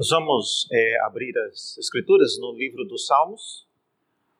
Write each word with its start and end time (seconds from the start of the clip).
Nós 0.00 0.08
vamos 0.08 0.66
é, 0.72 0.98
abrir 1.02 1.36
as 1.40 1.76
Escrituras 1.76 2.38
no 2.38 2.56
livro 2.56 2.86
dos 2.86 3.06
Salmos, 3.06 3.68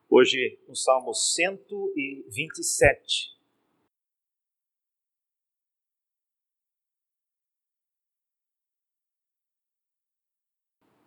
hoje 0.08 0.58
no 0.66 0.74
Salmo 0.74 1.12
127. 1.12 3.38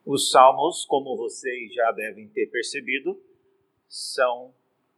Os 0.05 0.29
Salmos, 0.29 0.85
como 0.85 1.17
vocês 1.17 1.73
já 1.73 1.91
devem 1.91 2.29
ter 2.29 2.45
percebido, 2.51 3.20
são 3.89 4.54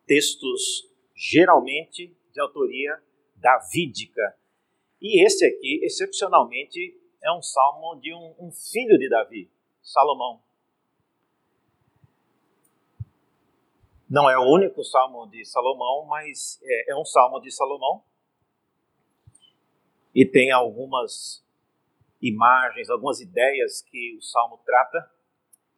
textos 0.05 0.91
geralmente 1.15 2.13
de 2.33 2.41
autoria 2.41 3.01
davídica. 3.37 4.37
E 5.01 5.25
esse 5.25 5.45
aqui, 5.45 5.79
excepcionalmente, 5.81 7.04
é 7.25 7.31
um 7.31 7.41
salmo 7.41 7.99
de 7.99 8.13
um, 8.13 8.35
um 8.39 8.51
filho 8.51 8.99
de 8.99 9.09
Davi, 9.09 9.51
Salomão. 9.81 10.39
Não 14.07 14.29
é 14.29 14.37
o 14.37 14.43
único 14.43 14.83
salmo 14.83 15.25
de 15.25 15.43
Salomão, 15.43 16.05
mas 16.05 16.61
é, 16.63 16.91
é 16.91 16.95
um 16.95 17.03
salmo 17.03 17.41
de 17.41 17.51
Salomão. 17.51 18.03
E 20.13 20.23
tem 20.23 20.51
algumas 20.51 21.43
imagens, 22.21 22.91
algumas 22.91 23.19
ideias 23.19 23.81
que 23.81 24.15
o 24.15 24.21
salmo 24.21 24.59
trata, 24.63 25.11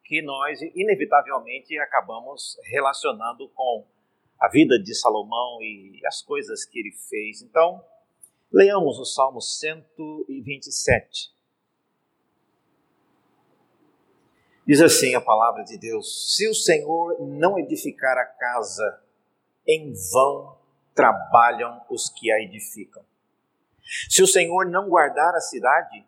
que 0.04 0.20
nós 0.20 0.60
inevitavelmente 0.60 1.78
acabamos 1.78 2.58
relacionando 2.64 3.48
com 3.48 3.86
a 4.38 4.48
vida 4.50 4.78
de 4.78 4.94
Salomão 4.94 5.62
e 5.62 5.98
as 6.06 6.20
coisas 6.20 6.66
que 6.66 6.78
ele 6.78 6.92
fez. 6.92 7.40
Então, 7.40 7.82
leiamos 8.52 8.98
o 8.98 9.04
Salmo 9.06 9.40
127. 9.40 11.37
Diz 14.68 14.82
assim 14.82 15.14
a 15.14 15.20
palavra 15.20 15.64
de 15.64 15.78
Deus: 15.78 16.36
Se 16.36 16.46
o 16.46 16.54
Senhor 16.54 17.18
não 17.26 17.58
edificar 17.58 18.18
a 18.18 18.26
casa, 18.26 19.02
em 19.66 19.94
vão 20.12 20.58
trabalham 20.94 21.80
os 21.88 22.10
que 22.10 22.30
a 22.30 22.38
edificam. 22.38 23.02
Se 24.10 24.22
o 24.22 24.26
Senhor 24.26 24.66
não 24.66 24.90
guardar 24.90 25.34
a 25.34 25.40
cidade, 25.40 26.04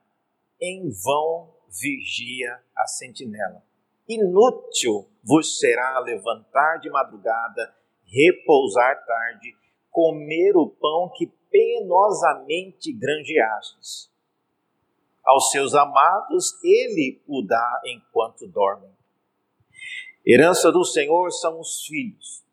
em 0.61 0.91
vão 0.91 1.51
vigia 1.71 2.61
a 2.77 2.87
sentinela. 2.87 3.63
Inútil 4.07 5.09
vos 5.25 5.59
será 5.59 5.99
levantar 6.01 6.81
de 6.81 6.91
madrugada, 6.91 7.75
repousar 8.05 9.07
tarde, 9.07 9.57
comer 9.91 10.55
o 10.55 10.69
pão 10.69 11.11
que 11.17 11.29
penosamente 11.51 12.93
granjeastes 12.93 14.10
aos 15.25 15.51
seus 15.51 15.75
amados, 15.75 16.59
ele 16.63 17.23
o 17.27 17.43
dá 17.43 17.83
enquanto 17.85 18.47
dormem. 18.47 18.91
Herança 20.27 20.71
do 20.71 20.85
Senhor 20.85 21.31
são 21.31 21.59
os 21.61 21.85
filhos, 21.87 22.45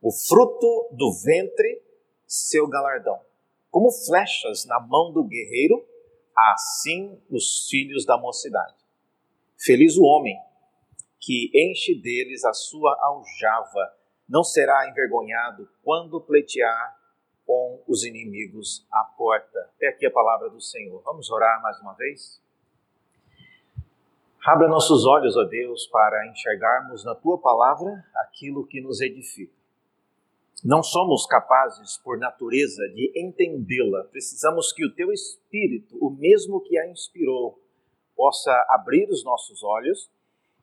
o 0.00 0.12
fruto 0.12 0.88
do 0.92 1.12
ventre, 1.12 1.82
seu 2.26 2.68
galardão. 2.68 3.20
Como 3.70 3.90
flechas 3.90 4.64
na 4.64 4.80
mão 4.80 5.12
do 5.12 5.24
guerreiro, 5.24 5.84
assim 6.36 7.20
os 7.30 7.68
filhos 7.68 8.04
da 8.04 8.16
mocidade. 8.16 8.74
Feliz 9.58 9.96
o 9.96 10.02
homem 10.02 10.36
que 11.20 11.50
enche 11.54 11.94
deles 11.94 12.44
a 12.44 12.52
sua 12.54 12.96
aljava, 13.02 13.94
não 14.28 14.42
será 14.42 14.88
envergonhado 14.88 15.68
quando 15.82 16.20
pleitear 16.20 16.99
com 17.50 17.82
os 17.88 18.04
inimigos 18.04 18.86
à 18.92 19.02
porta. 19.02 19.58
Até 19.74 19.88
aqui 19.88 20.06
a 20.06 20.10
palavra 20.12 20.48
do 20.48 20.60
Senhor. 20.60 21.02
Vamos 21.02 21.28
orar 21.32 21.60
mais 21.60 21.80
uma 21.80 21.94
vez? 21.94 22.40
Abra 24.46 24.68
nossos 24.68 25.04
olhos, 25.04 25.36
ó 25.36 25.42
Deus, 25.42 25.84
para 25.88 26.28
enxergarmos 26.28 27.04
na 27.04 27.12
tua 27.12 27.36
palavra 27.38 28.04
aquilo 28.14 28.64
que 28.68 28.80
nos 28.80 29.00
edifica. 29.00 29.52
Não 30.62 30.80
somos 30.80 31.26
capazes, 31.26 31.98
por 31.98 32.18
natureza, 32.18 32.86
de 32.94 33.10
entendê-la. 33.16 34.04
Precisamos 34.04 34.72
que 34.72 34.86
o 34.86 34.94
teu 34.94 35.10
Espírito, 35.10 35.98
o 36.00 36.08
mesmo 36.08 36.60
que 36.60 36.78
a 36.78 36.88
inspirou, 36.88 37.60
possa 38.14 38.52
abrir 38.68 39.10
os 39.10 39.24
nossos 39.24 39.64
olhos 39.64 40.08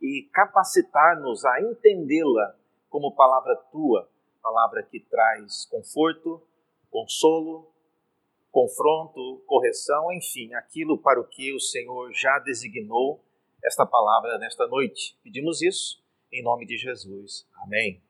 e 0.01 0.29
capacitar-nos 0.31 1.43
a 1.43 1.59
entendê-la 1.59 2.55
como 2.89 3.13
palavra 3.13 3.57
tua, 3.73 4.07
palavra 4.41 4.83
que 4.83 5.01
traz 5.01 5.65
conforto, 5.65 6.46
consolo, 6.97 7.71
confronto, 8.49 9.43
correção, 9.45 10.11
enfim, 10.13 10.51
aquilo 10.55 10.97
para 10.97 11.21
o 11.21 11.27
que 11.27 11.53
o 11.53 11.59
Senhor 11.59 12.11
já 12.11 12.39
designou 12.39 13.23
esta 13.63 13.85
palavra 13.85 14.39
nesta 14.39 14.65
noite. 14.65 15.15
Pedimos 15.21 15.61
isso 15.61 16.01
em 16.31 16.41
nome 16.41 16.65
de 16.65 16.75
Jesus. 16.75 17.47
Amém. 17.61 18.01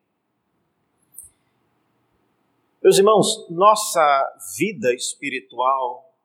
Meus 2.81 2.97
irmãos, 2.97 3.49
nossa 3.49 4.39
vida 4.57 4.93
espiritual 4.93 6.15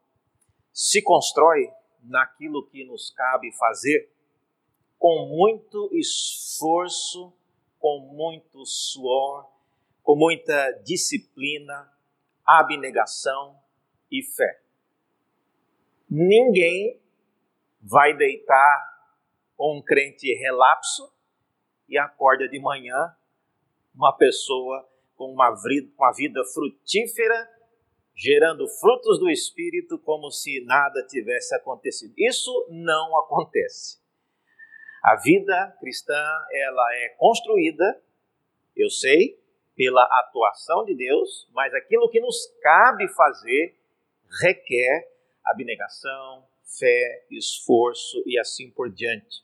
se 0.72 1.02
constrói 1.02 1.68
naquilo 2.04 2.64
que 2.68 2.84
nos 2.84 3.10
cabe 3.10 3.50
fazer 3.56 4.08
com 5.00 5.26
muito 5.26 5.90
esforço, 5.92 7.32
com 7.80 7.98
muito 8.14 8.64
suor, 8.64 9.50
com 10.04 10.14
muita 10.14 10.70
disciplina, 10.84 11.91
abnegação 12.60 13.58
e 14.10 14.22
fé. 14.22 14.62
Ninguém 16.08 17.00
vai 17.80 18.16
deitar 18.16 18.92
um 19.58 19.82
crente 19.82 20.32
relapso 20.34 21.12
e 21.88 21.98
acorda 21.98 22.48
de 22.48 22.60
manhã 22.60 23.14
uma 23.94 24.12
pessoa 24.16 24.88
com 25.16 25.32
uma 25.32 25.54
vida, 26.12 26.42
frutífera, 26.52 27.48
gerando 28.14 28.66
frutos 28.68 29.18
do 29.18 29.30
Espírito 29.30 29.98
como 29.98 30.30
se 30.30 30.64
nada 30.64 31.06
tivesse 31.06 31.54
acontecido. 31.54 32.12
Isso 32.16 32.68
não 32.70 33.18
acontece. 33.18 34.00
A 35.02 35.16
vida 35.16 35.76
cristã 35.80 36.14
ela 36.52 36.94
é 36.94 37.08
construída, 37.18 38.02
eu 38.76 38.88
sei, 38.88 39.41
pela 39.74 40.02
atuação 40.02 40.84
de 40.84 40.94
Deus, 40.94 41.48
mas 41.52 41.72
aquilo 41.74 42.10
que 42.10 42.20
nos 42.20 42.36
cabe 42.62 43.08
fazer 43.14 43.76
requer 44.40 45.10
abnegação, 45.44 46.44
fé, 46.78 47.26
esforço 47.30 48.22
e 48.26 48.38
assim 48.38 48.70
por 48.70 48.90
diante. 48.90 49.42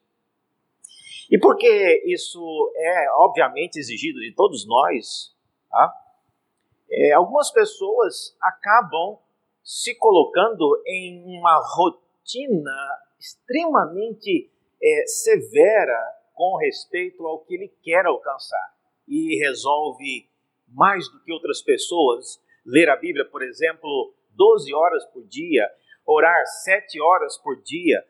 E 1.31 1.39
porque 1.39 2.03
isso 2.07 2.73
é 2.77 3.11
obviamente 3.17 3.79
exigido 3.79 4.21
de 4.21 4.33
todos 4.35 4.67
nós, 4.67 5.35
tá? 5.69 5.93
é, 6.91 7.13
algumas 7.13 7.51
pessoas 7.51 8.37
acabam 8.41 9.19
se 9.63 9.95
colocando 9.97 10.83
em 10.87 11.23
uma 11.39 11.61
rotina 11.77 12.99
extremamente 13.19 14.51
é, 14.83 15.07
severa 15.07 16.17
com 16.33 16.57
respeito 16.57 17.27
ao 17.27 17.41
que 17.41 17.55
ele 17.55 17.69
quer 17.83 18.07
alcançar 18.07 18.78
e 19.09 19.39
resolve 19.39 20.29
mais 20.69 21.09
do 21.11 21.21
que 21.21 21.33
outras 21.33 21.63
pessoas 21.63 22.41
ler 22.65 22.89
a 22.91 22.97
Bíblia, 22.97 23.25
por 23.25 23.43
exemplo, 23.43 24.15
12 24.33 24.73
horas 24.75 25.05
por 25.07 25.27
dia, 25.27 25.67
orar 26.07 26.47
7 26.65 27.01
horas 27.01 27.39
por 27.39 27.61
dia. 27.63 28.05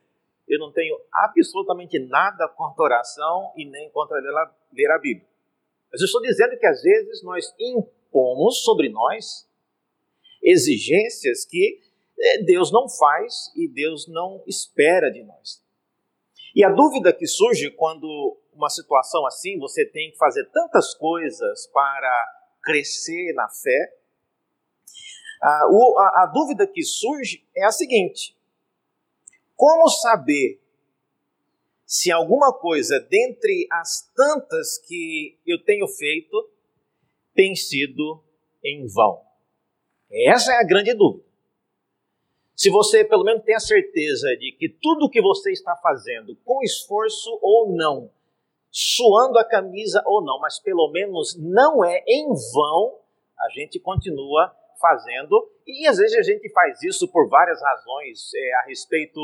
Eu 0.48 0.58
não 0.58 0.72
tenho 0.72 0.98
absolutamente 1.12 1.98
nada 1.98 2.48
contra 2.48 2.84
oração 2.84 3.52
e 3.56 3.64
nem 3.64 3.90
contra 3.90 4.18
ler 4.18 4.90
a 4.90 4.98
Bíblia. 4.98 5.28
Mas 5.90 6.00
eu 6.00 6.06
estou 6.06 6.20
dizendo 6.20 6.58
que 6.58 6.66
às 6.66 6.82
vezes 6.82 7.22
nós 7.22 7.54
impomos 7.58 8.62
sobre 8.62 8.88
nós 8.88 9.48
exigências 10.42 11.44
que 11.44 11.80
eh, 12.18 12.42
Deus 12.42 12.70
não 12.70 12.88
faz 12.88 13.52
e 13.56 13.68
Deus 13.68 14.06
não 14.08 14.42
espera 14.46 15.10
de 15.10 15.22
nós. 15.22 15.62
E 16.54 16.64
a 16.64 16.70
dúvida 16.70 17.12
que 17.12 17.26
surge 17.26 17.70
quando 17.70 18.36
uma 18.58 18.68
situação 18.68 19.24
assim, 19.24 19.58
você 19.58 19.86
tem 19.86 20.10
que 20.10 20.18
fazer 20.18 20.44
tantas 20.50 20.92
coisas 20.94 21.66
para 21.68 22.26
crescer 22.62 23.32
na 23.34 23.48
fé. 23.48 23.96
A, 25.40 25.48
a, 25.48 26.22
a 26.24 26.30
dúvida 26.34 26.66
que 26.66 26.82
surge 26.82 27.46
é 27.56 27.64
a 27.64 27.70
seguinte: 27.70 28.36
como 29.54 29.88
saber 29.88 30.60
se 31.86 32.10
alguma 32.10 32.52
coisa 32.52 32.98
dentre 33.08 33.66
as 33.70 34.10
tantas 34.14 34.76
que 34.78 35.38
eu 35.46 35.62
tenho 35.64 35.86
feito 35.86 36.50
tem 37.34 37.54
sido 37.54 38.22
em 38.64 38.86
vão? 38.88 39.22
Essa 40.10 40.52
é 40.52 40.56
a 40.56 40.66
grande 40.66 40.92
dúvida. 40.94 41.28
Se 42.56 42.70
você 42.70 43.04
pelo 43.04 43.22
menos 43.22 43.44
tem 43.44 43.54
a 43.54 43.60
certeza 43.60 44.26
de 44.36 44.56
que 44.58 44.68
tudo 44.68 45.08
que 45.08 45.22
você 45.22 45.52
está 45.52 45.76
fazendo, 45.76 46.34
com 46.44 46.60
esforço 46.64 47.38
ou 47.40 47.72
não, 47.72 48.10
suando 48.70 49.38
a 49.38 49.44
camisa 49.44 50.02
ou 50.06 50.22
não, 50.22 50.38
mas 50.40 50.60
pelo 50.60 50.90
menos 50.90 51.36
não 51.38 51.84
é 51.84 52.02
em 52.06 52.26
vão, 52.52 52.98
a 53.38 53.48
gente 53.50 53.78
continua 53.80 54.54
fazendo. 54.80 55.50
E 55.66 55.86
às 55.86 55.98
vezes 55.98 56.16
a 56.16 56.22
gente 56.22 56.50
faz 56.52 56.82
isso 56.82 57.08
por 57.10 57.28
várias 57.28 57.60
razões 57.62 58.30
é, 58.34 58.54
a 58.56 58.66
respeito 58.66 59.20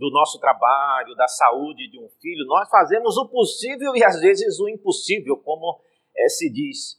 do 0.00 0.10
nosso 0.10 0.40
trabalho, 0.40 1.14
da 1.14 1.28
saúde 1.28 1.88
de 1.90 1.98
um 1.98 2.08
filho, 2.20 2.46
nós 2.46 2.68
fazemos 2.70 3.18
o 3.18 3.28
possível 3.28 3.94
e 3.94 4.02
às 4.02 4.18
vezes 4.18 4.58
o 4.58 4.66
impossível, 4.66 5.36
como 5.36 5.78
é, 6.16 6.26
se 6.28 6.50
diz. 6.50 6.98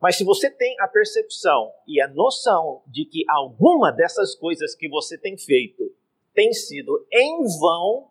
Mas 0.00 0.16
se 0.16 0.24
você 0.24 0.50
tem 0.50 0.78
a 0.80 0.86
percepção 0.86 1.72
e 1.86 2.00
a 2.02 2.06
noção 2.06 2.82
de 2.86 3.06
que 3.06 3.24
alguma 3.30 3.90
dessas 3.90 4.34
coisas 4.34 4.74
que 4.74 4.88
você 4.88 5.16
tem 5.18 5.38
feito 5.38 5.90
tem 6.34 6.52
sido 6.52 7.04
em 7.10 7.38
vão, 7.58 8.08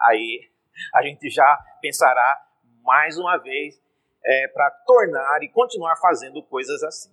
aí 0.00 0.48
a 0.94 1.02
gente 1.02 1.28
já 1.30 1.58
pensará 1.80 2.46
mais 2.82 3.18
uma 3.18 3.36
vez 3.38 3.80
é, 4.24 4.48
para 4.48 4.70
tornar 4.86 5.42
e 5.42 5.48
continuar 5.48 5.96
fazendo 5.96 6.42
coisas 6.42 6.82
assim. 6.82 7.10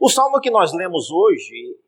O 0.00 0.08
salmo 0.08 0.40
que 0.40 0.50
nós 0.50 0.72
lemos 0.72 1.10
hoje 1.10 1.78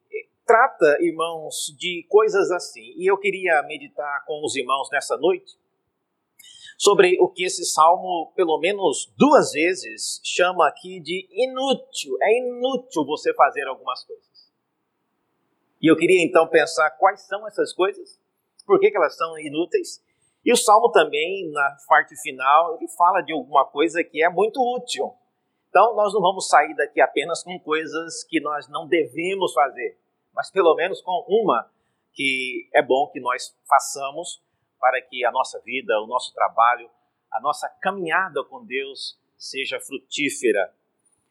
trata, 0.49 0.97
irmãos, 1.03 1.77
de 1.79 2.07
coisas 2.09 2.51
assim. 2.51 2.95
E 2.97 3.07
eu 3.07 3.19
queria 3.19 3.63
meditar 3.65 4.25
com 4.25 4.43
os 4.43 4.57
irmãos 4.57 4.89
nessa 4.91 5.17
noite 5.19 5.59
sobre 6.79 7.19
o 7.21 7.29
que 7.29 7.45
esse 7.45 7.67
salmo, 7.67 8.33
pelo 8.35 8.59
menos 8.59 9.13
duas 9.17 9.53
vezes, 9.53 10.21
chama 10.25 10.67
aqui 10.67 11.01
de 11.01 11.29
inútil. 11.31 12.17
É 12.23 12.39
inútil 12.39 13.05
você 13.05 13.35
fazer 13.35 13.67
algumas 13.67 14.03
coisas. 14.05 14.27
E 15.83 15.91
eu 15.91 15.97
queria 15.97 16.25
então 16.25 16.49
pensar 16.49 16.91
quais 16.93 17.21
são 17.27 17.47
essas 17.47 17.73
coisas, 17.75 18.19
por 18.67 18.81
que, 18.81 18.91
que 18.91 18.97
elas 18.97 19.17
são 19.17 19.39
inúteis. 19.39 20.03
E 20.49 20.53
o 20.53 20.57
salmo 20.57 20.91
também, 20.91 21.51
na 21.53 21.77
parte 21.87 22.17
final, 22.23 22.77
ele 22.77 22.89
fala 22.89 23.21
de 23.21 23.35
alguma 23.35 23.67
coisa 23.67 24.03
que 24.03 24.25
é 24.25 24.31
muito 24.31 24.59
útil. 24.77 25.13
Então, 25.69 25.95
nós 25.95 26.15
não 26.15 26.23
vamos 26.23 26.49
sair 26.49 26.75
daqui 26.75 27.01
apenas 27.01 27.43
com 27.43 27.59
coisas 27.61 28.25
que 28.25 28.41
nós 28.41 28.67
não 28.69 28.89
devemos 28.89 29.53
fazer 29.53 29.99
mas 30.39 30.53
pelo 30.53 30.73
menos 30.77 31.03
com 31.03 31.25
uma 31.29 31.69
que 32.13 32.69
é 32.73 32.81
bom 32.81 33.09
que 33.09 33.19
nós 33.19 33.53
façamos 33.69 34.41
para 34.79 35.03
que 35.03 35.25
a 35.25 35.33
nossa 35.33 35.61
vida, 35.63 36.01
o 36.01 36.07
nosso 36.07 36.33
trabalho, 36.33 36.89
a 37.33 37.41
nossa 37.41 37.69
caminhada 37.83 38.45
com 38.45 38.65
Deus 38.65 39.19
seja 39.37 39.81
frutífera. 39.81 40.73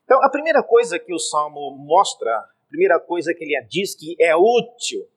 Então, 0.04 0.22
a 0.22 0.30
primeira 0.30 0.62
coisa 0.62 1.00
que 1.00 1.14
o 1.14 1.20
Salmo 1.20 1.72
mostra, 1.72 2.38
a 2.38 2.68
primeira 2.68 3.00
coisa 3.00 3.34
que 3.34 3.46
ele 3.46 3.66
diz 3.70 3.96
que 3.96 4.14
é 4.20 4.36
útil, 4.36 5.08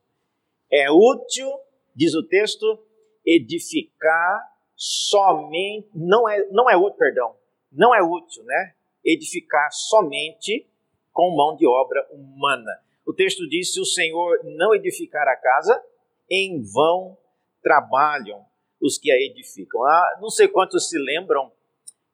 é 0.70 0.88
útil, 0.88 1.50
diz 1.92 2.14
o 2.14 2.22
texto, 2.22 2.78
edificar 3.24 4.48
somente, 4.76 5.88
não 5.94 6.28
é, 6.28 6.46
não 6.50 6.70
é 6.70 6.76
útil, 6.76 6.98
perdão, 6.98 7.36
não 7.70 7.94
é 7.94 8.02
útil, 8.02 8.42
né? 8.44 8.74
Edificar 9.04 9.70
somente 9.72 10.66
com 11.12 11.34
mão 11.34 11.56
de 11.56 11.66
obra 11.66 12.06
humana. 12.10 12.80
O 13.06 13.12
texto 13.12 13.48
diz: 13.48 13.72
se 13.72 13.80
o 13.80 13.84
Senhor 13.84 14.40
não 14.44 14.74
edificar 14.74 15.26
a 15.28 15.36
casa, 15.36 15.82
em 16.30 16.62
vão 16.62 17.16
trabalham 17.62 18.44
os 18.80 18.96
que 18.96 19.10
a 19.10 19.16
edificam. 19.16 19.84
Ah, 19.84 20.18
não 20.20 20.30
sei 20.30 20.48
quantos 20.48 20.88
se 20.88 20.98
lembram 20.98 21.52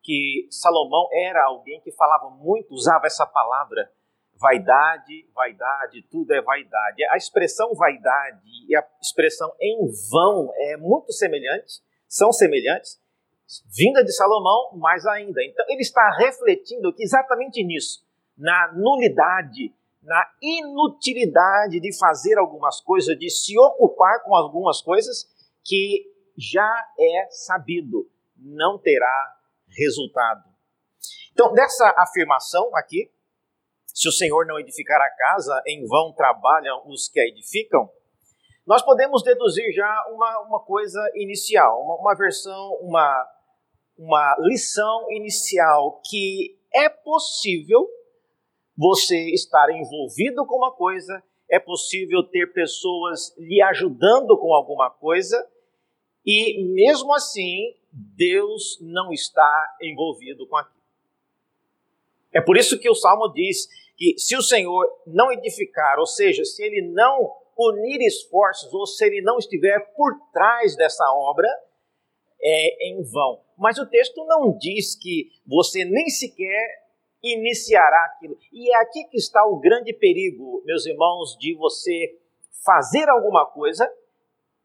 que 0.03 0.47
Salomão 0.51 1.09
era 1.13 1.45
alguém 1.45 1.81
que 1.81 1.93
falava 1.93 2.31
muito, 2.31 2.75
usava 2.75 3.07
essa 3.07 3.27
palavra 3.27 3.91
vaidade, 4.39 5.29
vaidade, 5.35 6.03
tudo 6.11 6.33
é 6.33 6.41
vaidade. 6.41 7.05
A 7.11 7.17
expressão 7.17 7.75
vaidade 7.75 8.43
e 8.69 8.77
a 8.77 8.87
expressão 9.01 9.53
em 9.61 9.79
vão 10.11 10.53
é 10.57 10.77
muito 10.77 11.13
semelhante, 11.13 11.81
são 12.09 12.33
semelhantes, 12.33 13.01
vinda 13.77 14.05
de 14.05 14.13
Salomão, 14.13 14.77
mais 14.77 15.07
ainda. 15.07 15.43
Então 15.45 15.65
ele 15.69 15.83
está 15.83 16.11
refletindo 16.19 16.95
exatamente 16.99 17.63
nisso, 17.65 18.05
na 18.37 18.73
nulidade 18.73 19.75
na 20.07 20.25
inutilidade 20.41 21.81
de 21.81 21.99
fazer 21.99 22.39
algumas 22.39 22.81
coisas, 22.81 23.19
de 23.19 23.29
se 23.29 23.59
ocupar 23.59 24.23
com 24.23 24.37
algumas 24.37 24.81
coisas 24.81 25.29
que 25.65 26.07
já 26.39 26.89
é 26.99 27.27
sabido, 27.31 28.09
não 28.37 28.79
terá 28.79 29.37
resultado. 29.77 30.45
Então, 31.33 31.53
dessa 31.53 31.93
afirmação 31.99 32.71
aqui, 32.77 33.11
se 33.97 34.11
o 34.11 34.13
Senhor 34.13 34.45
não 34.45 34.61
edificar 34.61 35.01
a 35.01 35.09
casa, 35.09 35.63
em 35.67 35.87
vão 35.87 36.13
trabalham 36.13 36.83
os 36.87 37.09
que 37.09 37.19
a 37.19 37.27
edificam, 37.27 37.89
nós 38.67 38.83
podemos 38.83 39.23
deduzir 39.23 39.73
já 39.73 40.05
uma, 40.13 40.41
uma 40.43 40.61
coisa 40.61 41.01
inicial, 41.15 41.83
uma, 41.83 41.95
uma 41.95 42.15
versão, 42.15 42.75
uma, 42.83 43.27
uma 43.97 44.37
lição 44.41 45.11
inicial, 45.13 46.03
que 46.05 46.59
é 46.75 46.91
possível 46.91 47.89
você 48.77 49.31
estar 49.31 49.71
envolvido 49.71 50.45
com 50.45 50.59
uma 50.59 50.73
coisa, 50.73 51.23
é 51.51 51.59
possível 51.59 52.23
ter 52.23 52.53
pessoas 52.53 53.35
lhe 53.39 53.63
ajudando 53.63 54.37
com 54.37 54.53
alguma 54.53 54.91
coisa, 54.91 55.43
e 56.23 56.63
mesmo 56.75 57.15
assim, 57.15 57.75
Deus 57.91 58.79
não 58.83 59.11
está 59.11 59.77
envolvido 59.81 60.47
com 60.47 60.57
aquilo. 60.59 60.76
É 62.37 62.41
por 62.43 62.59
isso 62.59 62.79
que 62.79 62.91
o 62.91 62.95
Salmo 62.95 63.33
diz 63.33 63.67
que 63.97 64.19
se 64.19 64.37
o 64.37 64.43
Senhor 64.43 64.87
não 65.07 65.33
edificar, 65.33 65.99
ou 65.99 66.05
seja, 66.05 66.45
se 66.45 66.63
ele 66.63 66.93
não 66.93 67.33
unir 67.59 67.99
esforços, 68.03 68.75
ou 68.75 68.87
se 68.87 69.07
ele 69.07 69.23
não 69.23 69.39
estiver 69.39 69.81
por 69.97 70.13
trás 70.35 70.77
dessa 70.77 71.03
obra, 71.15 71.49
é 72.39 72.91
em 72.91 73.03
vão. 73.11 73.41
Mas 73.57 73.79
o 73.79 73.89
texto 73.89 74.23
não 74.27 74.55
diz 74.59 74.95
que 74.95 75.31
você 75.47 75.83
nem 75.87 76.11
sequer 76.11 76.69
iniciará 77.23 78.05
aquilo. 78.05 78.37
E 78.53 78.71
é 78.71 78.83
aqui 78.83 79.05
que 79.05 79.17
está 79.17 79.43
o 79.47 79.59
grande 79.59 79.95
perigo, 79.95 80.63
meus 80.67 80.85
irmãos, 80.85 81.39
de 81.41 81.57
você 81.57 82.19
fazer 82.63 83.09
alguma 83.09 83.47
coisa, 83.47 83.91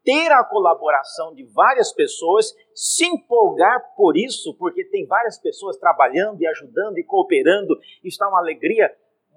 ter 0.04 0.32
a 0.32 0.44
colaboração 0.44 1.34
de 1.34 1.44
várias 1.44 1.92
pessoas, 1.92 2.52
se 2.74 3.06
empolgar 3.06 3.94
por 3.96 4.16
isso, 4.16 4.54
porque 4.58 4.84
tem 4.84 5.06
várias 5.06 5.38
pessoas 5.38 5.76
trabalhando 5.76 6.40
e 6.40 6.46
ajudando 6.46 6.98
e 6.98 7.04
cooperando, 7.04 7.78
está 8.02 8.28
uma 8.28 8.40
alegria, 8.40 8.94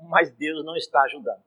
mas 0.09 0.31
Deus 0.31 0.65
não 0.65 0.75
está 0.75 1.01
ajudando. 1.03 1.43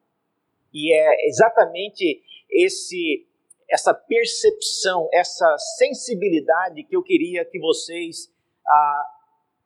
E 0.72 0.94
é 0.94 1.26
exatamente 1.26 2.22
esse 2.50 3.24
essa 3.70 3.92
percepção, 3.92 5.10
essa 5.12 5.58
sensibilidade 5.76 6.82
que 6.84 6.96
eu 6.96 7.02
queria 7.02 7.44
que 7.44 7.58
vocês 7.58 8.32
ah, 8.66 9.04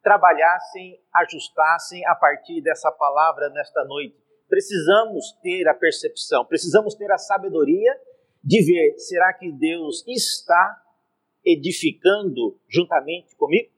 trabalhassem, 0.03 1.01
ajustassem 1.15 2.05
a 2.07 2.15
partir 2.17 2.61
dessa 2.61 2.91
palavra 2.91 3.49
nesta 3.51 3.85
noite. 3.85 4.17
Precisamos 4.49 5.33
ter 5.41 5.69
a 5.69 5.75
percepção, 5.75 6.45
precisamos 6.45 6.97
ter 6.97 7.13
a 7.13 7.17
sabedoria 7.17 7.97
de 8.43 8.65
ver: 8.65 8.99
será 8.99 9.33
que 9.35 9.51
Deus 9.51 10.05
está 10.07 10.83
edificando 11.45 12.59
juntamente 12.69 13.35
comigo? 13.37 13.71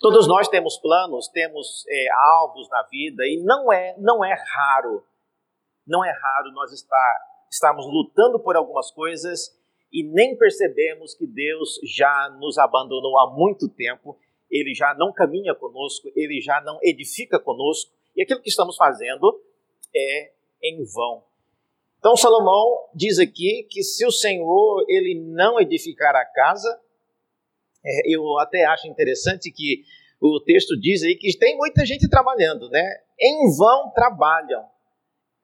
Todos 0.00 0.28
nós 0.28 0.48
temos 0.48 0.78
planos, 0.78 1.28
temos 1.28 1.84
é, 1.88 2.06
alvos 2.12 2.68
na 2.70 2.82
vida 2.84 3.26
e 3.26 3.42
não 3.42 3.72
é 3.72 3.96
não 3.98 4.24
é 4.24 4.32
raro, 4.32 5.04
não 5.86 6.04
é 6.04 6.10
raro 6.10 6.52
nós 6.52 6.72
estar 6.72 7.28
estarmos 7.50 7.86
lutando 7.86 8.38
por 8.38 8.56
algumas 8.56 8.90
coisas 8.90 9.56
e 9.92 10.04
nem 10.04 10.36
percebemos 10.36 11.14
que 11.14 11.26
Deus 11.26 11.80
já 11.82 12.28
nos 12.38 12.58
abandonou 12.58 13.18
há 13.18 13.34
muito 13.34 13.68
tempo 13.68 14.16
ele 14.50 14.74
já 14.74 14.94
não 14.94 15.12
caminha 15.12 15.54
conosco, 15.54 16.10
ele 16.16 16.40
já 16.40 16.60
não 16.62 16.78
edifica 16.82 17.38
conosco, 17.38 17.92
e 18.16 18.22
aquilo 18.22 18.40
que 18.40 18.48
estamos 18.48 18.76
fazendo 18.76 19.40
é 19.94 20.32
em 20.62 20.84
vão. 20.84 21.22
Então 21.98 22.16
Salomão 22.16 22.88
diz 22.94 23.18
aqui 23.18 23.66
que 23.68 23.82
se 23.82 24.06
o 24.06 24.10
Senhor 24.10 24.84
ele 24.88 25.20
não 25.20 25.60
edificar 25.60 26.14
a 26.14 26.24
casa, 26.24 26.80
é, 27.84 28.14
eu 28.14 28.38
até 28.38 28.64
acho 28.66 28.86
interessante 28.86 29.50
que 29.50 29.82
o 30.20 30.40
texto 30.40 30.78
diz 30.80 31.02
aí 31.02 31.16
que 31.16 31.36
tem 31.38 31.56
muita 31.56 31.84
gente 31.84 32.08
trabalhando, 32.08 32.68
né? 32.70 33.00
Em 33.20 33.56
vão 33.56 33.90
trabalham. 33.90 34.64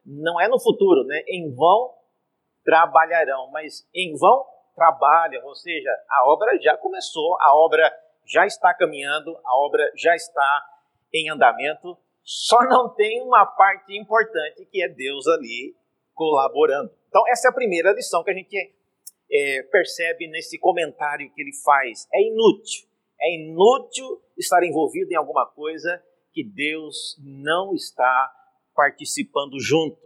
Não 0.04 0.40
é 0.40 0.49
no 0.49 0.61
futuro, 0.61 1.04
né? 1.04 1.23
Em 1.28 1.52
vão 1.54 1.92
trabalharão, 2.64 3.50
mas 3.50 3.87
em 3.94 4.16
vão 4.16 4.44
trabalham, 4.75 5.44
ou 5.46 5.54
seja, 5.54 5.90
a 6.11 6.28
obra 6.28 6.58
já 6.61 6.76
começou, 6.76 7.37
a 7.40 7.54
obra 7.54 7.92
já 8.26 8.46
está 8.46 8.75
caminhando, 8.75 9.37
a 9.44 9.56
obra 9.58 9.88
já 9.96 10.14
está 10.16 10.66
em 11.12 11.30
andamento, 11.30 11.96
só 12.25 12.61
não 12.64 12.88
tem 12.88 13.23
uma 13.23 13.46
parte 13.46 13.96
importante 13.96 14.66
que 14.66 14.82
é 14.82 14.88
Deus 14.88 15.28
ali 15.28 15.76
colaborando. 16.14 16.90
Então, 17.09 17.23
essa 17.28 17.49
é 17.49 17.50
a 17.50 17.54
primeira 17.54 17.92
lição 17.92 18.23
que 18.23 18.30
a 18.30 18.35
gente 18.35 18.56
é, 19.30 19.62
percebe 19.64 20.28
nesse 20.28 20.59
comentário 20.59 21.30
que 21.35 21.40
ele 21.40 21.52
faz. 21.64 22.06
É 22.12 22.23
inútil. 22.23 22.87
É 23.21 23.35
inútil 23.35 24.23
estar 24.37 24.62
envolvido 24.64 25.12
em 25.12 25.16
alguma 25.16 25.47
coisa 25.47 26.02
que 26.33 26.44
Deus 26.44 27.16
não 27.23 27.75
está 27.75 28.33
participando 28.75 29.61
junto. 29.61 30.02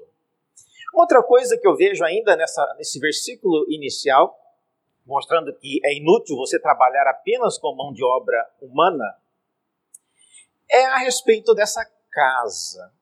Outra 0.95 1.23
coisa 1.23 1.57
que 1.59 1.67
eu 1.67 1.77
vejo 1.77 2.05
ainda 2.05 2.37
nessa, 2.37 2.75
nesse 2.79 2.99
versículo 2.99 3.67
inicial 3.69 4.39
mostrando 5.09 5.55
que 5.55 5.81
é 5.83 5.97
inútil 5.97 6.37
você 6.37 6.61
trabalhar 6.61 7.09
apenas 7.09 7.57
com 7.57 7.75
mão 7.75 7.95
de 7.95 8.05
obra 8.05 8.47
humana, 8.61 9.17
é 10.71 10.85
a 10.85 10.99
respeito 10.99 11.55
dessa 11.55 11.83
casa. 12.11 12.93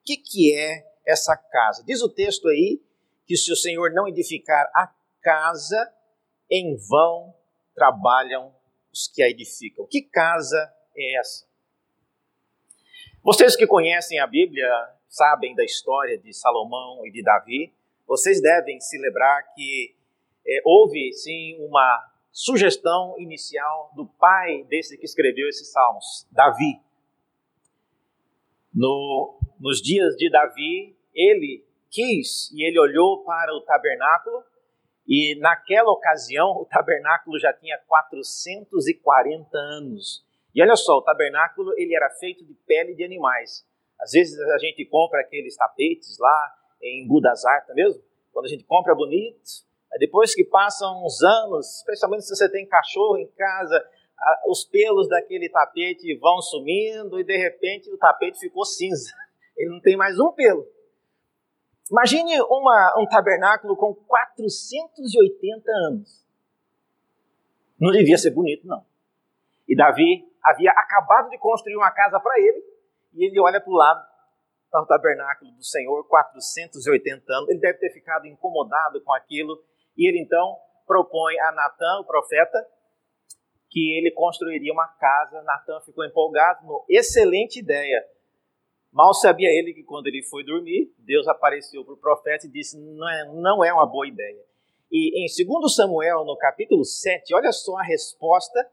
O 0.00 0.04
que, 0.04 0.18
que 0.18 0.54
é 0.54 0.84
essa 1.06 1.36
casa? 1.36 1.82
Diz 1.84 2.02
o 2.02 2.08
texto 2.08 2.48
aí 2.48 2.80
que 3.26 3.36
se 3.36 3.52
o 3.52 3.56
Senhor 3.56 3.92
não 3.92 4.08
edificar 4.08 4.70
a 4.74 4.92
casa, 5.22 5.92
em 6.50 6.76
vão 6.88 7.34
trabalham 7.74 8.54
os 8.92 9.06
que 9.06 9.22
a 9.22 9.28
edificam. 9.28 9.86
Que 9.86 10.02
casa 10.02 10.72
é 10.96 11.18
essa? 11.18 11.46
Vocês 13.22 13.54
que 13.54 13.66
conhecem 13.66 14.18
a 14.18 14.26
Bíblia 14.26 14.68
sabem 15.10 15.54
da 15.54 15.64
história 15.64 16.16
de 16.16 16.32
Salomão 16.32 17.04
e 17.04 17.10
de 17.10 17.22
Davi. 17.22 17.72
Vocês 18.06 18.40
devem 18.40 18.80
se 18.80 18.96
lembrar 18.98 19.42
que 19.54 19.94
é, 20.46 20.62
houve 20.64 21.12
sim 21.12 21.56
uma 21.60 22.08
sugestão 22.30 23.16
inicial 23.18 23.92
do 23.94 24.06
pai 24.06 24.64
desse 24.64 24.96
que 24.96 25.04
escreveu 25.04 25.48
esses 25.48 25.70
salmos, 25.72 26.26
Davi. 26.30 26.80
No, 28.72 29.39
nos 29.60 29.82
dias 29.82 30.16
de 30.16 30.30
Davi, 30.30 30.96
ele 31.14 31.64
quis 31.90 32.50
e 32.52 32.66
ele 32.66 32.80
olhou 32.80 33.22
para 33.24 33.54
o 33.54 33.60
tabernáculo 33.60 34.42
e 35.06 35.38
naquela 35.38 35.90
ocasião 35.90 36.52
o 36.52 36.64
tabernáculo 36.64 37.38
já 37.38 37.52
tinha 37.52 37.78
440 37.86 39.58
anos. 39.58 40.24
E 40.54 40.62
olha 40.62 40.76
só, 40.76 40.96
o 40.96 41.02
tabernáculo 41.02 41.72
ele 41.76 41.94
era 41.94 42.08
feito 42.10 42.44
de 42.44 42.54
pele 42.66 42.94
de 42.94 43.04
animais. 43.04 43.66
Às 44.00 44.12
vezes 44.12 44.40
a 44.40 44.58
gente 44.58 44.84
compra 44.86 45.20
aqueles 45.20 45.56
tapetes 45.56 46.18
lá 46.18 46.54
em 46.82 47.06
Budazar, 47.06 47.66
tá 47.66 47.74
mesmo? 47.74 48.02
Quando 48.32 48.46
a 48.46 48.48
gente 48.48 48.64
compra 48.64 48.94
bonito, 48.94 49.38
depois 49.98 50.34
que 50.34 50.44
passam 50.44 51.04
uns 51.04 51.22
anos, 51.22 51.78
especialmente 51.78 52.24
se 52.24 52.34
você 52.34 52.50
tem 52.50 52.66
cachorro 52.66 53.18
em 53.18 53.26
casa, 53.32 53.84
os 54.46 54.64
pelos 54.64 55.08
daquele 55.08 55.48
tapete 55.48 56.16
vão 56.16 56.40
sumindo 56.40 57.18
e 57.18 57.24
de 57.24 57.36
repente 57.36 57.90
o 57.90 57.98
tapete 57.98 58.38
ficou 58.38 58.64
cinza. 58.64 59.12
Ele 59.60 59.70
não 59.70 59.80
tem 59.80 59.96
mais 59.96 60.18
um 60.18 60.32
pelo. 60.32 60.66
Imagine 61.90 62.40
uma, 62.42 62.94
um 62.98 63.06
tabernáculo 63.06 63.76
com 63.76 63.94
480 63.94 65.70
anos. 65.88 66.26
Não 67.78 67.90
devia 67.90 68.16
ser 68.16 68.30
bonito, 68.30 68.66
não. 68.66 68.84
E 69.68 69.76
Davi 69.76 70.26
havia 70.42 70.70
acabado 70.70 71.28
de 71.28 71.38
construir 71.38 71.76
uma 71.76 71.90
casa 71.90 72.18
para 72.18 72.40
ele, 72.40 72.64
e 73.12 73.26
ele 73.26 73.38
olha 73.38 73.60
para 73.60 73.70
o 73.70 73.76
lado, 73.76 74.02
está 74.64 74.80
o 74.80 74.86
tabernáculo 74.86 75.50
do 75.52 75.64
Senhor, 75.64 76.06
480 76.08 77.32
anos. 77.32 77.50
Ele 77.50 77.60
deve 77.60 77.78
ter 77.78 77.92
ficado 77.92 78.26
incomodado 78.26 79.02
com 79.02 79.12
aquilo, 79.12 79.62
e 79.96 80.08
ele 80.08 80.20
então 80.20 80.56
propõe 80.86 81.38
a 81.40 81.52
Natan, 81.52 82.00
o 82.00 82.04
profeta, 82.04 82.66
que 83.68 83.98
ele 83.98 84.10
construiria 84.12 84.72
uma 84.72 84.88
casa. 84.88 85.42
Natan 85.42 85.80
ficou 85.82 86.04
empolgado, 86.04 86.66
no, 86.66 86.84
excelente 86.88 87.58
ideia. 87.58 88.02
Mal 88.92 89.14
sabia 89.14 89.48
ele 89.48 89.72
que 89.72 89.84
quando 89.84 90.08
ele 90.08 90.22
foi 90.22 90.44
dormir, 90.44 90.92
Deus 90.98 91.28
apareceu 91.28 91.84
para 91.84 91.94
o 91.94 91.98
profeta 91.98 92.46
e 92.46 92.50
disse: 92.50 92.76
não 92.76 93.08
é, 93.08 93.24
não 93.34 93.64
é 93.64 93.72
uma 93.72 93.86
boa 93.86 94.06
ideia. 94.06 94.44
E 94.90 95.24
em 95.24 95.46
2 95.46 95.74
Samuel, 95.74 96.24
no 96.24 96.36
capítulo 96.36 96.84
7, 96.84 97.32
olha 97.32 97.52
só 97.52 97.78
a 97.78 97.84
resposta 97.84 98.68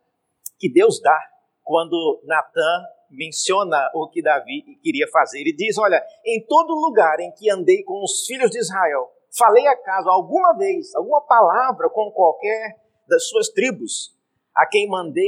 que 0.58 0.68
Deus 0.68 1.00
dá 1.00 1.20
quando 1.64 2.20
Natan 2.24 2.84
menciona 3.12 3.92
o 3.94 4.10
que 4.10 4.24
Davi 4.24 4.80
queria 4.82 5.08
fazer. 5.12 5.42
Ele 5.42 5.54
diz: 5.54 5.78
Olha, 5.78 6.04
em 6.26 6.44
todo 6.48 6.74
lugar 6.74 7.20
em 7.20 7.32
que 7.32 7.52
andei 7.52 7.84
com 7.84 8.04
os 8.04 8.26
filhos 8.26 8.50
de 8.50 8.58
Israel, 8.58 9.12
falei 9.38 9.68
acaso 9.68 10.10
alguma 10.10 10.58
vez, 10.58 10.96
alguma 10.96 11.22
palavra 11.22 11.90
com 11.90 12.12
qualquer 12.12 12.76
das 13.08 13.30
suas 13.30 13.50
tribos, 13.50 14.16
a 14.56 14.66
quem 14.66 14.90
mandei 14.90 15.28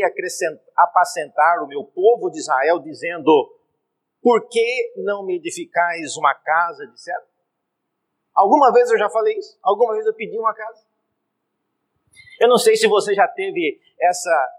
apacentar 0.76 1.64
o 1.64 1.68
meu 1.68 1.84
povo 1.84 2.32
de 2.32 2.40
Israel, 2.40 2.80
dizendo: 2.80 3.59
Por 4.22 4.48
que 4.50 4.94
não 4.98 5.26
me 5.26 5.38
edificais 5.38 6.18
uma 6.18 6.34
casa? 6.34 6.88
Disseram. 6.88 7.24
Alguma 8.36 8.72
vez 8.72 8.90
eu 8.92 8.98
já 8.98 9.10
falei 9.10 9.38
isso? 9.38 9.58
Alguma 9.64 9.94
vez 9.94 10.06
eu 10.06 10.14
pedi 10.14 10.38
uma 10.38 10.54
casa? 10.54 10.86
Eu 12.40 12.48
não 12.48 12.58
sei 12.58 12.76
se 12.76 12.88
você 12.88 13.14
já 13.14 13.28
teve 13.28 13.80
essa 14.00 14.56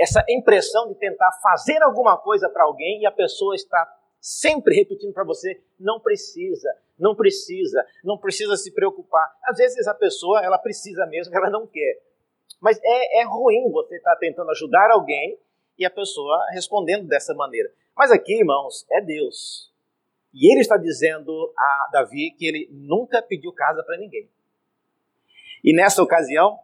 essa 0.00 0.24
impressão 0.30 0.88
de 0.88 0.94
tentar 0.94 1.30
fazer 1.42 1.82
alguma 1.82 2.16
coisa 2.16 2.48
para 2.48 2.64
alguém 2.64 3.02
e 3.02 3.06
a 3.06 3.12
pessoa 3.12 3.54
está 3.54 3.86
sempre 4.18 4.74
repetindo 4.74 5.12
para 5.12 5.24
você: 5.24 5.62
não 5.78 6.00
precisa, 6.00 6.68
não 6.98 7.14
precisa, 7.14 7.86
não 8.02 8.18
precisa 8.18 8.56
se 8.56 8.72
preocupar. 8.72 9.30
Às 9.44 9.58
vezes 9.58 9.86
a 9.86 9.94
pessoa 9.94 10.42
ela 10.42 10.58
precisa 10.58 11.06
mesmo, 11.06 11.34
ela 11.36 11.50
não 11.50 11.66
quer. 11.66 12.02
Mas 12.60 12.80
é, 12.82 13.20
é 13.20 13.24
ruim 13.24 13.70
você 13.70 13.96
estar 13.96 14.14
tá 14.14 14.18
tentando 14.18 14.50
ajudar 14.50 14.90
alguém 14.90 15.38
e 15.78 15.84
a 15.84 15.90
pessoa 15.90 16.46
respondendo 16.52 17.06
dessa 17.06 17.34
maneira. 17.34 17.70
Mas 17.96 18.10
aqui, 18.10 18.38
irmãos, 18.38 18.84
é 18.90 19.00
Deus. 19.00 19.72
E 20.32 20.52
ele 20.52 20.60
está 20.60 20.76
dizendo 20.76 21.52
a 21.56 21.90
Davi 21.92 22.32
que 22.32 22.46
ele 22.46 22.68
nunca 22.72 23.22
pediu 23.22 23.52
casa 23.52 23.82
para 23.84 23.96
ninguém. 23.96 24.28
E 25.62 25.72
nessa 25.72 26.02
ocasião, 26.02 26.58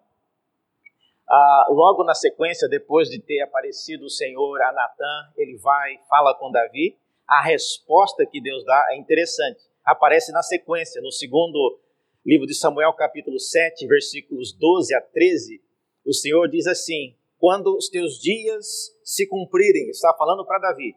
ah, 1.28 1.66
logo 1.70 2.02
na 2.02 2.14
sequência, 2.14 2.68
depois 2.68 3.08
de 3.08 3.20
ter 3.20 3.40
aparecido 3.42 4.04
o 4.04 4.10
Senhor 4.10 4.60
a 4.60 4.72
Natã, 4.72 5.32
ele 5.36 5.56
vai, 5.58 5.98
fala 6.08 6.34
com 6.34 6.50
Davi. 6.50 6.98
A 7.28 7.40
resposta 7.40 8.26
que 8.26 8.40
Deus 8.40 8.64
dá 8.64 8.88
é 8.90 8.96
interessante. 8.98 9.60
Aparece 9.84 10.32
na 10.32 10.42
sequência, 10.42 11.00
no 11.00 11.12
segundo 11.12 11.78
livro 12.26 12.46
de 12.46 12.54
Samuel, 12.54 12.92
capítulo 12.92 13.38
7, 13.38 13.86
versículos 13.86 14.52
12 14.52 14.94
a 14.96 15.00
13. 15.00 15.62
O 16.04 16.12
Senhor 16.12 16.48
diz 16.48 16.66
assim: 16.66 17.14
Quando 17.38 17.76
os 17.76 17.88
teus 17.88 18.18
dias 18.18 18.92
se 19.04 19.28
cumprirem, 19.28 19.88
está 19.90 20.12
falando 20.18 20.44
para 20.44 20.58
Davi, 20.58 20.96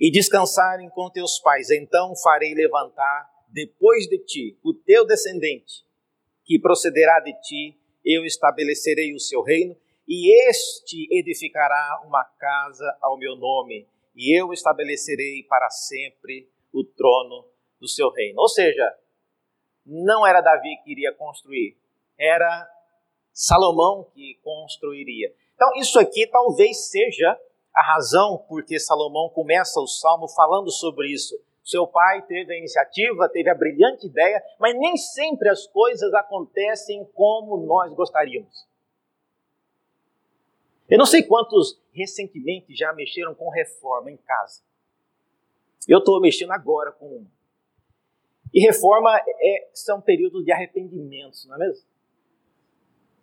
e 0.00 0.10
descansarem 0.10 0.88
com 0.90 1.10
teus 1.10 1.38
pais, 1.38 1.70
então 1.70 2.16
farei 2.16 2.54
levantar 2.54 3.28
depois 3.48 4.06
de 4.06 4.18
ti 4.18 4.58
o 4.64 4.72
teu 4.72 5.06
descendente, 5.06 5.84
que 6.44 6.58
procederá 6.58 7.20
de 7.20 7.38
ti 7.42 7.78
eu 8.04 8.24
estabelecerei 8.24 9.14
o 9.14 9.20
seu 9.20 9.42
reino, 9.42 9.76
e 10.08 10.48
este 10.48 11.06
edificará 11.12 12.00
uma 12.06 12.24
casa 12.24 12.96
ao 13.02 13.18
meu 13.18 13.36
nome, 13.36 13.86
e 14.16 14.36
eu 14.36 14.52
estabelecerei 14.52 15.42
para 15.44 15.68
sempre 15.68 16.48
o 16.72 16.82
trono 16.82 17.46
do 17.78 17.86
seu 17.86 18.10
reino. 18.10 18.40
Ou 18.40 18.48
seja, 18.48 18.96
não 19.84 20.26
era 20.26 20.40
Davi 20.40 20.76
que 20.82 20.92
iria 20.92 21.12
construir, 21.12 21.76
era 22.18 22.68
Salomão 23.32 24.10
que 24.14 24.38
construiria. 24.42 25.32
Então, 25.54 25.70
isso 25.76 25.98
aqui 25.98 26.26
talvez 26.26 26.88
seja 26.88 27.38
a 27.80 27.82
razão 27.82 28.36
por 28.46 28.62
que 28.62 28.78
Salomão 28.78 29.30
começa 29.30 29.80
o 29.80 29.86
salmo 29.86 30.28
falando 30.28 30.70
sobre 30.70 31.08
isso. 31.08 31.34
Seu 31.64 31.86
pai 31.86 32.20
teve 32.26 32.52
a 32.52 32.58
iniciativa, 32.58 33.26
teve 33.30 33.48
a 33.48 33.54
brilhante 33.54 34.06
ideia, 34.06 34.42
mas 34.58 34.78
nem 34.78 34.98
sempre 34.98 35.48
as 35.48 35.66
coisas 35.66 36.12
acontecem 36.12 37.02
como 37.14 37.56
nós 37.66 37.90
gostaríamos. 37.94 38.68
Eu 40.90 40.98
não 40.98 41.06
sei 41.06 41.22
quantos 41.22 41.80
recentemente 41.90 42.74
já 42.74 42.92
mexeram 42.92 43.34
com 43.34 43.48
reforma 43.48 44.10
em 44.10 44.18
casa. 44.18 44.62
Eu 45.88 46.00
estou 46.00 46.20
mexendo 46.20 46.50
agora 46.50 46.92
com 46.92 47.06
uma. 47.06 47.30
E 48.52 48.60
reforma 48.60 49.16
é, 49.16 49.70
são 49.72 50.02
períodos 50.02 50.44
de 50.44 50.52
arrependimentos, 50.52 51.46
não 51.46 51.54
é 51.54 51.58
mesmo? 51.60 51.86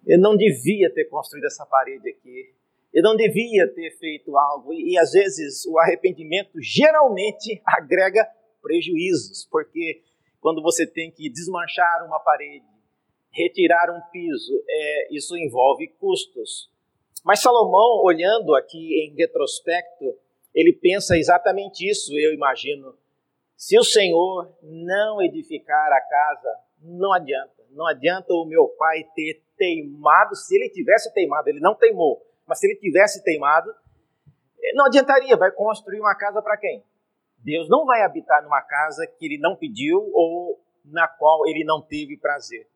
Eu 0.08 0.18
não 0.18 0.36
devia 0.36 0.92
ter 0.92 1.06
construído 1.06 1.46
essa 1.46 1.66
parede 1.66 2.10
aqui. 2.10 2.57
Eu 2.98 3.04
não 3.04 3.16
devia 3.16 3.72
ter 3.76 3.92
feito 4.00 4.36
algo. 4.36 4.74
E, 4.74 4.94
e 4.94 4.98
às 4.98 5.12
vezes 5.12 5.68
o 5.68 5.78
arrependimento 5.78 6.60
geralmente 6.60 7.62
agrega 7.64 8.28
prejuízos, 8.60 9.48
porque 9.52 10.02
quando 10.42 10.64
você 10.64 10.88
tem 10.88 11.12
que 11.12 11.30
desmanchar 11.30 12.04
uma 12.08 12.20
parede, 12.20 12.66
retirar 13.30 13.92
um 13.92 14.02
piso, 14.12 14.64
é, 14.68 15.14
isso 15.16 15.38
envolve 15.38 15.88
custos. 16.00 16.72
Mas 17.24 17.40
Salomão, 17.40 18.04
olhando 18.04 18.56
aqui 18.56 19.06
em 19.06 19.16
retrospecto, 19.16 20.16
ele 20.52 20.74
pensa 20.74 21.16
exatamente 21.16 21.88
isso, 21.88 22.18
eu 22.18 22.34
imagino. 22.34 22.96
Se 23.56 23.78
o 23.78 23.84
Senhor 23.84 24.52
não 24.64 25.22
edificar 25.22 25.94
a 25.94 26.02
casa, 26.02 26.50
não 26.82 27.14
adianta. 27.14 27.64
Não 27.70 27.86
adianta 27.86 28.34
o 28.34 28.46
meu 28.46 28.68
pai 28.70 29.04
ter 29.16 29.44
teimado. 29.56 30.36
Se 30.36 30.56
ele 30.56 30.70
tivesse 30.70 31.14
teimado, 31.14 31.48
ele 31.48 31.60
não 31.60 31.76
teimou, 31.76 32.26
mas 32.48 32.60
se 32.60 32.68
ele 32.68 32.80
tivesse 32.80 33.24
teimado, 33.24 33.74
não 34.74 34.86
adiantaria. 34.86 35.36
Vai 35.36 35.52
construir 35.52 36.00
uma 36.00 36.16
casa 36.16 36.42
para 36.42 36.58
quem? 36.58 36.84
Deus 37.40 37.70
não 37.70 37.86
vai 37.86 38.02
habitar 38.02 38.44
numa 38.44 38.62
casa 38.62 39.06
que 39.06 39.26
ele 39.26 39.38
não 39.38 39.56
pediu 39.56 40.10
ou 40.14 40.60
na 40.86 41.08
qual 41.08 41.48
ele 41.48 41.64
não 41.64 41.82
teve 41.82 42.18
prazer. 42.18 42.68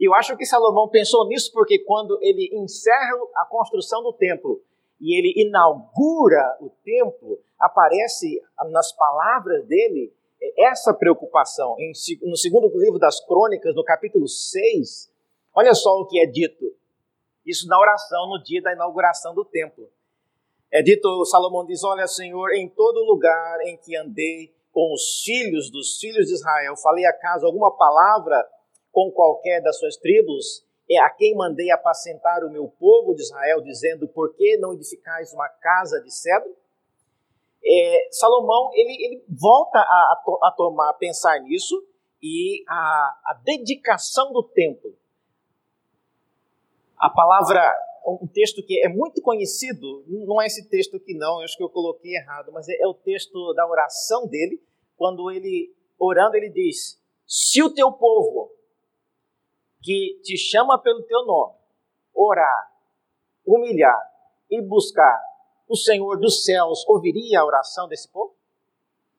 Eu 0.00 0.14
acho 0.14 0.36
que 0.36 0.44
Salomão 0.44 0.88
pensou 0.88 1.26
nisso 1.28 1.52
porque 1.52 1.78
quando 1.80 2.18
ele 2.20 2.50
encerra 2.52 3.14
a 3.36 3.46
construção 3.46 4.02
do 4.02 4.12
templo 4.12 4.60
e 5.00 5.16
ele 5.18 5.46
inaugura 5.46 6.56
o 6.60 6.70
templo, 6.82 7.38
aparece 7.58 8.40
nas 8.70 8.92
palavras 8.92 9.64
dele 9.66 10.12
essa 10.58 10.92
preocupação. 10.92 11.76
No 12.22 12.36
segundo 12.36 12.66
livro 12.78 12.98
das 12.98 13.24
Crônicas, 13.24 13.74
no 13.74 13.84
capítulo 13.84 14.26
6, 14.26 15.12
olha 15.54 15.74
só 15.74 15.90
o 15.98 16.06
que 16.06 16.18
é 16.18 16.26
dito. 16.26 16.74
Isso 17.46 17.66
na 17.66 17.78
oração 17.78 18.28
no 18.28 18.42
dia 18.42 18.62
da 18.62 18.72
inauguração 18.72 19.34
do 19.34 19.44
templo. 19.44 19.90
É 20.70 20.82
dito, 20.82 21.24
Salomão 21.26 21.66
diz: 21.66 21.84
Olha, 21.84 22.06
Senhor, 22.06 22.52
em 22.52 22.68
todo 22.68 23.04
lugar 23.04 23.60
em 23.66 23.76
que 23.76 23.96
andei 23.96 24.54
com 24.72 24.92
os 24.94 25.22
filhos 25.22 25.70
dos 25.70 25.98
filhos 25.98 26.26
de 26.26 26.34
Israel, 26.34 26.76
falei 26.76 27.04
acaso 27.04 27.44
alguma 27.44 27.76
palavra 27.76 28.42
com 28.90 29.10
qualquer 29.10 29.60
das 29.62 29.78
suas 29.78 29.96
tribos, 29.96 30.64
é 30.90 30.98
a 30.98 31.10
quem 31.10 31.34
mandei 31.36 31.70
apacentar 31.70 32.44
o 32.44 32.50
meu 32.50 32.68
povo 32.68 33.14
de 33.14 33.22
Israel, 33.22 33.60
dizendo: 33.60 34.08
Por 34.08 34.34
que 34.34 34.56
não 34.58 34.72
edificais 34.72 35.32
uma 35.32 35.48
casa 35.48 36.00
de 36.00 36.10
cedro? 36.10 36.56
É, 37.64 38.08
Salomão 38.10 38.70
ele, 38.74 39.04
ele 39.04 39.24
volta 39.28 39.78
a, 39.78 40.22
a, 40.42 40.54
tomar, 40.56 40.90
a 40.90 40.94
pensar 40.94 41.38
nisso 41.40 41.86
e 42.20 42.64
a, 42.68 42.74
a 43.26 43.40
dedicação 43.44 44.32
do 44.32 44.42
templo. 44.42 44.96
A 47.02 47.10
palavra, 47.10 47.60
um 48.06 48.28
texto 48.28 48.64
que 48.64 48.80
é 48.80 48.88
muito 48.88 49.20
conhecido, 49.20 50.04
não 50.06 50.40
é 50.40 50.46
esse 50.46 50.68
texto 50.68 50.98
aqui 50.98 51.14
não, 51.14 51.40
eu 51.40 51.44
acho 51.44 51.56
que 51.56 51.64
eu 51.64 51.68
coloquei 51.68 52.14
errado, 52.14 52.52
mas 52.52 52.68
é, 52.68 52.74
é 52.80 52.86
o 52.86 52.94
texto 52.94 53.52
da 53.54 53.66
oração 53.66 54.28
dele, 54.28 54.62
quando 54.96 55.28
ele, 55.28 55.74
orando, 55.98 56.36
ele 56.36 56.48
diz: 56.48 57.02
Se 57.26 57.60
o 57.60 57.74
teu 57.74 57.90
povo, 57.90 58.52
que 59.82 60.20
te 60.22 60.36
chama 60.36 60.80
pelo 60.80 61.02
teu 61.02 61.26
nome, 61.26 61.56
orar, 62.14 62.72
humilhar 63.44 64.00
e 64.48 64.62
buscar 64.62 65.20
o 65.68 65.74
Senhor 65.74 66.20
dos 66.20 66.44
céus, 66.44 66.86
ouviria 66.86 67.40
a 67.40 67.44
oração 67.44 67.88
desse 67.88 68.08
povo? 68.12 68.36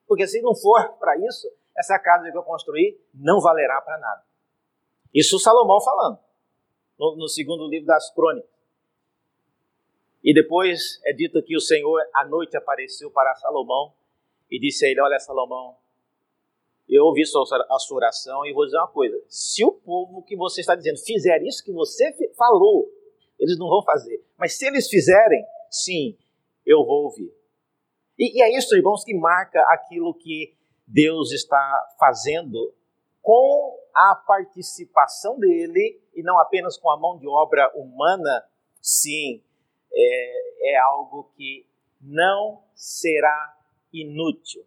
Porque 0.08 0.26
se 0.26 0.40
não 0.40 0.54
for 0.54 0.94
para 0.94 1.18
isso, 1.18 1.52
essa 1.76 1.98
casa 1.98 2.32
que 2.32 2.38
eu 2.38 2.42
construí 2.42 2.98
não 3.12 3.42
valerá 3.42 3.78
para 3.82 3.98
nada. 3.98 4.24
Isso 5.12 5.38
Salomão 5.38 5.82
falando, 5.82 6.23
no, 6.98 7.16
no 7.16 7.28
segundo 7.28 7.68
livro 7.68 7.86
das 7.86 8.12
crônicas. 8.12 8.50
E 10.22 10.32
depois 10.32 11.00
é 11.04 11.12
dito 11.12 11.42
que 11.42 11.56
o 11.56 11.60
Senhor 11.60 12.00
à 12.14 12.26
noite 12.26 12.56
apareceu 12.56 13.10
para 13.10 13.34
Salomão 13.34 13.92
e 14.50 14.58
disse 14.58 14.86
a 14.86 14.88
ele: 14.88 15.00
Olha, 15.00 15.18
Salomão, 15.18 15.76
eu 16.88 17.04
ouvi 17.04 17.22
a 17.22 17.78
sua 17.78 17.96
oração 17.96 18.46
e 18.46 18.52
vou 18.52 18.64
dizer 18.64 18.78
uma 18.78 18.88
coisa: 18.88 19.20
se 19.28 19.64
o 19.64 19.72
povo 19.72 20.22
que 20.22 20.36
você 20.36 20.60
está 20.60 20.74
dizendo 20.74 20.98
fizer 20.98 21.42
isso 21.42 21.62
que 21.62 21.72
você 21.72 22.12
falou, 22.36 22.90
eles 23.38 23.58
não 23.58 23.68
vão 23.68 23.82
fazer. 23.82 24.24
Mas 24.38 24.56
se 24.56 24.66
eles 24.66 24.88
fizerem, 24.88 25.44
sim, 25.70 26.16
eu 26.64 26.84
vou 26.84 27.04
ouvir. 27.04 27.32
E, 28.18 28.38
e 28.38 28.42
é 28.42 28.56
isso, 28.56 28.74
irmãos, 28.74 29.04
que 29.04 29.14
marca 29.14 29.60
aquilo 29.68 30.14
que 30.14 30.54
Deus 30.86 31.32
está 31.32 31.96
fazendo 31.98 32.72
com 33.20 33.78
a 33.94 34.14
participação 34.14 35.38
dele 35.38 36.00
e 36.14 36.22
não 36.22 36.38
apenas 36.38 36.76
com 36.76 36.90
a 36.90 36.98
mão 36.98 37.18
de 37.18 37.28
obra 37.28 37.70
humana. 37.74 38.44
Sim, 38.80 39.42
é, 39.92 40.72
é 40.72 40.76
algo 40.78 41.30
que 41.36 41.66
não 42.00 42.62
será 42.74 43.56
inútil. 43.92 44.64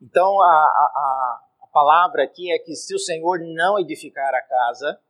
Então, 0.00 0.40
a, 0.40 0.46
a, 0.46 1.40
a 1.62 1.66
palavra 1.66 2.22
aqui 2.24 2.52
é 2.52 2.58
que 2.58 2.74
se 2.74 2.94
o 2.94 2.98
Senhor 2.98 3.40
não 3.40 3.78
edificar 3.78 4.34
a 4.34 4.42
casa, 4.42 5.00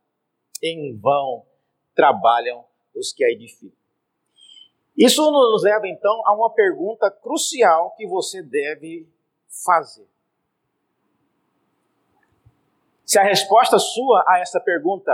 em 0.61 0.97
vão 0.97 1.45
trabalham 1.95 2.65
os 2.95 3.11
que 3.11 3.23
a 3.23 3.29
edificam. 3.29 3.77
Isso 4.97 5.21
nos 5.31 5.63
leva 5.63 5.87
então 5.87 6.21
a 6.25 6.33
uma 6.33 6.53
pergunta 6.53 7.09
crucial 7.09 7.91
que 7.95 8.07
você 8.07 8.43
deve 8.43 9.07
fazer. 9.65 10.07
Se 13.13 13.19
a 13.19 13.23
resposta 13.23 13.77
sua 13.77 14.25
a 14.27 14.39
essa 14.39 14.59
pergunta 14.59 15.11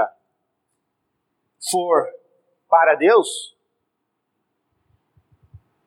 for 1.70 2.08
para 2.70 2.96
Deus, 2.96 3.58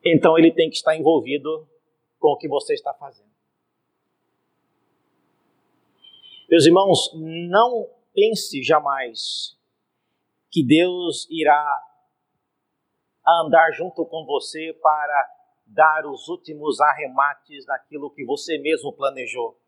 então 0.05 0.37
ele 0.37 0.53
tem 0.53 0.69
que 0.69 0.77
estar 0.77 0.95
envolvido 0.95 1.67
com 2.19 2.29
o 2.33 2.37
que 2.37 2.47
você 2.49 2.75
está 2.75 2.93
fazendo. 2.93 3.33
Meus 6.51 6.67
irmãos, 6.67 7.11
não 7.15 7.89
pense 8.13 8.63
jamais 8.63 9.59
que 10.51 10.63
Deus 10.63 11.27
irá 11.31 11.83
andar 13.27 13.73
junto 13.73 14.05
com 14.05 14.27
você 14.27 14.79
para 14.83 15.31
dar 15.65 16.05
os 16.05 16.29
últimos 16.29 16.79
arremates 16.79 17.65
naquilo 17.65 18.11
que 18.11 18.23
você 18.23 18.59
mesmo 18.59 18.93
planejou. 18.93 19.62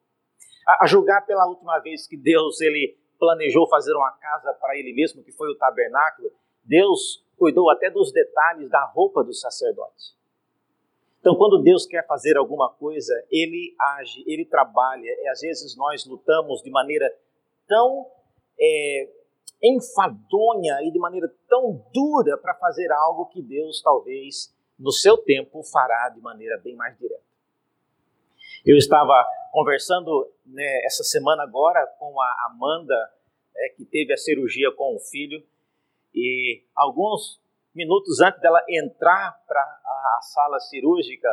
A, 0.67 0.87
julgar 0.87 1.25
pela 1.27 1.47
última 1.47 1.79
vez 1.79 2.07
que 2.07 2.17
Deus 2.17 2.61
ele 2.61 2.97
planejou 3.19 3.69
fazer 3.69 3.95
uma 3.95 4.13
casa 4.13 4.53
para 4.55 4.77
ele 4.77 4.93
mesmo, 4.93 5.23
que 5.23 5.33
foi 5.33 5.51
o 5.51 5.57
tabernáculo, 5.57 6.31
Deus 6.65 7.25
cuidou 7.37 7.71
até 7.71 7.91
dos 7.91 8.13
detalhes 8.13 8.71
da 8.71 8.85
roupa 8.85 9.23
do 9.23 9.33
sacerdote. 9.33 10.15
Então, 11.21 11.37
quando 11.37 11.63
Deus 11.63 11.87
quer 11.87 12.07
fazer 12.07 12.37
alguma 12.37 12.69
coisa, 12.69 13.15
Ele 13.31 13.75
age, 13.97 14.23
Ele 14.27 14.45
trabalha. 14.45 15.09
E 15.09 15.29
às 15.29 15.41
vezes 15.41 15.75
nós 15.75 16.05
lutamos 16.05 16.63
de 16.63 16.71
maneira 16.71 17.11
tão 17.67 18.07
é, 18.61 19.09
enfadonha 19.63 20.83
e 20.83 20.91
de 20.91 20.99
maneira 20.99 21.33
tão 21.49 21.83
dura 21.95 22.37
para 22.37 22.55
fazer 22.57 22.93
algo 22.93 23.27
que 23.27 23.41
Deus 23.41 23.81
talvez 23.81 24.55
no 24.79 24.93
seu 24.93 25.17
tempo 25.17 25.63
fará 25.63 26.11
de 26.11 26.21
maneira 26.21 26.61
bem 26.63 26.77
mais 26.77 26.95
direta. 26.99 27.23
Eu 28.67 28.77
estava 28.77 29.25
conversando 29.51 30.31
né, 30.47 30.85
essa 30.85 31.03
semana 31.03 31.43
agora 31.43 31.87
com 31.99 32.21
a 32.21 32.47
Amanda, 32.51 32.95
é, 33.57 33.69
que 33.71 33.85
teve 33.85 34.13
a 34.13 34.17
cirurgia 34.17 34.71
com 34.73 34.97
o 34.97 35.01
filho, 35.01 35.45
e 36.15 36.63
alguns 36.75 37.41
minutos 37.75 38.21
antes 38.21 38.41
dela 38.41 38.63
entrar 38.69 39.33
para 39.47 39.61
a 39.61 40.19
sala 40.23 40.61
cirúrgica, 40.61 41.29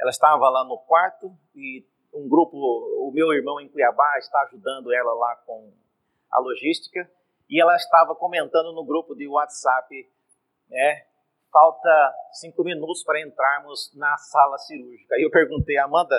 ela 0.00 0.10
estava 0.10 0.48
lá 0.48 0.64
no 0.64 0.78
quarto 0.78 1.32
e 1.54 1.84
um 2.12 2.28
grupo, 2.28 2.56
o 2.56 3.12
meu 3.12 3.32
irmão 3.32 3.60
em 3.60 3.68
Cuiabá 3.68 4.18
está 4.18 4.40
ajudando 4.42 4.92
ela 4.92 5.12
lá 5.14 5.36
com 5.46 5.72
a 6.30 6.40
logística 6.40 7.08
e 7.48 7.60
ela 7.60 7.76
estava 7.76 8.14
comentando 8.14 8.72
no 8.72 8.84
grupo 8.84 9.14
de 9.14 9.26
WhatsApp, 9.28 10.08
né? 10.68 11.06
Falta 11.50 12.14
cinco 12.32 12.62
minutos 12.62 13.02
para 13.04 13.20
entrarmos 13.22 13.92
na 13.94 14.16
sala 14.18 14.58
cirúrgica. 14.58 15.14
Aí 15.14 15.22
eu 15.22 15.30
perguntei, 15.30 15.78
Amanda, 15.78 16.16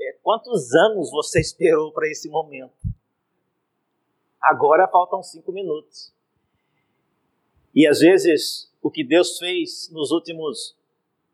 é, 0.00 0.12
quantos 0.22 0.74
anos 0.74 1.10
você 1.10 1.40
esperou 1.40 1.92
para 1.92 2.08
esse 2.08 2.28
momento? 2.28 2.74
Agora 4.40 4.88
faltam 4.88 5.22
cinco 5.22 5.52
minutos. 5.52 6.12
E 7.74 7.86
às 7.86 8.00
vezes 8.00 8.72
o 8.82 8.90
que 8.90 9.04
Deus 9.04 9.38
fez 9.38 9.90
nos 9.92 10.10
últimos, 10.10 10.76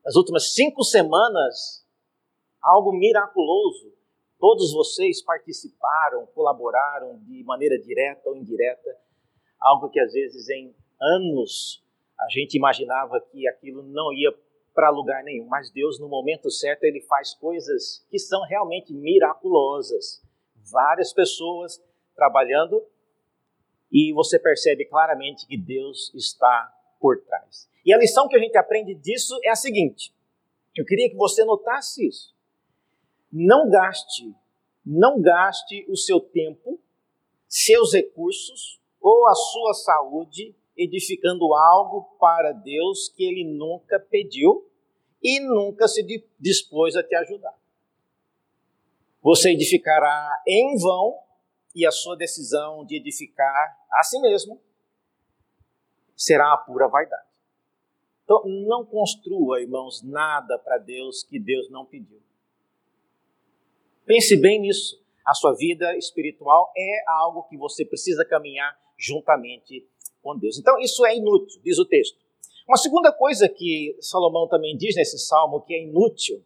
nas 0.05 0.17
últimas 0.17 0.53
cinco 0.55 0.83
semanas, 0.83 1.87
algo 2.61 2.93
miraculoso. 2.93 3.95
Todos 4.39 4.73
vocês 4.73 5.23
participaram, 5.23 6.27
colaboraram 6.35 7.19
de 7.25 7.43
maneira 7.45 7.79
direta 7.79 8.29
ou 8.29 8.37
indireta, 8.37 8.99
algo 9.61 9.89
que 9.89 10.01
às 10.01 10.13
vezes 10.13 10.49
em 10.51 10.75
anos 11.01 11.83
a 12.19 12.29
gente 12.31 12.57
imaginava 12.57 13.21
que 13.21 13.47
aquilo 13.49 13.83
não 13.83 14.13
ia 14.13 14.33
para 14.77 14.91
lugar 14.91 15.25
nenhum, 15.25 15.47
mas 15.47 15.71
Deus 15.71 15.99
no 15.99 16.07
momento 16.07 16.51
certo 16.51 16.85
ele 16.85 17.01
faz 17.01 17.33
coisas 17.33 18.07
que 18.11 18.19
são 18.19 18.43
realmente 18.43 18.93
miraculosas. 18.93 20.23
Várias 20.71 21.15
pessoas 21.15 21.83
trabalhando 22.15 22.85
e 23.91 24.13
você 24.13 24.39
percebe 24.39 24.85
claramente 24.85 25.47
que 25.47 25.57
Deus 25.57 26.13
está 26.15 26.71
por 27.01 27.23
trás. 27.23 27.67
E 27.87 27.95
a 27.95 27.97
lição 27.97 28.29
que 28.29 28.37
a 28.37 28.39
gente 28.39 28.59
aprende 28.59 28.95
disso 28.95 29.39
é 29.43 29.49
a 29.49 29.57
seguinte: 29.57 30.13
eu 30.77 30.85
queria 30.85 31.09
que 31.09 31.17
você 31.17 31.43
notasse 31.43 32.07
isso. 32.07 32.37
Não 33.33 33.71
gaste, 33.71 34.35
não 34.85 35.23
gaste 35.23 35.87
o 35.89 35.97
seu 35.97 36.21
tempo, 36.21 36.79
seus 37.49 37.95
recursos 37.95 38.79
ou 39.01 39.27
a 39.27 39.35
sua 39.35 39.73
saúde 39.73 40.55
edificando 40.77 41.55
algo 41.55 42.03
para 42.21 42.53
Deus 42.53 43.09
que 43.09 43.25
ele 43.25 43.45
nunca 43.45 43.99
pediu 43.99 44.66
e 45.27 45.41
nunca 45.41 45.89
se 45.89 46.07
dispôs 46.39 46.95
a 46.95 47.03
te 47.03 47.17
ajudar. 47.17 47.53
Você 49.21 49.51
edificará 49.51 50.41
em 50.47 50.79
vão 50.79 51.19
e 51.75 51.85
a 51.85 51.91
sua 51.91 52.17
decisão 52.17 52.87
de 52.87 52.97
edificar 52.97 53.77
a 53.91 54.05
si 54.05 54.21
mesmo 54.21 54.61
será 56.17 56.53
a 56.53 56.59
pura 56.59 56.87
vaidade. 56.87 57.27
Então, 58.23 58.41
não 58.69 58.87
construa, 58.87 59.61
irmãos, 59.61 60.01
nada 60.01 60.57
para 60.61 60.79
Deus 60.79 61.25
que 61.25 61.41
Deus 61.41 61.69
não 61.71 61.85
pediu. 61.85 62.23
Pense 64.05 64.41
bem 64.41 64.61
nisso. 64.61 65.05
A 65.25 65.35
sua 65.35 65.57
vida 65.57 65.97
espiritual 65.97 66.73
é 66.77 67.05
algo 67.09 67.43
que 67.49 67.57
você 67.57 67.85
precisa 67.85 68.25
caminhar 68.25 68.79
juntamente 68.97 69.85
com 70.23 70.39
Deus. 70.39 70.57
Então, 70.57 70.79
isso 70.79 71.05
é 71.05 71.17
inútil, 71.17 71.61
diz 71.65 71.79
o 71.81 71.85
texto. 71.85 72.26
Uma 72.67 72.77
segunda 72.77 73.13
coisa 73.13 73.49
que 73.49 73.97
Salomão 74.01 74.49
também 74.49 74.77
diz 74.77 74.97
nesse 74.97 75.19
salmo 75.19 75.61
que 75.61 75.75
é 75.75 75.83
inútil, 75.83 76.45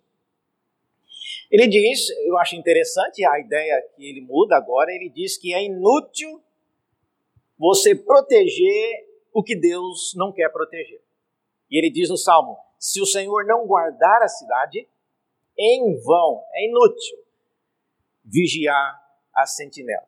ele 1.51 1.67
diz, 1.67 2.11
eu 2.27 2.39
acho 2.39 2.55
interessante 2.55 3.25
a 3.25 3.41
ideia 3.41 3.83
que 3.97 4.09
ele 4.09 4.21
muda 4.21 4.57
agora, 4.57 4.93
ele 4.93 5.09
diz 5.09 5.37
que 5.37 5.53
é 5.53 5.65
inútil 5.65 6.41
você 7.59 7.95
proteger 7.95 9.09
o 9.33 9.43
que 9.43 9.57
Deus 9.57 10.15
não 10.15 10.33
quer 10.33 10.49
proteger. 10.51 11.01
E 11.71 11.79
ele 11.79 11.91
diz 11.91 12.09
no 12.09 12.17
Salmo: 12.17 12.57
se 12.79 13.01
o 13.01 13.07
Senhor 13.07 13.45
não 13.47 13.67
guardar 13.67 14.23
a 14.23 14.29
cidade, 14.29 14.89
em 15.59 15.99
vão, 16.01 16.45
é 16.53 16.67
inútil. 16.69 17.19
vigiar 18.25 19.01
a 19.35 19.45
sentinela. 19.45 20.07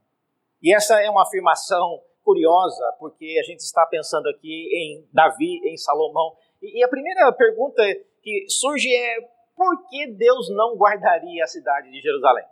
E 0.63 0.75
essa 0.75 1.01
é 1.03 1.11
uma 1.11 1.23
afirmação 1.23 2.01
curiosa, 2.25 2.97
porque 2.99 3.37
a 3.39 3.43
gente 3.43 3.61
está 3.61 3.85
pensando 3.87 4.29
aqui 4.29 4.69
em 4.73 5.09
Davi, 5.13 5.61
em 5.65 5.77
Salomão. 5.77 6.37
E 6.61 6.83
a 6.83 6.89
primeira 6.89 7.33
pergunta 7.33 7.83
que 8.23 8.47
surge 8.49 8.89
é: 8.95 9.21
por 9.57 9.89
que 9.89 10.07
Deus 10.13 10.49
não 10.51 10.77
guardaria 10.77 11.45
a 11.45 11.47
cidade 11.47 11.91
de 11.91 12.01
Jerusalém? 12.01 12.45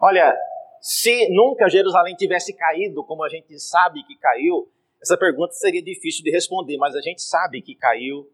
Olha, 0.00 0.36
se 0.80 1.28
nunca 1.30 1.68
Jerusalém 1.68 2.16
tivesse 2.16 2.52
caído, 2.56 3.04
como 3.04 3.22
a 3.22 3.28
gente 3.28 3.58
sabe 3.60 4.02
que 4.04 4.16
caiu, 4.16 4.68
essa 5.00 5.16
pergunta 5.16 5.52
seria 5.52 5.82
difícil 5.82 6.24
de 6.24 6.30
responder, 6.30 6.76
mas 6.76 6.96
a 6.96 7.00
gente 7.00 7.22
sabe 7.22 7.62
que 7.62 7.74
caiu. 7.74 8.28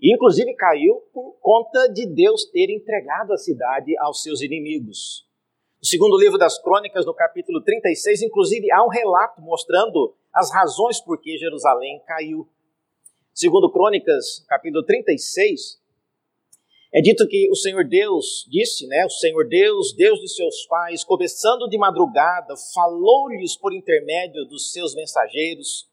E 0.00 0.14
inclusive 0.14 0.54
caiu 0.54 0.96
por 1.12 1.36
conta 1.40 1.88
de 1.92 2.06
Deus 2.06 2.44
ter 2.46 2.70
entregado 2.70 3.32
a 3.32 3.36
cidade 3.36 3.96
aos 3.98 4.22
seus 4.22 4.42
inimigos. 4.42 5.28
No 5.82 5.88
segundo 5.88 6.16
livro 6.16 6.38
das 6.38 6.62
Crônicas, 6.62 7.04
no 7.04 7.12
capítulo 7.12 7.60
36, 7.60 8.22
inclusive 8.22 8.70
há 8.70 8.84
um 8.84 8.88
relato 8.88 9.42
mostrando 9.42 10.14
as 10.32 10.48
razões 10.52 11.00
por 11.00 11.20
que 11.20 11.36
Jerusalém 11.36 12.00
caiu. 12.06 12.46
Segundo 13.34 13.68
Crônicas, 13.68 14.44
capítulo 14.46 14.84
36, 14.84 15.82
é 16.94 17.00
dito 17.00 17.26
que 17.26 17.50
o 17.50 17.56
Senhor 17.56 17.84
Deus 17.84 18.46
disse, 18.48 18.86
né? 18.86 19.04
O 19.04 19.10
Senhor 19.10 19.48
Deus, 19.48 19.92
Deus 19.96 20.20
de 20.20 20.28
seus 20.28 20.64
pais, 20.66 21.02
começando 21.02 21.68
de 21.68 21.76
madrugada, 21.76 22.54
falou-lhes 22.72 23.56
por 23.56 23.74
intermédio 23.74 24.44
dos 24.44 24.70
seus 24.70 24.94
mensageiros, 24.94 25.90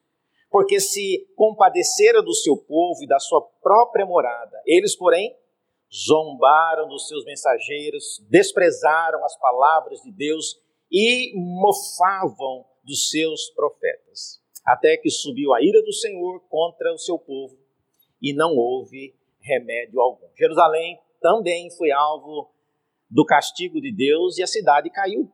porque 0.52 0.80
se 0.80 1.28
compadecera 1.36 2.22
do 2.22 2.36
seu 2.36 2.56
povo 2.56 3.04
e 3.04 3.08
da 3.08 3.18
sua 3.18 3.42
própria 3.60 4.06
morada. 4.06 4.62
Eles, 4.68 4.96
porém, 4.96 5.36
zombaram 5.94 6.88
dos 6.88 7.08
seus 7.08 7.26
mensageiros, 7.26 8.24
desprezaram 8.30 9.24
as 9.26 9.38
palavras 9.40 10.02
de 10.02 10.12
Deus 10.12 10.60
e 10.92 11.34
mofavam 11.36 12.66
dos 12.84 13.10
seus 13.10 13.50
profetas. 13.52 14.40
Até 14.66 14.98
que 14.98 15.10
subiu 15.10 15.54
a 15.54 15.62
ira 15.62 15.82
do 15.82 15.94
Senhor 15.94 16.42
contra 16.50 16.94
o 16.94 16.98
seu 16.98 17.18
povo 17.18 17.58
e 18.22 18.34
não 18.34 18.56
houve 18.56 19.16
remédio 19.40 20.00
algum. 20.00 20.28
Jerusalém 20.38 21.00
também 21.22 21.70
foi 21.72 21.92
alvo 21.92 22.52
do 23.10 23.26
castigo 23.26 23.82
de 23.82 23.92
Deus 23.92 24.38
e 24.38 24.44
a 24.44 24.48
cidade 24.48 24.90
caiu. 24.90 25.32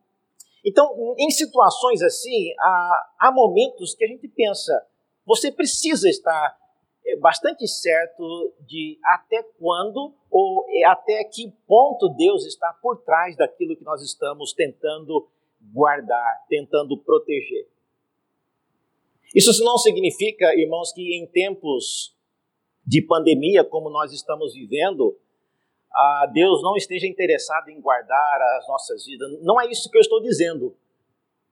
Então, 0.66 1.16
em 1.20 1.30
situações 1.30 2.02
assim, 2.02 2.52
há, 2.60 3.10
há 3.20 3.32
momentos 3.32 3.94
que 3.94 4.06
a 4.06 4.08
gente 4.08 4.28
pensa, 4.28 4.74
você 5.26 5.52
precisa 5.52 6.10
estar 6.10 6.58
bastante 7.20 7.68
certo 7.68 8.54
de 8.62 8.98
até 9.04 9.44
quando 9.60 10.14
ou 10.30 10.66
é, 10.70 10.86
até 10.86 11.24
que 11.24 11.52
ponto 11.68 12.10
Deus 12.10 12.46
está 12.46 12.74
por 12.82 13.04
trás 13.04 13.38
daquilo 13.38 13.76
que 13.76 13.84
nós 13.84 14.02
estamos 14.02 14.54
tentando 14.54 15.28
guardar, 15.74 16.46
tentando 16.50 16.98
proteger. 16.98 17.68
Isso 19.34 19.64
não 19.64 19.78
significa, 19.78 20.54
irmãos, 20.56 20.92
que 20.94 21.16
em 21.16 21.28
tempos 21.28 22.16
de 22.86 23.02
pandemia 23.02 23.64
como 23.64 23.90
nós 23.90 24.12
estamos 24.12 24.54
vivendo, 24.54 25.18
Deus 26.34 26.62
não 26.62 26.76
esteja 26.76 27.08
interessado 27.08 27.70
em 27.70 27.80
guardar 27.82 28.42
as 28.58 28.68
nossas 28.68 29.06
vidas. 29.06 29.42
Não 29.42 29.60
é 29.60 29.70
isso 29.70 29.90
que 29.90 29.98
eu 29.98 30.02
estou 30.02 30.22
dizendo. 30.22 30.76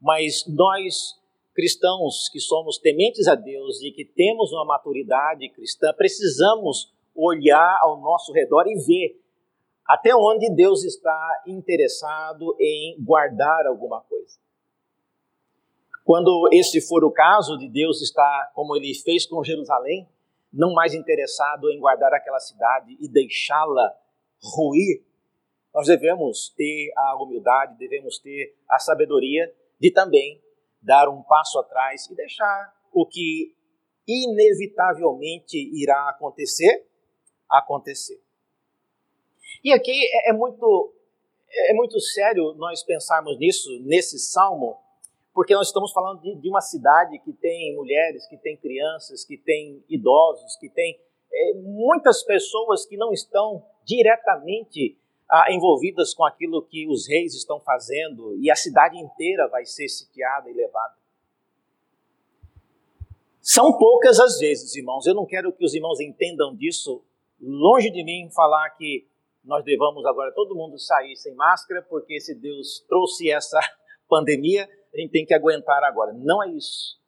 Mas 0.02 0.46
nós, 0.48 1.20
cristãos 1.54 2.30
que 2.30 2.40
somos 2.40 2.78
tementes 2.78 3.28
a 3.28 3.36
Deus 3.36 3.82
e 3.82 3.92
que 3.92 4.04
temos 4.04 4.52
uma 4.52 4.66
maturidade 4.66 5.48
cristã, 5.50 5.94
precisamos 5.96 6.94
olhar 7.16 7.80
ao 7.82 8.00
nosso 8.00 8.34
redor 8.34 8.68
e 8.68 8.76
ver 8.76 9.22
até 9.88 10.16
onde 10.16 10.50
Deus 10.50 10.84
está 10.84 11.44
interessado 11.46 12.56
em 12.60 12.98
guardar 13.04 13.68
alguma 13.68 14.02
coisa. 14.02 14.38
Quando 16.04 16.50
esse 16.52 16.82
for 16.82 17.04
o 17.04 17.12
caso 17.12 17.58
de 17.58 17.70
Deus 17.70 18.02
estar, 18.02 18.52
como 18.54 18.76
ele 18.76 18.94
fez 18.94 19.26
com 19.26 19.44
Jerusalém, 19.44 20.08
não 20.52 20.74
mais 20.74 20.94
interessado 20.94 21.70
em 21.70 21.80
guardar 21.80 22.14
aquela 22.14 22.40
cidade 22.40 22.98
e 23.00 23.08
deixá-la 23.08 23.96
ruir, 24.42 25.04
nós 25.74 25.88
devemos 25.88 26.50
ter 26.56 26.92
a 26.96 27.22
humildade, 27.22 27.78
devemos 27.78 28.20
ter 28.20 28.56
a 28.70 28.78
sabedoria 28.80 29.52
de 29.80 29.92
também 29.92 30.42
dar 30.84 31.10
um 31.10 31.24
passo 31.24 31.60
atrás 31.60 32.08
e 32.10 32.16
deixar 32.16 32.74
o 32.92 33.06
que 33.06 33.56
inevitavelmente 34.08 35.58
irá 35.58 36.10
acontecer 36.10 36.86
acontecer. 37.50 38.22
E 39.64 39.72
aqui 39.72 39.92
é, 39.92 40.30
é 40.30 40.34
muito 40.34 40.94
é 41.70 41.74
muito 41.74 42.00
sério 42.00 42.54
nós 42.56 42.82
pensarmos 42.84 43.38
nisso 43.38 43.70
nesse 43.82 44.18
salmo, 44.18 44.78
porque 45.34 45.54
nós 45.54 45.68
estamos 45.68 45.92
falando 45.92 46.22
de, 46.22 46.36
de, 46.36 46.50
uma 46.50 46.62
cidade 46.62 47.20
que 47.20 47.32
tem 47.32 47.76
mulheres, 47.76 48.28
que 48.28 48.38
tem 48.38 48.58
crianças, 48.58 49.24
que 49.24 49.38
tem 49.38 49.84
idosos, 49.88 50.58
que 50.58 50.68
tem 50.68 51.00
é, 51.32 51.54
muitas 51.56 52.24
pessoas 52.24 52.86
que 52.88 52.98
não 52.98 53.14
estão 53.14 53.64
diretamente 53.86 54.98
ah, 55.34 55.52
envolvidas 55.52 56.14
com 56.14 56.24
aquilo 56.24 56.62
que 56.62 56.88
os 56.88 57.08
reis 57.08 57.34
estão 57.34 57.60
fazendo 57.60 58.38
e 58.38 58.52
a 58.52 58.56
cidade 58.56 59.00
inteira 59.00 59.48
vai 59.48 59.66
ser 59.66 59.90
sitiada 59.90 60.48
e 60.48 60.54
levada. 60.54 60.94
São 63.42 63.76
poucas 63.76 64.20
as 64.20 64.38
vezes, 64.38 64.76
irmãos. 64.76 65.08
Eu 65.08 65.16
não 65.16 65.26
quero 65.26 65.52
que 65.52 65.66
os 65.66 65.74
irmãos 65.74 66.00
entendam 66.00 66.56
disso. 66.56 67.04
Longe 67.42 67.90
de 67.90 68.04
mim 68.04 68.30
falar 68.30 68.70
que 68.78 69.08
nós 69.44 69.66
devamos 69.66 70.06
agora 70.06 70.32
todo 70.32 70.56
mundo 70.56 70.78
sair 70.78 71.16
sem 71.16 71.34
máscara, 71.34 71.82
porque 71.82 72.22
se 72.22 72.36
Deus 72.36 72.86
trouxe 72.88 73.32
essa 73.32 73.60
pandemia, 74.08 74.70
a 74.94 74.98
gente 75.00 75.10
tem 75.10 75.26
que 75.26 75.34
aguentar 75.34 75.84
agora. 75.84 76.14
Não 76.14 76.44
é 76.44 76.52
isso. 76.52 77.02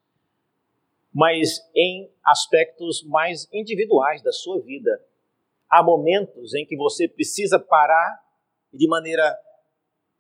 Mas 1.13 1.59
em 1.75 2.11
aspectos 2.25 3.03
mais 3.03 3.47
individuais 3.53 4.23
da 4.23 4.31
sua 4.31 4.59
vida, 4.61 4.99
há 5.75 5.83
momentos 5.83 6.53
em 6.53 6.65
que 6.65 6.77
você 6.77 7.07
precisa 7.07 7.59
parar 7.59 8.23
e 8.71 8.77
de 8.77 8.88
maneira 8.88 9.38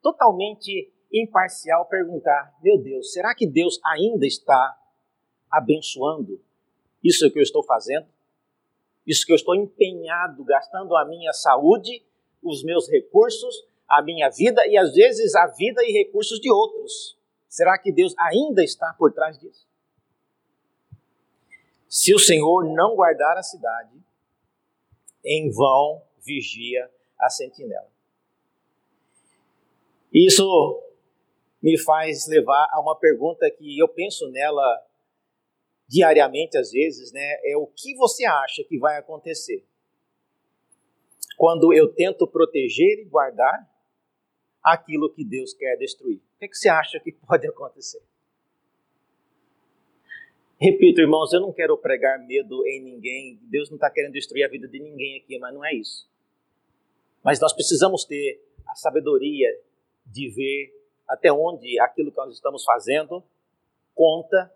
totalmente 0.01 0.91
imparcial 1.11 1.85
perguntar: 1.85 2.53
meu 2.61 2.77
Deus, 2.77 3.13
será 3.13 3.33
que 3.33 3.47
Deus 3.47 3.79
ainda 3.85 4.25
está 4.25 4.77
abençoando 5.49 6.41
isso 7.01 7.31
que 7.31 7.39
eu 7.39 7.43
estou 7.43 7.63
fazendo? 7.63 8.07
Isso 9.07 9.25
que 9.25 9.31
eu 9.31 9.35
estou 9.35 9.55
empenhado, 9.55 10.43
gastando 10.43 10.95
a 10.97 11.05
minha 11.05 11.31
saúde, 11.31 12.03
os 12.43 12.63
meus 12.63 12.89
recursos, 12.89 13.55
a 13.87 14.01
minha 14.01 14.29
vida 14.29 14.61
e 14.67 14.77
às 14.77 14.93
vezes 14.93 15.35
a 15.35 15.47
vida 15.47 15.81
e 15.83 15.91
recursos 15.91 16.39
de 16.39 16.51
outros. 16.51 17.17
Será 17.47 17.77
que 17.77 17.91
Deus 17.91 18.13
ainda 18.19 18.63
está 18.63 18.93
por 18.97 19.13
trás 19.13 19.37
disso? 19.37 19.65
Se 21.87 22.13
o 22.13 22.19
Senhor 22.19 22.65
não 22.73 22.95
guardar 22.95 23.37
a 23.37 23.43
cidade, 23.43 23.95
em 25.25 25.49
vão 25.51 26.01
vigia 26.23 26.89
a 27.19 27.29
sentinela. 27.29 27.91
Isso 30.13 30.81
me 31.61 31.77
faz 31.77 32.27
levar 32.27 32.69
a 32.71 32.79
uma 32.79 32.97
pergunta 32.97 33.49
que 33.51 33.77
eu 33.77 33.87
penso 33.87 34.29
nela 34.31 34.63
diariamente 35.87 36.57
às 36.57 36.71
vezes, 36.71 37.11
né? 37.11 37.39
É 37.43 37.57
o 37.57 37.67
que 37.67 37.95
você 37.95 38.25
acha 38.25 38.63
que 38.63 38.77
vai 38.77 38.97
acontecer 38.97 39.65
quando 41.37 41.73
eu 41.73 41.93
tento 41.93 42.27
proteger 42.27 42.99
e 42.99 43.05
guardar 43.05 43.69
aquilo 44.63 45.13
que 45.13 45.23
Deus 45.23 45.53
quer 45.53 45.75
destruir? 45.77 46.17
O 46.17 46.39
que, 46.39 46.45
é 46.45 46.47
que 46.47 46.55
você 46.55 46.69
acha 46.69 46.99
que 46.99 47.11
pode 47.11 47.45
acontecer? 47.49 48.01
Repito, 50.59 51.01
irmãos, 51.01 51.33
eu 51.33 51.41
não 51.41 51.51
quero 51.51 51.77
pregar 51.77 52.17
medo 52.25 52.65
em 52.65 52.81
ninguém. 52.81 53.39
Deus 53.43 53.69
não 53.69 53.75
está 53.75 53.89
querendo 53.89 54.13
destruir 54.13 54.45
a 54.45 54.49
vida 54.49 54.67
de 54.67 54.79
ninguém 54.79 55.17
aqui, 55.17 55.37
mas 55.37 55.53
não 55.53 55.65
é 55.65 55.73
isso. 55.73 56.09
Mas 57.23 57.39
nós 57.41 57.51
precisamos 57.51 58.05
ter 58.05 58.41
a 58.67 58.75
sabedoria 58.75 59.49
de 60.05 60.29
ver 60.29 60.73
até 61.07 61.31
onde 61.31 61.79
aquilo 61.79 62.11
que 62.11 62.17
nós 62.17 62.33
estamos 62.33 62.63
fazendo 62.63 63.21
conta 63.93 64.51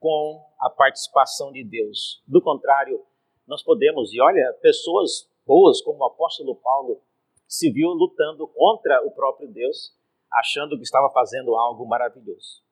com 0.00 0.42
a 0.58 0.70
participação 0.70 1.52
de 1.52 1.62
Deus. 1.62 2.22
Do 2.26 2.40
contrário, 2.40 3.04
nós 3.46 3.62
podemos, 3.62 4.12
e 4.12 4.20
olha, 4.20 4.52
pessoas 4.62 5.30
boas 5.46 5.80
como 5.82 5.98
o 6.00 6.06
apóstolo 6.06 6.56
Paulo 6.56 7.00
se 7.46 7.70
viu 7.70 7.88
lutando 7.90 8.46
contra 8.48 9.04
o 9.06 9.10
próprio 9.10 9.48
Deus, 9.48 9.94
achando 10.32 10.76
que 10.76 10.82
estava 10.84 11.10
fazendo 11.10 11.54
algo 11.54 11.86
maravilhoso. 11.86 12.62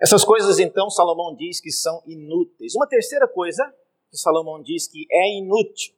Essas 0.00 0.24
coisas, 0.24 0.58
então, 0.58 0.88
Salomão 0.88 1.34
diz 1.34 1.60
que 1.60 1.70
são 1.70 2.02
inúteis. 2.06 2.74
Uma 2.74 2.86
terceira 2.86 3.28
coisa 3.28 3.64
que 4.10 4.16
Salomão 4.16 4.62
diz 4.62 4.88
que 4.88 5.06
é 5.10 5.38
inútil, 5.38 5.94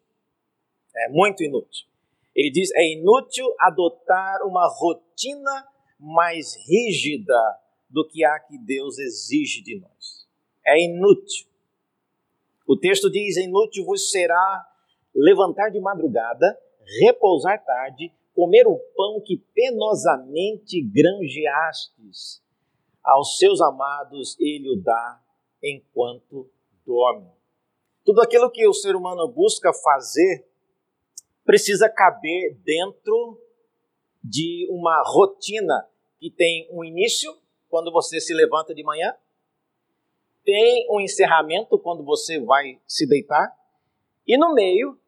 é 0.94 1.08
muito 1.08 1.42
inútil. 1.42 1.86
Ele 2.34 2.50
diz: 2.50 2.70
é 2.74 2.92
inútil 2.92 3.46
adotar 3.60 4.42
uma 4.44 4.66
rotina 4.68 5.66
mais 5.98 6.56
rígida 6.66 7.40
do 7.88 8.06
que 8.06 8.24
a 8.24 8.38
que 8.40 8.58
Deus 8.58 8.98
exige 8.98 9.62
de 9.62 9.78
nós. 9.78 10.26
É 10.66 10.82
inútil. 10.82 11.46
O 12.66 12.76
texto 12.76 13.10
diz: 13.10 13.36
inútil 13.36 13.84
vos 13.84 14.10
será 14.10 14.66
levantar 15.14 15.70
de 15.70 15.80
madrugada 15.80 16.58
repousar 17.00 17.64
tarde, 17.64 18.12
comer 18.34 18.66
o 18.66 18.78
pão 18.96 19.20
que 19.20 19.36
penosamente 19.54 20.80
granjeastes. 20.82 22.41
Aos 23.04 23.38
seus 23.38 23.60
amados 23.60 24.36
ele 24.38 24.70
o 24.70 24.82
dá 24.82 25.20
enquanto 25.62 26.50
dorme. 26.84 27.30
Tudo 28.04 28.20
aquilo 28.20 28.50
que 28.50 28.66
o 28.66 28.74
ser 28.74 28.96
humano 28.96 29.28
busca 29.28 29.72
fazer 29.72 30.46
precisa 31.44 31.88
caber 31.88 32.56
dentro 32.64 33.40
de 34.22 34.68
uma 34.70 35.02
rotina 35.04 35.88
que 36.18 36.30
tem 36.30 36.68
um 36.70 36.84
início, 36.84 37.36
quando 37.68 37.90
você 37.90 38.20
se 38.20 38.32
levanta 38.32 38.74
de 38.74 38.84
manhã, 38.84 39.12
tem 40.44 40.86
um 40.90 41.00
encerramento, 41.00 41.78
quando 41.78 42.04
você 42.04 42.40
vai 42.40 42.80
se 42.86 43.06
deitar, 43.08 43.56
e 44.26 44.36
no 44.36 44.54
meio 44.54 44.98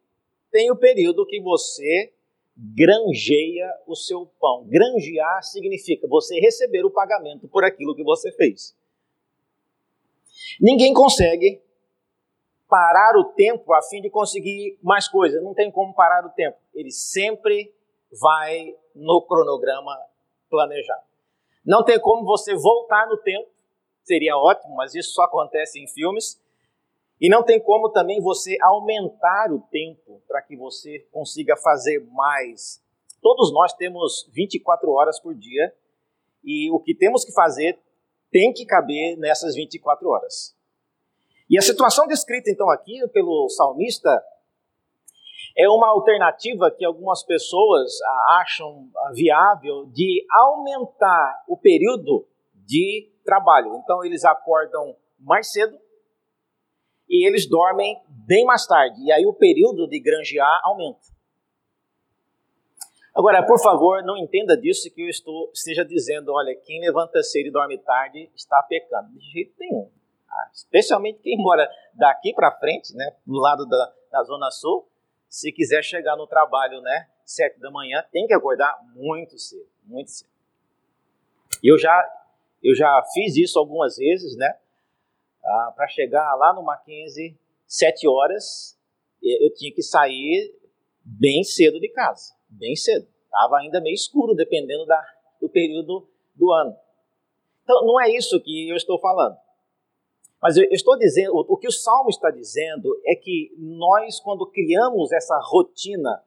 tem 0.51 0.71
o 0.71 0.75
período 0.75 1.25
que 1.25 1.41
você 1.41 2.14
granjeia 2.55 3.69
o 3.85 3.95
seu 3.95 4.25
pão. 4.39 4.65
Granjear 4.67 5.43
significa 5.43 6.07
você 6.07 6.39
receber 6.39 6.85
o 6.85 6.91
pagamento 6.91 7.47
por 7.47 7.63
aquilo 7.63 7.95
que 7.95 8.03
você 8.03 8.31
fez. 8.31 8.75
Ninguém 10.59 10.93
consegue 10.93 11.61
parar 12.67 13.17
o 13.17 13.25
tempo 13.33 13.73
a 13.73 13.81
fim 13.81 14.01
de 14.01 14.09
conseguir 14.09 14.77
mais 14.81 15.07
coisas. 15.07 15.43
Não 15.43 15.53
tem 15.53 15.71
como 15.71 15.93
parar 15.93 16.25
o 16.25 16.29
tempo. 16.29 16.57
Ele 16.73 16.91
sempre 16.91 17.73
vai 18.21 18.75
no 18.95 19.21
cronograma 19.21 19.97
planejado. 20.49 21.03
Não 21.65 21.83
tem 21.83 21.99
como 21.99 22.25
você 22.25 22.55
voltar 22.55 23.07
no 23.07 23.17
tempo. 23.17 23.49
Seria 24.03 24.37
ótimo, 24.37 24.75
mas 24.75 24.93
isso 24.93 25.11
só 25.11 25.23
acontece 25.23 25.79
em 25.79 25.87
filmes. 25.87 26.39
E 27.19 27.29
não 27.29 27.43
tem 27.43 27.59
como 27.61 27.89
também 27.89 28.21
você 28.21 28.57
aumentar 28.61 29.51
o 29.51 29.61
tempo 29.71 30.21
para 30.27 30.41
que 30.41 30.55
você 30.57 30.99
consiga 31.11 31.55
fazer 31.57 32.05
mais. 32.11 32.83
Todos 33.21 33.53
nós 33.53 33.73
temos 33.73 34.29
24 34.33 34.89
horas 34.91 35.19
por 35.19 35.33
dia 35.33 35.73
e 36.43 36.69
o 36.71 36.79
que 36.79 36.93
temos 36.93 37.23
que 37.23 37.31
fazer 37.31 37.79
tem 38.31 38.51
que 38.51 38.65
caber 38.65 39.17
nessas 39.17 39.55
24 39.55 40.07
horas. 40.09 40.55
E 41.49 41.57
a 41.57 41.61
situação 41.61 42.05
descrita 42.05 42.49
então 42.49 42.69
aqui 42.69 43.07
pelo 43.13 43.47
salmista 43.49 44.21
é 45.57 45.69
uma 45.69 45.87
alternativa 45.87 46.69
que 46.69 46.83
algumas 46.83 47.23
pessoas 47.23 47.91
acham 48.41 48.89
viável 49.13 49.85
de 49.85 50.25
aumentar 50.29 51.43
o 51.47 51.55
período 51.55 52.27
de 52.53 53.09
trabalho. 53.23 53.75
Então 53.77 54.03
eles 54.03 54.25
acordam 54.25 54.95
mais 55.17 55.51
cedo 55.51 55.79
e 57.09 57.27
eles 57.27 57.47
dormem 57.47 58.01
bem 58.07 58.45
mais 58.45 58.65
tarde. 58.65 59.01
E 59.03 59.11
aí 59.11 59.25
o 59.25 59.33
período 59.33 59.87
de 59.87 59.99
granjear 59.99 60.61
aumenta. 60.63 61.15
Agora, 63.15 63.45
por 63.45 63.61
favor, 63.61 64.03
não 64.03 64.17
entenda 64.17 64.57
disso 64.57 64.93
que 64.93 65.01
eu 65.01 65.07
estou, 65.07 65.49
esteja 65.53 65.85
dizendo, 65.85 66.33
olha, 66.33 66.53
quem 66.65 66.81
levanta 66.81 67.23
cedo 67.23 67.47
e 67.47 67.51
dorme 67.51 67.77
tarde 67.77 68.29
está 68.35 68.61
pecando. 68.63 69.09
De 69.13 69.31
jeito 69.31 69.53
nenhum. 69.57 69.89
Tá? 70.27 70.51
Especialmente 70.53 71.19
quem 71.19 71.37
mora 71.37 71.69
daqui 71.93 72.33
para 72.33 72.51
frente, 72.51 72.93
né, 72.93 73.15
do 73.25 73.39
lado 73.39 73.65
da, 73.65 73.93
da 74.11 74.23
Zona 74.23 74.51
Sul, 74.51 74.85
se 75.29 75.49
quiser 75.51 75.81
chegar 75.81 76.17
no 76.17 76.27
trabalho, 76.27 76.81
né, 76.81 77.07
sete 77.25 77.57
da 77.59 77.71
manhã, 77.71 78.03
tem 78.11 78.27
que 78.27 78.33
acordar 78.33 78.77
muito 78.93 79.39
cedo, 79.39 79.69
muito 79.85 80.11
cedo. 80.11 80.29
Eu 81.63 81.77
já, 81.77 82.05
eu 82.61 82.75
já 82.75 83.01
fiz 83.13 83.37
isso 83.37 83.57
algumas 83.57 83.95
vezes, 83.95 84.35
né, 84.35 84.57
ah, 85.45 85.73
para 85.75 85.87
chegar 85.87 86.35
lá 86.35 86.53
no 86.53 86.63
Mackenzie, 86.63 87.37
sete 87.67 88.07
horas, 88.07 88.77
eu 89.21 89.53
tinha 89.53 89.73
que 89.73 89.81
sair 89.81 90.53
bem 91.03 91.43
cedo 91.43 91.79
de 91.79 91.89
casa, 91.89 92.33
bem 92.49 92.75
cedo. 92.75 93.07
Estava 93.25 93.57
ainda 93.57 93.81
meio 93.81 93.93
escuro, 93.93 94.33
dependendo 94.33 94.85
da, 94.85 95.03
do 95.39 95.49
período 95.49 96.07
do 96.35 96.51
ano. 96.51 96.75
Então, 97.63 97.85
não 97.85 98.01
é 98.01 98.09
isso 98.09 98.41
que 98.41 98.69
eu 98.69 98.75
estou 98.75 98.99
falando. 98.99 99.37
Mas 100.41 100.57
eu 100.57 100.63
estou 100.71 100.97
dizendo, 100.97 101.33
o 101.35 101.57
que 101.57 101.67
o 101.67 101.71
Salmo 101.71 102.09
está 102.09 102.29
dizendo 102.29 102.95
é 103.05 103.15
que 103.15 103.51
nós, 103.57 104.19
quando 104.19 104.45
criamos 104.45 105.11
essa 105.11 105.39
rotina 105.43 106.23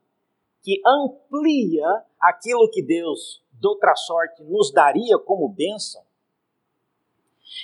que 0.62 0.80
amplia 0.84 1.86
aquilo 2.20 2.68
que 2.70 2.82
Deus, 2.82 3.44
de 3.52 3.66
outra 3.68 3.94
sorte, 3.94 4.42
nos 4.42 4.72
daria 4.72 5.18
como 5.18 5.48
bênção, 5.48 6.02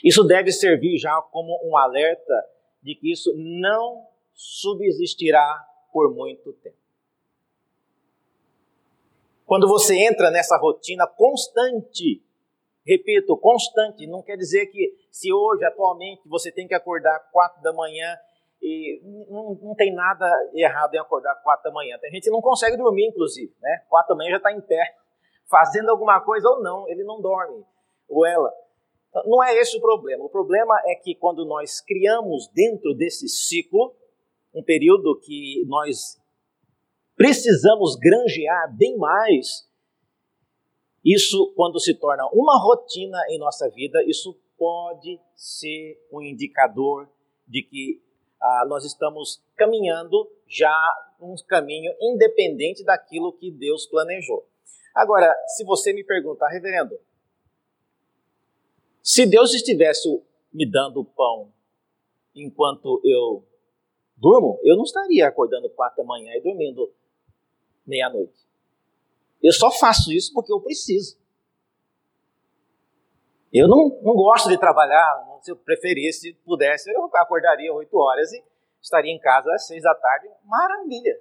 isso 0.02 0.24
deve 0.24 0.52
servir 0.52 0.98
já 0.98 1.20
como 1.30 1.58
um 1.64 1.76
alerta 1.76 2.34
de 2.82 2.94
que 2.94 3.12
isso 3.12 3.32
não 3.36 4.06
subsistirá 4.32 5.64
por 5.92 6.14
muito 6.14 6.52
tempo. 6.54 6.76
Quando 9.46 9.68
você 9.68 9.94
entra 9.96 10.30
nessa 10.30 10.56
rotina 10.56 11.06
constante, 11.06 12.22
repito, 12.84 13.36
constante, 13.36 14.06
não 14.06 14.22
quer 14.22 14.36
dizer 14.36 14.66
que 14.66 14.96
se 15.10 15.32
hoje, 15.32 15.64
atualmente, 15.64 16.22
você 16.26 16.50
tem 16.50 16.66
que 16.66 16.74
acordar 16.74 17.18
quatro 17.30 17.62
da 17.62 17.72
manhã 17.72 18.16
e 18.60 19.00
não, 19.30 19.54
não 19.62 19.74
tem 19.74 19.94
nada 19.94 20.26
errado 20.54 20.94
em 20.94 20.98
acordar 20.98 21.34
quatro 21.42 21.64
da 21.64 21.70
manhã. 21.70 21.98
A 22.02 22.08
gente 22.08 22.30
não 22.30 22.40
consegue 22.40 22.76
dormir, 22.76 23.08
inclusive, 23.08 23.54
né? 23.60 23.82
Quatro 23.88 24.14
da 24.14 24.16
manhã 24.16 24.30
já 24.30 24.36
está 24.38 24.52
em 24.52 24.60
pé, 24.60 24.96
fazendo 25.50 25.90
alguma 25.90 26.20
coisa 26.22 26.48
ou 26.48 26.62
não, 26.62 26.88
ele 26.88 27.04
não 27.04 27.20
dorme, 27.20 27.64
ou 28.08 28.26
ela. 28.26 28.52
Não 29.26 29.42
é 29.44 29.56
esse 29.56 29.76
o 29.76 29.80
problema. 29.80 30.24
O 30.24 30.28
problema 30.28 30.74
é 30.86 30.94
que 30.96 31.14
quando 31.14 31.44
nós 31.44 31.80
criamos 31.80 32.48
dentro 32.52 32.94
desse 32.94 33.28
ciclo, 33.28 33.94
um 34.52 34.62
período 34.62 35.18
que 35.20 35.64
nós 35.66 36.20
precisamos 37.16 37.96
granjear 37.96 38.76
bem 38.76 38.96
mais, 38.96 39.68
isso, 41.04 41.52
quando 41.54 41.78
se 41.78 41.94
torna 41.94 42.26
uma 42.32 42.58
rotina 42.58 43.18
em 43.28 43.38
nossa 43.38 43.68
vida, 43.70 44.02
isso 44.06 44.36
pode 44.56 45.20
ser 45.36 46.00
um 46.10 46.22
indicador 46.22 47.08
de 47.46 47.62
que 47.62 48.02
ah, 48.40 48.64
nós 48.68 48.84
estamos 48.84 49.42
caminhando 49.56 50.30
já 50.48 50.74
um 51.20 51.34
caminho 51.46 51.92
independente 52.00 52.84
daquilo 52.84 53.32
que 53.32 53.50
Deus 53.50 53.86
planejou. 53.86 54.46
Agora, 54.94 55.34
se 55.48 55.64
você 55.64 55.92
me 55.92 56.04
perguntar, 56.04 56.48
reverendo, 56.48 56.98
se 59.04 59.26
Deus 59.26 59.52
estivesse 59.52 60.08
me 60.50 60.64
dando 60.64 61.04
pão 61.04 61.52
enquanto 62.34 63.02
eu 63.04 63.46
durmo, 64.16 64.58
eu 64.64 64.76
não 64.76 64.84
estaria 64.84 65.28
acordando 65.28 65.68
quatro 65.68 65.98
da 65.98 66.04
manhã 66.04 66.32
e 66.34 66.40
dormindo 66.40 66.90
meia-noite. 67.86 68.32
Eu 69.42 69.52
só 69.52 69.70
faço 69.70 70.10
isso 70.10 70.32
porque 70.32 70.50
eu 70.50 70.58
preciso. 70.58 71.18
Eu 73.52 73.68
não, 73.68 74.00
não 74.00 74.14
gosto 74.14 74.48
de 74.48 74.58
trabalhar, 74.58 75.38
se 75.42 75.52
eu 75.52 75.56
preferisse, 75.56 76.32
pudesse, 76.42 76.90
eu 76.90 77.04
acordaria 77.14 77.74
oito 77.74 77.98
horas 77.98 78.32
e 78.32 78.42
estaria 78.80 79.12
em 79.12 79.18
casa 79.18 79.52
às 79.52 79.66
seis 79.66 79.82
da 79.82 79.94
tarde. 79.94 80.30
Maravilha! 80.44 81.20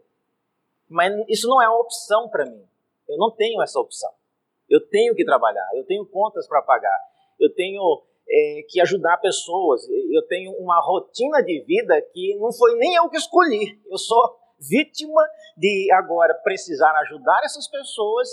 Mas 0.88 1.13
isso 1.28 1.50
não 1.50 1.62
é 1.62 1.67
uma 1.67 1.82
opção 1.82 2.30
para 2.30 2.46
mim. 2.46 2.65
Eu 3.10 3.17
não 3.17 3.30
tenho 3.30 3.62
essa 3.62 3.78
opção. 3.78 4.12
Eu 4.69 4.80
tenho 4.88 5.13
que 5.13 5.26
trabalhar, 5.26 5.69
eu 5.76 5.84
tenho 5.84 6.06
contas 6.06 6.48
para 6.48 6.62
pagar 6.62 7.12
eu 7.39 7.54
tenho 7.54 8.04
é, 8.30 8.62
que 8.69 8.82
ajudar 8.82 9.17
pessoas, 9.17 9.88
eu 9.89 10.22
tenho 10.28 10.52
uma 10.54 10.80
rotina 10.80 11.41
de 11.41 11.62
vida 11.62 12.02
que 12.13 12.36
não 12.38 12.52
foi 12.52 12.76
nem 12.78 12.96
eu 12.96 13.10
que 13.10 13.17
escolhi. 13.17 13.80
Eu 13.89 13.98
sou 13.98 14.38
vítima 14.60 15.22
de 15.58 15.91
agora 15.91 16.34
precisar 16.36 16.91
ajudar 17.02 17.41
essas 17.43 17.67
pessoas 17.67 18.30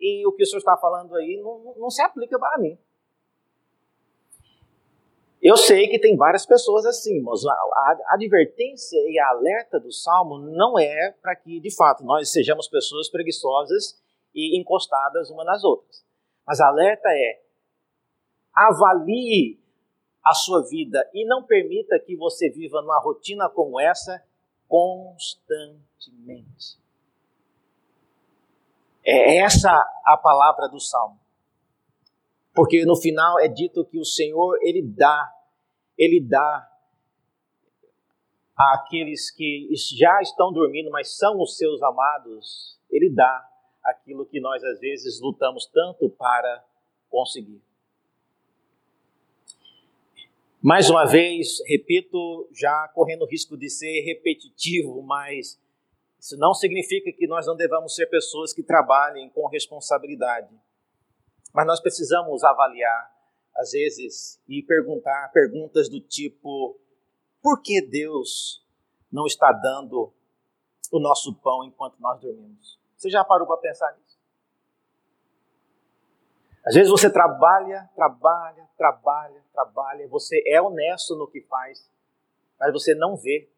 e 0.00 0.26
o 0.26 0.32
que 0.32 0.42
o 0.42 0.46
senhor 0.46 0.58
está 0.58 0.76
falando 0.76 1.14
aí 1.14 1.40
não, 1.42 1.74
não 1.76 1.90
se 1.90 2.02
aplica 2.02 2.38
para 2.38 2.58
mim. 2.58 2.78
Eu 5.44 5.58
sei 5.58 5.88
que 5.88 5.98
tem 5.98 6.16
várias 6.16 6.46
pessoas 6.46 6.86
assim, 6.86 7.20
mas 7.20 7.44
a, 7.44 7.96
advertência 8.12 8.96
e 9.10 9.18
a 9.18 9.28
alerta 9.28 9.78
do 9.78 9.92
Salmo 9.92 10.38
não 10.38 10.78
é 10.78 11.14
para 11.20 11.36
que, 11.36 11.60
de 11.60 11.74
fato, 11.74 12.02
nós 12.02 12.32
sejamos 12.32 12.66
pessoas 12.66 13.10
preguiçosas 13.10 14.02
e 14.34 14.58
encostadas 14.58 15.28
umas 15.28 15.44
nas 15.44 15.62
outras. 15.62 16.02
Mas 16.46 16.60
a 16.60 16.68
alerta 16.68 17.10
é: 17.10 17.42
avalie 18.54 19.58
a 20.24 20.32
sua 20.32 20.62
vida 20.62 21.10
e 21.12 21.26
não 21.26 21.42
permita 21.42 21.98
que 21.98 22.16
você 22.16 22.48
viva 22.48 22.80
numa 22.80 23.00
rotina 23.00 23.48
como 23.48 23.80
essa 23.80 24.22
constantemente. 24.68 26.78
É 29.04 29.38
essa 29.38 29.70
a 30.06 30.16
palavra 30.16 30.68
do 30.68 30.80
Salmo. 30.80 31.18
Porque 32.54 32.86
no 32.86 32.96
final 32.96 33.38
é 33.40 33.48
dito 33.48 33.84
que 33.84 33.98
o 33.98 34.04
Senhor, 34.04 34.56
Ele 34.62 34.82
dá, 34.82 35.30
Ele 35.98 36.20
dá 36.20 36.70
àqueles 38.56 39.30
que 39.30 39.68
já 39.98 40.22
estão 40.22 40.52
dormindo, 40.52 40.90
mas 40.90 41.18
são 41.18 41.42
os 41.42 41.58
seus 41.58 41.82
amados, 41.82 42.78
Ele 42.88 43.10
dá 43.10 43.50
aquilo 43.84 44.24
que 44.24 44.40
nós 44.40 44.64
às 44.64 44.78
vezes 44.78 45.20
lutamos 45.20 45.66
tanto 45.66 46.08
para 46.08 46.64
conseguir. 47.10 47.60
Mais 50.66 50.88
uma 50.88 51.04
vez, 51.04 51.58
repito, 51.66 52.48
já 52.50 52.88
correndo 52.94 53.20
o 53.20 53.28
risco 53.28 53.54
de 53.54 53.68
ser 53.68 54.00
repetitivo, 54.00 55.02
mas 55.02 55.60
Isso 56.18 56.38
não 56.38 56.54
significa 56.54 57.12
que 57.12 57.26
nós 57.26 57.46
não 57.46 57.54
devamos 57.54 57.94
ser 57.94 58.06
pessoas 58.06 58.50
que 58.54 58.62
trabalhem 58.62 59.28
com 59.28 59.46
responsabilidade. 59.46 60.48
Mas 61.52 61.66
nós 61.66 61.82
precisamos 61.82 62.42
avaliar, 62.42 63.12
às 63.54 63.72
vezes, 63.72 64.40
e 64.48 64.62
perguntar 64.62 65.30
perguntas 65.34 65.86
do 65.90 66.00
tipo: 66.00 66.80
por 67.42 67.60
que 67.60 67.82
Deus 67.82 68.64
não 69.12 69.26
está 69.26 69.52
dando 69.52 70.14
o 70.90 70.98
nosso 70.98 71.34
pão 71.42 71.62
enquanto 71.62 72.00
nós 72.00 72.18
dormimos? 72.22 72.80
Você 72.96 73.10
já 73.10 73.22
parou 73.22 73.46
para 73.46 73.58
pensar 73.58 73.94
nisso? 73.98 74.03
Às 76.66 76.74
vezes 76.74 76.90
você 76.90 77.10
trabalha, 77.10 77.90
trabalha, 77.94 78.66
trabalha, 78.76 79.44
trabalha, 79.52 80.08
você 80.08 80.42
é 80.46 80.60
honesto 80.60 81.14
no 81.14 81.28
que 81.28 81.42
faz, 81.42 81.90
mas 82.58 82.72
você 82.72 82.94
não 82.94 83.16
vê 83.16 83.50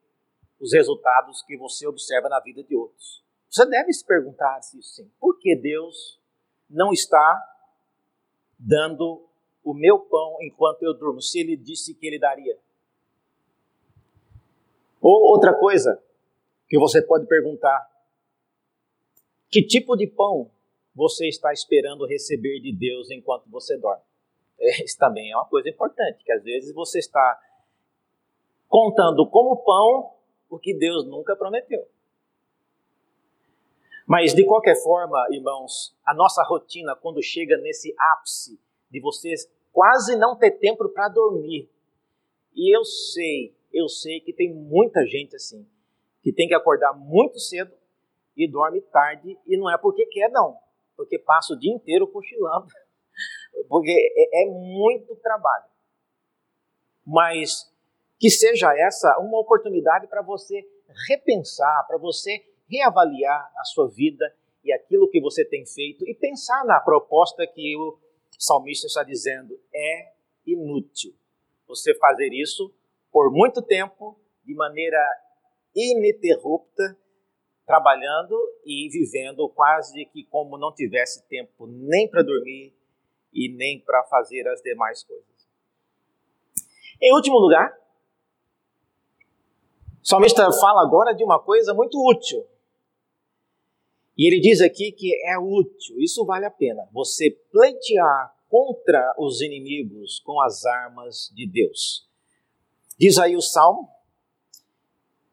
os 0.60 0.72
resultados 0.72 1.42
que 1.42 1.56
você 1.56 1.86
observa 1.86 2.28
na 2.28 2.40
vida 2.40 2.64
de 2.64 2.74
outros. 2.74 3.24
Você 3.48 3.64
deve 3.66 3.92
se 3.92 4.04
perguntar 4.04 4.60
se 4.62 4.82
sim. 4.82 5.10
Por 5.20 5.38
que 5.38 5.54
Deus 5.54 6.20
não 6.68 6.92
está 6.92 7.42
dando 8.58 9.28
o 9.62 9.72
meu 9.72 10.00
pão 10.00 10.38
enquanto 10.40 10.82
eu 10.82 10.92
durmo, 10.92 11.20
se 11.20 11.38
ele 11.38 11.56
disse 11.56 11.94
que 11.94 12.06
ele 12.06 12.18
daria? 12.18 12.58
Ou 15.00 15.32
outra 15.32 15.54
coisa 15.54 16.02
que 16.68 16.78
você 16.78 17.00
pode 17.00 17.26
perguntar: 17.26 17.88
que 19.48 19.64
tipo 19.64 19.96
de 19.96 20.08
pão 20.08 20.50
você 20.96 21.28
está 21.28 21.52
esperando 21.52 22.06
receber 22.06 22.58
de 22.60 22.74
Deus 22.74 23.10
enquanto 23.10 23.50
você 23.50 23.76
dorme? 23.76 24.02
É, 24.58 24.82
isso 24.82 24.96
também 24.98 25.30
é 25.30 25.36
uma 25.36 25.46
coisa 25.46 25.68
importante, 25.68 26.24
que 26.24 26.32
às 26.32 26.42
vezes 26.42 26.74
você 26.74 26.98
está 26.98 27.38
contando 28.66 29.28
como 29.28 29.62
pão 29.62 30.14
o 30.48 30.58
que 30.58 30.72
Deus 30.72 31.06
nunca 31.06 31.36
prometeu. 31.36 31.86
Mas 34.06 34.32
de 34.32 34.46
qualquer 34.46 34.80
forma, 34.82 35.22
irmãos, 35.30 35.94
a 36.06 36.14
nossa 36.14 36.42
rotina, 36.44 36.96
quando 36.96 37.22
chega 37.22 37.58
nesse 37.58 37.94
ápice 38.14 38.58
de 38.90 38.98
vocês 38.98 39.52
quase 39.72 40.16
não 40.16 40.38
ter 40.38 40.52
tempo 40.52 40.88
para 40.88 41.08
dormir, 41.08 41.68
e 42.54 42.74
eu 42.74 42.82
sei, 42.84 43.54
eu 43.70 43.86
sei 43.86 44.20
que 44.20 44.32
tem 44.32 44.54
muita 44.54 45.04
gente 45.04 45.36
assim, 45.36 45.68
que 46.22 46.32
tem 46.32 46.48
que 46.48 46.54
acordar 46.54 46.94
muito 46.94 47.38
cedo 47.38 47.74
e 48.34 48.48
dorme 48.50 48.80
tarde, 48.80 49.38
e 49.46 49.58
não 49.58 49.70
é 49.70 49.76
porque 49.76 50.06
quer, 50.06 50.30
não, 50.30 50.56
porque 50.96 51.18
passa 51.18 51.54
o 51.54 51.58
dia 51.58 51.72
inteiro 51.72 52.06
cochilando, 52.08 52.66
porque 53.68 53.90
é, 53.90 54.42
é 54.42 54.46
muito 54.46 55.14
trabalho. 55.16 55.66
Mas 57.06 57.72
que 58.18 58.30
seja 58.30 58.76
essa 58.76 59.18
uma 59.18 59.38
oportunidade 59.38 60.06
para 60.06 60.22
você 60.22 60.66
repensar, 61.08 61.86
para 61.86 61.98
você 61.98 62.44
reavaliar 62.68 63.52
a 63.56 63.64
sua 63.64 63.88
vida 63.88 64.34
e 64.64 64.72
aquilo 64.72 65.08
que 65.08 65.20
você 65.20 65.44
tem 65.44 65.64
feito 65.66 66.08
e 66.08 66.14
pensar 66.14 66.64
na 66.64 66.80
proposta 66.80 67.46
que 67.46 67.76
o 67.76 67.98
salmista 68.38 68.86
está 68.86 69.02
dizendo: 69.04 69.58
é 69.72 70.12
inútil 70.46 71.14
você 71.66 71.94
fazer 71.96 72.30
isso 72.32 72.72
por 73.10 73.30
muito 73.30 73.62
tempo, 73.62 74.18
de 74.44 74.54
maneira 74.54 74.98
ininterrupta, 75.74 76.96
trabalhando 77.66 78.36
e 78.64 78.88
vivendo 78.88 79.48
quase 79.48 80.04
que 80.06 80.24
como 80.24 80.56
não 80.56 80.72
tivesse 80.72 81.26
tempo 81.26 81.66
nem 81.66 82.08
para 82.08 82.22
dormir 82.22 82.72
e 83.32 83.48
nem 83.48 83.80
para 83.80 84.04
fazer 84.04 84.46
as 84.48 84.62
demais 84.62 85.02
coisas. 85.02 85.26
Em 87.02 87.12
último 87.14 87.38
lugar, 87.38 87.76
o 90.02 90.06
salmista 90.06 90.50
fala 90.52 90.82
agora 90.82 91.12
de 91.12 91.24
uma 91.24 91.42
coisa 91.42 91.74
muito 91.74 91.98
útil. 92.08 92.46
E 94.16 94.26
ele 94.26 94.40
diz 94.40 94.62
aqui 94.62 94.92
que 94.92 95.12
é 95.26 95.38
útil, 95.38 95.98
isso 95.98 96.24
vale 96.24 96.46
a 96.46 96.50
pena. 96.50 96.88
Você 96.92 97.30
pleitear 97.52 98.34
contra 98.48 99.14
os 99.18 99.40
inimigos 99.42 100.20
com 100.20 100.40
as 100.40 100.64
armas 100.64 101.30
de 101.34 101.46
Deus. 101.46 102.08
Diz 102.98 103.18
aí 103.18 103.36
o 103.36 103.42
salmo, 103.42 103.90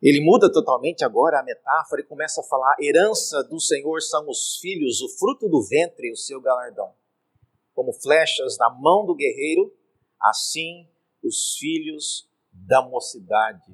ele 0.09 0.21
muda 0.23 0.51
totalmente 0.51 1.03
agora 1.03 1.39
a 1.39 1.43
metáfora 1.43 2.01
e 2.01 2.05
começa 2.05 2.41
a 2.41 2.43
falar: 2.43 2.75
herança 2.79 3.43
do 3.43 3.59
Senhor 3.59 4.01
são 4.01 4.29
os 4.29 4.57
filhos, 4.59 5.01
o 5.01 5.09
fruto 5.17 5.47
do 5.49 5.63
ventre, 5.63 6.11
o 6.11 6.17
seu 6.17 6.41
galardão. 6.41 6.93
Como 7.73 7.93
flechas 7.93 8.57
na 8.57 8.69
mão 8.69 9.05
do 9.05 9.15
guerreiro, 9.15 9.73
assim 10.21 10.87
os 11.23 11.55
filhos 11.57 12.29
da 12.51 12.81
mocidade 12.81 13.73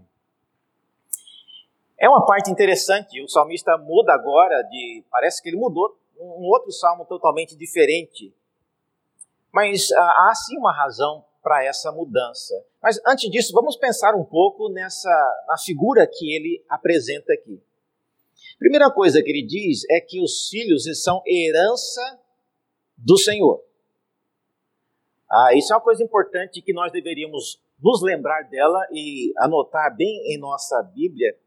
é 2.00 2.08
uma 2.08 2.26
parte 2.26 2.50
interessante, 2.50 3.22
o 3.22 3.28
salmista 3.28 3.78
muda 3.78 4.14
agora 4.14 4.62
de. 4.64 5.04
Parece 5.12 5.44
que 5.44 5.50
ele 5.50 5.58
mudou 5.58 6.00
um 6.18 6.46
outro 6.46 6.72
salmo 6.72 7.06
totalmente 7.06 7.58
diferente. 7.58 8.34
Mas 9.52 9.92
há 9.92 10.34
sim 10.34 10.58
uma 10.58 10.74
razão 10.74 11.26
para 11.42 11.64
essa 11.66 11.92
mudança. 11.92 12.54
Mas 12.82 13.00
antes 13.06 13.30
disso, 13.30 13.54
vamos 13.54 13.78
pensar 13.78 14.16
um 14.16 14.24
pouco 14.24 14.70
nessa 14.70 15.10
na 15.48 15.58
figura 15.58 16.08
que 16.08 16.36
ele 16.36 16.64
apresenta 16.70 17.34
aqui. 17.34 17.62
Primeira 18.58 18.92
coisa 18.92 19.22
que 19.22 19.30
ele 19.30 19.46
diz 19.46 19.84
é 19.90 20.02
que 20.02 20.22
os 20.22 20.50
filhos 20.50 20.84
são 21.02 21.22
herança 21.26 22.20
do 22.98 23.18
Senhor. 23.18 23.64
Ah, 25.32 25.56
isso 25.56 25.72
é 25.72 25.76
uma 25.76 25.84
coisa 25.84 26.04
importante 26.04 26.62
que 26.62 26.74
nós 26.74 26.92
deveríamos 26.92 27.62
nos 27.82 28.02
lembrar 28.02 28.44
dela 28.50 28.86
e 28.92 29.32
anotar 29.38 29.96
bem 29.96 30.34
em 30.34 30.38
nossa 30.38 30.82
Bíblia 30.84 31.38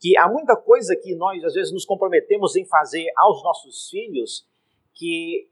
que 0.00 0.16
há 0.16 0.26
muita 0.26 0.56
coisa 0.56 0.96
que 0.96 1.14
nós 1.14 1.44
às 1.44 1.52
vezes 1.52 1.72
nos 1.72 1.84
comprometemos 1.84 2.56
em 2.56 2.64
fazer 2.64 3.06
aos 3.16 3.42
nossos 3.44 3.88
filhos 3.90 4.46
que 4.94 5.48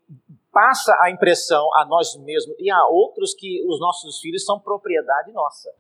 passa 0.59 0.93
a 1.01 1.09
impressão 1.09 1.73
a 1.77 1.87
nós 1.87 2.17
mesmos 2.17 2.57
e 2.59 2.69
a 2.69 2.85
outros 2.89 3.33
que 3.33 3.65
os 3.65 3.79
nossos 3.79 4.19
filhos 4.19 4.45
são 4.45 4.59
propriedade 4.59 5.31
nossa. 5.31 5.73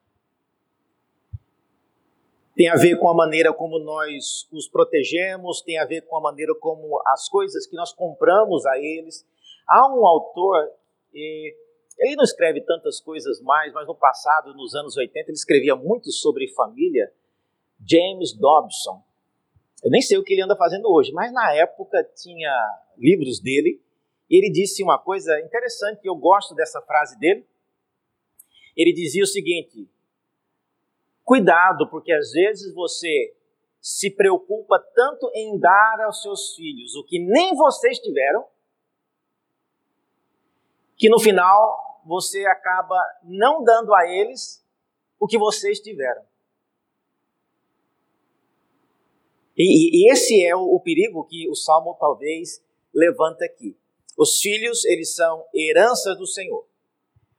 Tem 2.54 2.68
a 2.68 2.76
ver 2.76 2.96
com 2.96 3.08
a 3.08 3.14
maneira 3.14 3.52
como 3.52 3.80
nós 3.80 4.48
os 4.52 4.68
protegemos, 4.68 5.62
tem 5.62 5.80
a 5.80 5.84
ver 5.84 6.02
com 6.02 6.16
a 6.16 6.20
maneira 6.20 6.54
como 6.54 7.02
as 7.08 7.28
coisas 7.28 7.66
que 7.66 7.74
nós 7.74 7.92
compramos 7.92 8.64
a 8.66 8.78
eles. 8.78 9.26
Há 9.68 9.92
um 9.92 10.06
autor, 10.06 10.70
ele 11.12 12.14
não 12.14 12.22
escreve 12.22 12.60
tantas 12.60 13.00
coisas 13.00 13.40
mais, 13.40 13.72
mas 13.72 13.88
no 13.88 13.96
passado, 13.96 14.54
nos 14.54 14.76
anos 14.76 14.96
80, 14.96 15.18
ele 15.18 15.32
escrevia 15.32 15.74
muito 15.74 16.12
sobre 16.12 16.54
família 16.54 17.12
James 17.84 18.32
Dobson. 18.32 19.02
Eu 19.82 19.90
nem 19.90 20.00
sei 20.00 20.18
o 20.18 20.22
que 20.22 20.34
ele 20.34 20.42
anda 20.42 20.54
fazendo 20.54 20.88
hoje, 20.88 21.10
mas 21.10 21.32
na 21.32 21.52
época 21.52 22.08
tinha 22.14 22.52
livros 22.96 23.40
dele. 23.40 23.82
E 24.30 24.36
ele 24.36 24.52
disse 24.52 24.82
uma 24.82 24.98
coisa 24.98 25.40
interessante, 25.40 26.04
eu 26.04 26.14
gosto 26.14 26.54
dessa 26.54 26.80
frase 26.82 27.18
dele. 27.18 27.46
Ele 28.76 28.92
dizia 28.92 29.22
o 29.22 29.26
seguinte: 29.26 29.88
Cuidado, 31.24 31.88
porque 31.90 32.12
às 32.12 32.32
vezes 32.32 32.74
você 32.74 33.34
se 33.80 34.10
preocupa 34.10 34.78
tanto 34.94 35.30
em 35.34 35.58
dar 35.58 36.00
aos 36.04 36.22
seus 36.22 36.54
filhos 36.54 36.94
o 36.96 37.04
que 37.04 37.18
nem 37.18 37.54
vocês 37.54 37.98
tiveram, 37.98 38.46
que 40.96 41.08
no 41.08 41.18
final 41.20 42.00
você 42.04 42.44
acaba 42.46 42.98
não 43.22 43.62
dando 43.62 43.94
a 43.94 44.06
eles 44.06 44.64
o 45.20 45.26
que 45.26 45.38
vocês 45.38 45.80
tiveram. 45.80 46.22
E, 49.56 50.06
e 50.06 50.12
esse 50.12 50.44
é 50.44 50.54
o, 50.56 50.60
o 50.60 50.80
perigo 50.80 51.26
que 51.26 51.48
o 51.50 51.54
Salmo 51.54 51.96
talvez 51.98 52.64
levanta 52.94 53.44
aqui. 53.44 53.76
Os 54.18 54.40
filhos, 54.40 54.84
eles 54.84 55.14
são 55.14 55.46
herança 55.54 56.12
do 56.16 56.26
Senhor. 56.26 56.66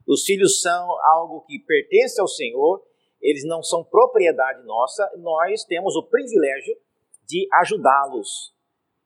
Os 0.07 0.23
filhos 0.23 0.61
são 0.61 0.87
algo 1.07 1.41
que 1.41 1.59
pertence 1.59 2.21
ao 2.21 2.27
Senhor, 2.27 2.81
eles 3.21 3.43
não 3.45 3.61
são 3.61 3.83
propriedade 3.83 4.65
nossa, 4.65 5.11
nós 5.17 5.65
temos 5.65 5.93
o 5.97 6.03
privilégio 6.03 6.73
de 7.27 7.45
ajudá-los 7.61 8.55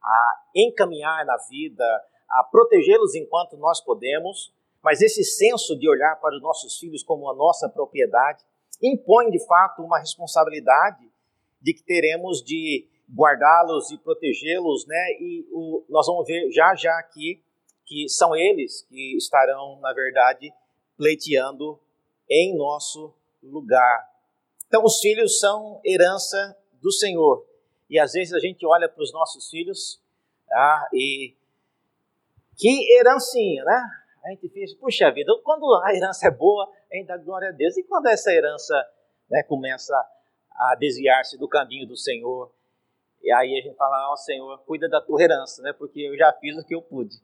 a 0.03 0.43
encaminhar 0.55 1.25
na 1.25 1.35
vida, 1.49 1.83
a 2.29 2.43
protegê-los 2.43 3.15
enquanto 3.15 3.57
nós 3.57 3.81
podemos, 3.81 4.53
mas 4.83 5.01
esse 5.01 5.23
senso 5.23 5.75
de 5.75 5.89
olhar 5.89 6.19
para 6.21 6.35
os 6.35 6.41
nossos 6.43 6.77
filhos 6.77 7.01
como 7.01 7.27
a 7.27 7.35
nossa 7.35 7.67
propriedade 7.67 8.43
impõe 8.83 9.31
de 9.31 9.43
fato 9.47 9.81
uma 9.81 9.97
responsabilidade 9.97 11.11
de 11.59 11.73
que 11.73 11.83
teremos 11.83 12.43
de 12.43 12.87
guardá-los 13.11 13.89
e 13.89 13.97
protegê-los, 13.97 14.85
né? 14.85 15.11
E 15.19 15.47
o, 15.51 15.83
nós 15.89 16.05
vamos 16.05 16.27
ver 16.27 16.51
já 16.51 16.75
já 16.75 16.95
aqui 16.99 17.41
que 17.85 18.07
são 18.09 18.35
eles 18.35 18.83
que 18.83 19.15
estarão, 19.17 19.79
na 19.79 19.93
verdade, 19.93 20.51
pleiteando 20.97 21.79
em 22.29 22.55
nosso 22.55 23.13
lugar. 23.41 24.09
Então, 24.67 24.83
os 24.83 24.99
filhos 24.99 25.39
são 25.39 25.81
herança 25.85 26.57
do 26.81 26.91
Senhor. 26.91 27.45
E 27.89 27.99
às 27.99 28.13
vezes 28.13 28.33
a 28.33 28.39
gente 28.39 28.65
olha 28.65 28.89
para 28.89 29.03
os 29.03 29.13
nossos 29.13 29.49
filhos 29.49 30.01
ah, 30.51 30.87
e 30.93 31.35
que 32.57 32.91
herancinha, 32.93 33.63
né? 33.63 33.83
A 34.25 34.29
gente 34.29 34.47
fica, 34.49 34.79
puxa 34.79 35.11
vida, 35.11 35.31
quando 35.43 35.65
a 35.83 35.93
herança 35.93 36.27
é 36.27 36.31
boa, 36.31 36.71
a 36.91 36.95
gente 36.95 37.07
dá 37.07 37.17
glória 37.17 37.49
a 37.49 37.51
Deus. 37.51 37.75
E 37.77 37.83
quando 37.83 38.07
essa 38.07 38.31
herança 38.31 38.73
né, 39.29 39.43
começa 39.43 39.93
a 40.51 40.75
desviar-se 40.75 41.37
do 41.37 41.47
caminho 41.47 41.87
do 41.87 41.97
Senhor, 41.97 42.51
E 43.21 43.31
aí 43.31 43.57
a 43.57 43.61
gente 43.61 43.75
fala, 43.75 44.09
ó 44.09 44.13
oh, 44.13 44.17
Senhor, 44.17 44.57
cuida 44.65 44.89
da 44.89 44.99
tua 44.99 45.21
herança, 45.21 45.61
né? 45.61 45.71
Porque 45.73 46.01
eu 46.01 46.17
já 46.17 46.31
fiz 46.33 46.57
o 46.57 46.65
que 46.65 46.75
eu 46.75 46.81
pude. 46.81 47.15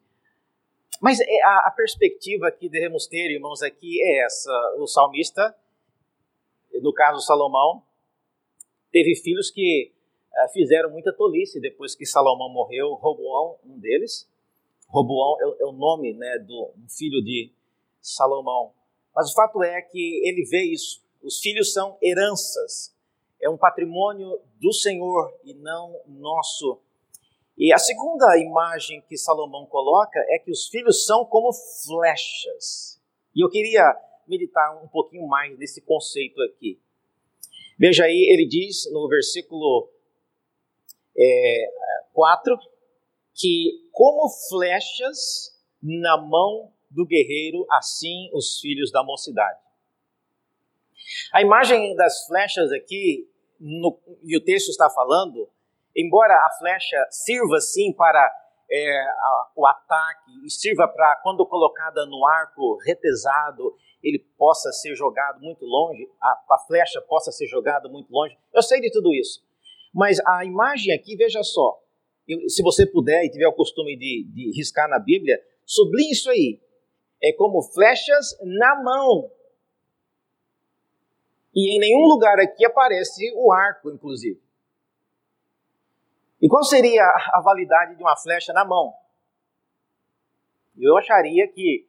Mas 1.00 1.20
é, 1.20 1.43
a, 1.43 1.68
a 1.68 1.72
perspectiva 1.72 2.52
que 2.52 2.70
devemos 2.70 3.08
ter, 3.08 3.32
irmãos, 3.32 3.62
aqui 3.62 4.02
é 4.02 4.26
essa. 4.26 4.52
O 4.78 4.88
salmista, 4.88 5.56
no 6.82 6.93
caso 6.93 7.22
Salomão, 7.22 7.84
teve 8.91 9.16
filhos 9.16 9.50
que 9.50 9.91
uh, 10.32 10.52
fizeram 10.52 10.91
muita 10.91 11.14
tolice 11.14 11.60
depois 11.60 11.95
que 11.95 12.06
Salomão 12.06 12.50
morreu. 12.50 12.93
Roboão, 12.95 13.58
um 13.66 13.80
deles. 13.80 14.30
Roboão 14.88 15.38
é, 15.39 15.64
é 15.64 15.66
o 15.66 15.72
nome 15.72 16.14
né, 16.14 16.39
do 16.39 16.74
um 16.78 16.89
filho 16.89 17.24
de 17.24 17.52
Salomão. 18.02 18.74
Mas 19.16 19.32
o 19.32 19.34
fato 19.34 19.64
é 19.64 19.82
que 19.82 20.22
ele 20.28 20.45
vê 20.45 20.64
isso. 20.64 21.04
Os 21.22 21.39
filhos 21.39 21.74
são 21.74 21.97
heranças. 22.02 22.95
É 23.41 23.50
um 23.50 23.58
patrimônio 23.58 24.39
do 24.60 24.74
Senhor 24.74 25.34
e 25.43 25.54
não 25.54 26.00
nosso. 26.08 26.82
E 27.60 27.74
a 27.74 27.78
segunda 27.78 28.38
imagem 28.38 29.01
que 29.01 29.18
Salomão 29.18 29.66
coloca 29.66 30.18
é 30.30 30.39
que 30.39 30.49
os 30.49 30.70
filhos 30.70 31.05
são 31.05 31.26
como 31.26 31.51
flechas. 31.51 33.01
E 33.36 33.43
eu 33.43 33.49
queria 33.49 33.84
meditar 34.26 34.82
um 34.82 34.88
pouquinho 34.88 35.28
mais 35.28 35.60
nesse 35.60 35.82
conceito 35.82 36.41
aqui. 36.43 36.80
Veja 37.78 38.05
aí, 38.05 38.30
ele 38.32 38.47
diz 38.47 38.89
no 38.93 39.10
versículo 39.10 39.89
é, 41.18 41.72
4 42.14 42.57
que, 43.34 43.89
como 43.91 44.30
flechas 44.47 45.53
na 45.82 46.18
mão 46.18 46.72
do 46.89 47.05
guerreiro, 47.05 47.66
assim 47.72 48.30
os 48.34 48.57
filhos 48.60 48.89
da 48.89 49.03
mocidade. 49.03 49.60
A 51.34 51.41
imagem 51.41 51.93
das 51.95 52.26
flechas 52.26 52.72
aqui, 52.72 53.30
no, 53.60 53.99
e 54.24 54.38
o 54.38 54.43
texto 54.43 54.70
está 54.70 54.89
falando, 54.89 55.49
embora 55.96 56.34
a 56.34 56.58
flecha 56.58 56.98
sirva 57.10 57.60
sim 57.60 57.94
para 57.94 58.32
é, 58.72 59.02
a, 59.02 59.52
o 59.56 59.66
ataque 59.66 60.32
e 60.46 60.50
sirva 60.50 60.88
para, 60.88 61.18
quando 61.24 61.46
colocada 61.46 62.06
no 62.06 62.26
arco 62.28 62.78
retesado, 62.86 63.76
ele 64.02 64.20
possa 64.38 64.72
ser 64.72 64.96
jogado 64.96 65.42
muito 65.42 65.66
longe, 65.66 66.08
a, 66.22 66.28
a 66.52 66.58
flecha 66.68 67.02
possa 67.02 67.32
ser 67.32 67.48
jogada 67.48 67.90
muito 67.90 68.12
longe. 68.12 68.38
Eu 68.54 68.62
sei 68.62 68.80
de 68.80 68.92
tudo 68.92 69.14
isso. 69.14 69.44
Mas 69.94 70.20
a 70.26 70.46
imagem 70.46 70.94
aqui, 70.94 71.16
veja 71.16 71.44
só, 71.44 71.82
se 72.48 72.62
você 72.62 72.86
puder 72.86 73.24
e 73.24 73.30
tiver 73.30 73.48
o 73.48 73.54
costume 73.54 73.98
de, 73.98 74.26
de 74.32 74.52
riscar 74.56 74.88
na 74.88 75.00
Bíblia, 75.00 75.42
sublinhe 75.66 76.12
isso 76.12 76.30
aí. 76.30 76.60
É 77.22 77.34
como 77.34 77.62
flechas 77.62 78.38
na 78.42 78.82
mão. 78.84 79.32
E 81.56 81.76
em 81.76 81.80
nenhum 81.80 82.08
lugar 82.08 82.40
aqui 82.40 82.66
aparece 82.66 83.34
o 83.36 83.52
arco, 83.52 83.92
inclusive. 83.92 84.40
E 86.42 86.48
qual 86.48 86.64
seria 86.64 87.04
a 87.04 87.42
validade 87.44 87.96
de 87.96 88.04
uma 88.04 88.16
flecha 88.16 88.54
na 88.54 88.64
mão? 88.64 88.94
Eu 90.78 90.98
acharia 90.98 91.48
que, 91.50 91.86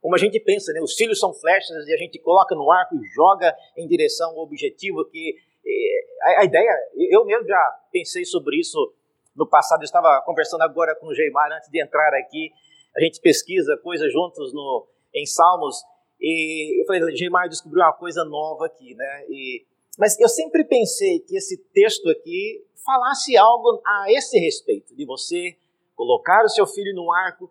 como 0.00 0.14
a 0.14 0.18
gente 0.18 0.38
pensa, 0.40 0.72
né, 0.72 0.80
os 0.80 0.94
filhos 0.94 1.18
são 1.18 1.32
flechas 1.32 1.86
e 1.88 1.94
a 1.94 1.96
gente 1.96 2.18
coloca 2.18 2.54
no 2.54 2.70
arco 2.70 2.94
e 2.96 3.04
joga 3.14 3.56
em 3.76 3.86
direção 3.86 4.30
ao 4.30 4.40
objetivo, 4.40 5.04
que 5.06 5.34
eh, 5.66 6.40
a, 6.40 6.44
ideia, 6.44 6.70
eu 7.10 7.24
mesmo 7.24 7.46
já 7.46 7.80
pensei 7.90 8.24
sobre 8.26 8.58
isso 8.58 8.94
no 9.34 9.48
passado, 9.48 9.80
eu 9.80 9.84
estava 9.84 10.20
conversando 10.26 10.62
agora 10.62 10.94
com 10.96 11.06
o 11.06 11.14
Geimar 11.14 11.50
antes 11.50 11.70
de 11.70 11.82
entrar 11.82 12.12
aqui, 12.14 12.52
a 12.94 13.00
gente 13.00 13.20
pesquisa 13.20 13.78
coisas 13.82 14.12
juntos 14.12 14.52
no, 14.52 14.86
em 15.14 15.24
Salmos, 15.24 15.76
e 16.20 16.82
eu 16.82 16.86
falei, 16.86 17.16
Geimar 17.16 17.48
descobriu 17.48 17.82
uma 17.82 17.94
coisa 17.94 18.22
nova 18.24 18.66
aqui, 18.66 18.94
né? 18.94 19.24
E, 19.30 19.64
mas 19.98 20.18
eu 20.18 20.28
sempre 20.28 20.64
pensei 20.64 21.20
que 21.20 21.36
esse 21.36 21.56
texto 21.56 22.08
aqui 22.08 22.64
falasse 22.84 23.36
algo 23.36 23.80
a 23.84 24.06
esse 24.08 24.38
respeito, 24.38 24.94
de 24.94 25.04
você 25.04 25.56
colocar 25.94 26.44
o 26.44 26.48
seu 26.48 26.66
filho 26.66 26.94
no 26.94 27.12
arco, 27.12 27.50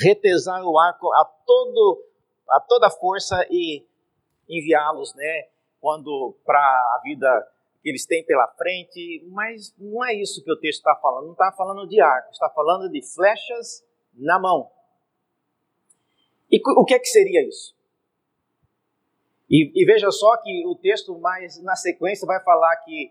retesar 0.00 0.62
o 0.64 0.78
arco 0.78 1.12
a, 1.14 1.24
todo, 1.24 2.04
a 2.48 2.60
toda 2.60 2.90
força 2.90 3.46
e 3.50 3.84
enviá-los, 4.48 5.14
né? 5.14 5.48
Quando 5.80 6.36
para 6.44 6.58
a 6.58 7.00
vida 7.02 7.28
que 7.82 7.88
eles 7.88 8.06
têm 8.06 8.24
pela 8.24 8.46
frente, 8.48 9.24
mas 9.28 9.74
não 9.78 10.04
é 10.04 10.14
isso 10.14 10.42
que 10.42 10.52
o 10.52 10.58
texto 10.58 10.78
está 10.78 10.94
falando. 10.96 11.26
Não 11.26 11.32
está 11.32 11.52
falando 11.52 11.86
de 11.88 12.00
arco, 12.00 12.30
está 12.30 12.50
falando 12.50 12.90
de 12.90 13.02
flechas 13.02 13.84
na 14.14 14.38
mão. 14.38 14.70
E 16.50 16.60
o 16.64 16.84
que 16.84 16.94
é 16.94 16.98
que 16.98 17.08
seria 17.08 17.46
isso? 17.46 17.77
E, 19.50 19.72
e, 19.74 19.84
veja 19.86 20.10
só 20.10 20.36
que 20.42 20.66
o 20.66 20.74
texto 20.74 21.18
mais 21.18 21.62
na 21.62 21.74
sequência 21.74 22.26
vai 22.26 22.42
falar 22.42 22.76
que 22.84 23.10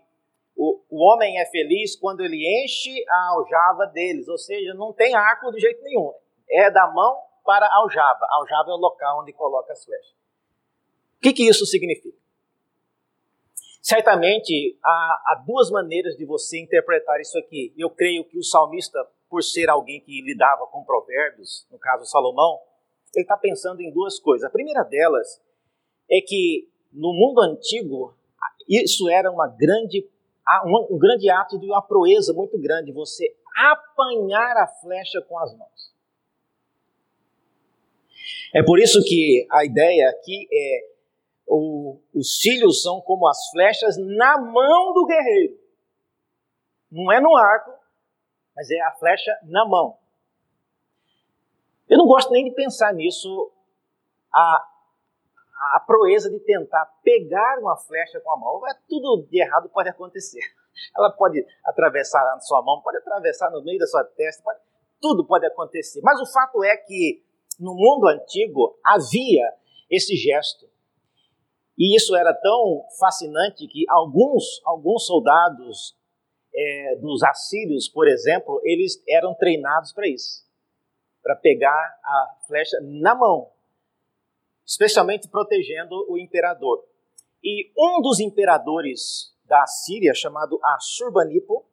o, 0.56 0.80
o 0.88 1.04
homem 1.04 1.38
é 1.38 1.46
feliz 1.46 1.96
quando 1.96 2.24
ele 2.24 2.64
enche 2.64 3.04
a 3.08 3.28
aljava 3.30 3.86
deles, 3.86 4.28
ou 4.28 4.38
seja, 4.38 4.72
não 4.74 4.92
tem 4.92 5.14
arco 5.14 5.50
de 5.50 5.60
jeito 5.60 5.82
nenhum. 5.82 6.12
É 6.48 6.70
da 6.70 6.86
mão 6.92 7.16
para 7.44 7.66
a 7.66 7.74
aljava. 7.76 8.24
A 8.24 8.36
aljava 8.36 8.70
é 8.70 8.74
o 8.74 8.76
local 8.76 9.22
onde 9.22 9.32
coloca 9.32 9.72
as 9.72 9.84
flechas. 9.84 10.12
O 11.16 11.20
que, 11.20 11.32
que 11.32 11.48
isso 11.48 11.66
significa? 11.66 12.16
Certamente 13.82 14.78
há, 14.84 15.22
há 15.26 15.44
duas 15.46 15.70
maneiras 15.70 16.16
de 16.16 16.24
você 16.24 16.60
interpretar 16.60 17.20
isso 17.20 17.38
aqui. 17.38 17.72
Eu 17.76 17.90
creio 17.90 18.24
que 18.24 18.38
o 18.38 18.44
salmista, 18.44 18.98
por 19.28 19.42
ser 19.42 19.68
alguém 19.68 20.00
que 20.00 20.22
lidava 20.22 20.66
com 20.66 20.84
provérbios, 20.84 21.66
no 21.70 21.78
caso 21.78 22.04
Salomão, 22.04 22.60
ele 23.14 23.24
está 23.24 23.36
pensando 23.36 23.80
em 23.80 23.90
duas 23.90 24.20
coisas. 24.20 24.46
A 24.46 24.52
primeira 24.52 24.82
delas 24.84 25.40
é 26.10 26.20
que 26.20 26.68
no 26.92 27.12
mundo 27.12 27.40
antigo 27.40 28.14
isso 28.68 29.08
era 29.08 29.30
uma 29.30 29.48
grande, 29.48 30.06
um 30.90 30.98
grande 30.98 31.30
ato 31.30 31.58
de 31.58 31.66
uma 31.66 31.82
proeza 31.82 32.32
muito 32.32 32.58
grande, 32.58 32.92
você 32.92 33.34
apanhar 33.56 34.56
a 34.56 34.66
flecha 34.66 35.22
com 35.22 35.38
as 35.38 35.56
mãos. 35.56 35.92
É 38.54 38.62
por 38.62 38.78
isso 38.78 39.02
que 39.04 39.46
a 39.50 39.64
ideia 39.64 40.10
aqui 40.10 40.48
é 40.52 40.98
o, 41.46 41.98
os 42.14 42.38
filhos 42.40 42.82
são 42.82 43.00
como 43.00 43.26
as 43.26 43.38
flechas 43.50 43.96
na 43.96 44.38
mão 44.38 44.92
do 44.92 45.06
guerreiro. 45.06 45.58
Não 46.90 47.10
é 47.12 47.20
no 47.20 47.34
arco, 47.36 47.72
mas 48.54 48.70
é 48.70 48.80
a 48.82 48.92
flecha 48.92 49.30
na 49.44 49.66
mão. 49.66 49.96
Eu 51.88 51.96
não 51.96 52.06
gosto 52.06 52.30
nem 52.30 52.44
de 52.44 52.50
pensar 52.50 52.92
nisso, 52.92 53.50
a, 54.32 54.68
a 55.74 55.80
proeza 55.80 56.30
de 56.30 56.38
tentar 56.40 56.86
pegar 57.02 57.58
uma 57.58 57.76
flecha 57.76 58.20
com 58.20 58.32
a 58.32 58.36
mão. 58.36 58.66
É 58.68 58.74
tudo 58.88 59.26
de 59.28 59.40
errado 59.40 59.68
pode 59.68 59.88
acontecer. 59.88 60.40
Ela 60.96 61.10
pode 61.10 61.44
atravessar 61.64 62.22
na 62.24 62.40
sua 62.40 62.62
mão, 62.62 62.80
pode 62.82 62.98
atravessar 62.98 63.50
no 63.50 63.62
meio 63.62 63.78
da 63.78 63.86
sua 63.86 64.04
testa, 64.04 64.42
pode, 64.42 64.60
tudo 65.00 65.26
pode 65.26 65.46
acontecer. 65.46 66.00
Mas 66.02 66.20
o 66.20 66.32
fato 66.32 66.62
é 66.62 66.76
que 66.76 67.22
no 67.58 67.74
mundo 67.74 68.08
antigo 68.08 68.78
havia 68.84 69.52
esse 69.90 70.14
gesto. 70.16 70.68
E 71.76 71.96
isso 71.96 72.14
era 72.16 72.34
tão 72.34 72.84
fascinante 72.98 73.66
que 73.68 73.84
alguns, 73.88 74.60
alguns 74.64 75.06
soldados 75.06 75.96
é, 76.54 76.96
dos 76.96 77.22
assírios, 77.22 77.88
por 77.88 78.08
exemplo, 78.08 78.60
eles 78.64 79.02
eram 79.08 79.34
treinados 79.34 79.92
para 79.92 80.08
isso 80.08 80.48
para 81.28 81.36
pegar 81.36 81.98
a 82.02 82.36
flecha 82.46 82.78
na 82.82 83.14
mão, 83.14 83.50
especialmente 84.68 85.26
protegendo 85.28 85.94
o 86.10 86.18
imperador. 86.18 86.84
E 87.42 87.72
um 87.74 88.02
dos 88.02 88.20
imperadores 88.20 89.34
da 89.46 89.66
Síria, 89.66 90.12
chamado 90.14 90.60
Assurbanipal, 90.62 91.64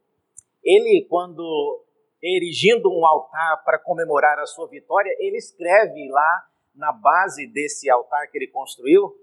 ele, 0.64 1.06
quando 1.10 1.84
erigindo 2.24 2.90
um 2.90 3.06
altar 3.06 3.62
para 3.66 3.78
comemorar 3.78 4.40
a 4.40 4.46
sua 4.46 4.68
vitória, 4.70 5.14
ele 5.20 5.36
escreve 5.36 6.08
lá 6.10 6.48
na 6.74 6.94
base 6.94 7.46
desse 7.48 7.90
altar 7.90 8.32
que 8.32 8.38
ele 8.38 8.48
construiu 8.48 9.14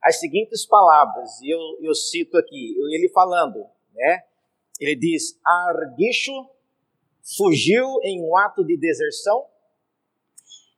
as 0.00 0.20
seguintes 0.20 0.64
palavras, 0.64 1.40
e 1.40 1.50
eu, 1.50 1.58
eu 1.80 1.94
cito 1.94 2.36
aqui, 2.38 2.76
ele 2.94 3.08
falando, 3.08 3.66
né? 3.92 4.22
Ele 4.78 4.94
diz: 4.94 5.36
Argisho 5.44 6.32
fugiu 7.36 7.84
em 8.04 8.22
um 8.22 8.36
ato 8.36 8.64
de 8.64 8.76
deserção 8.76 9.46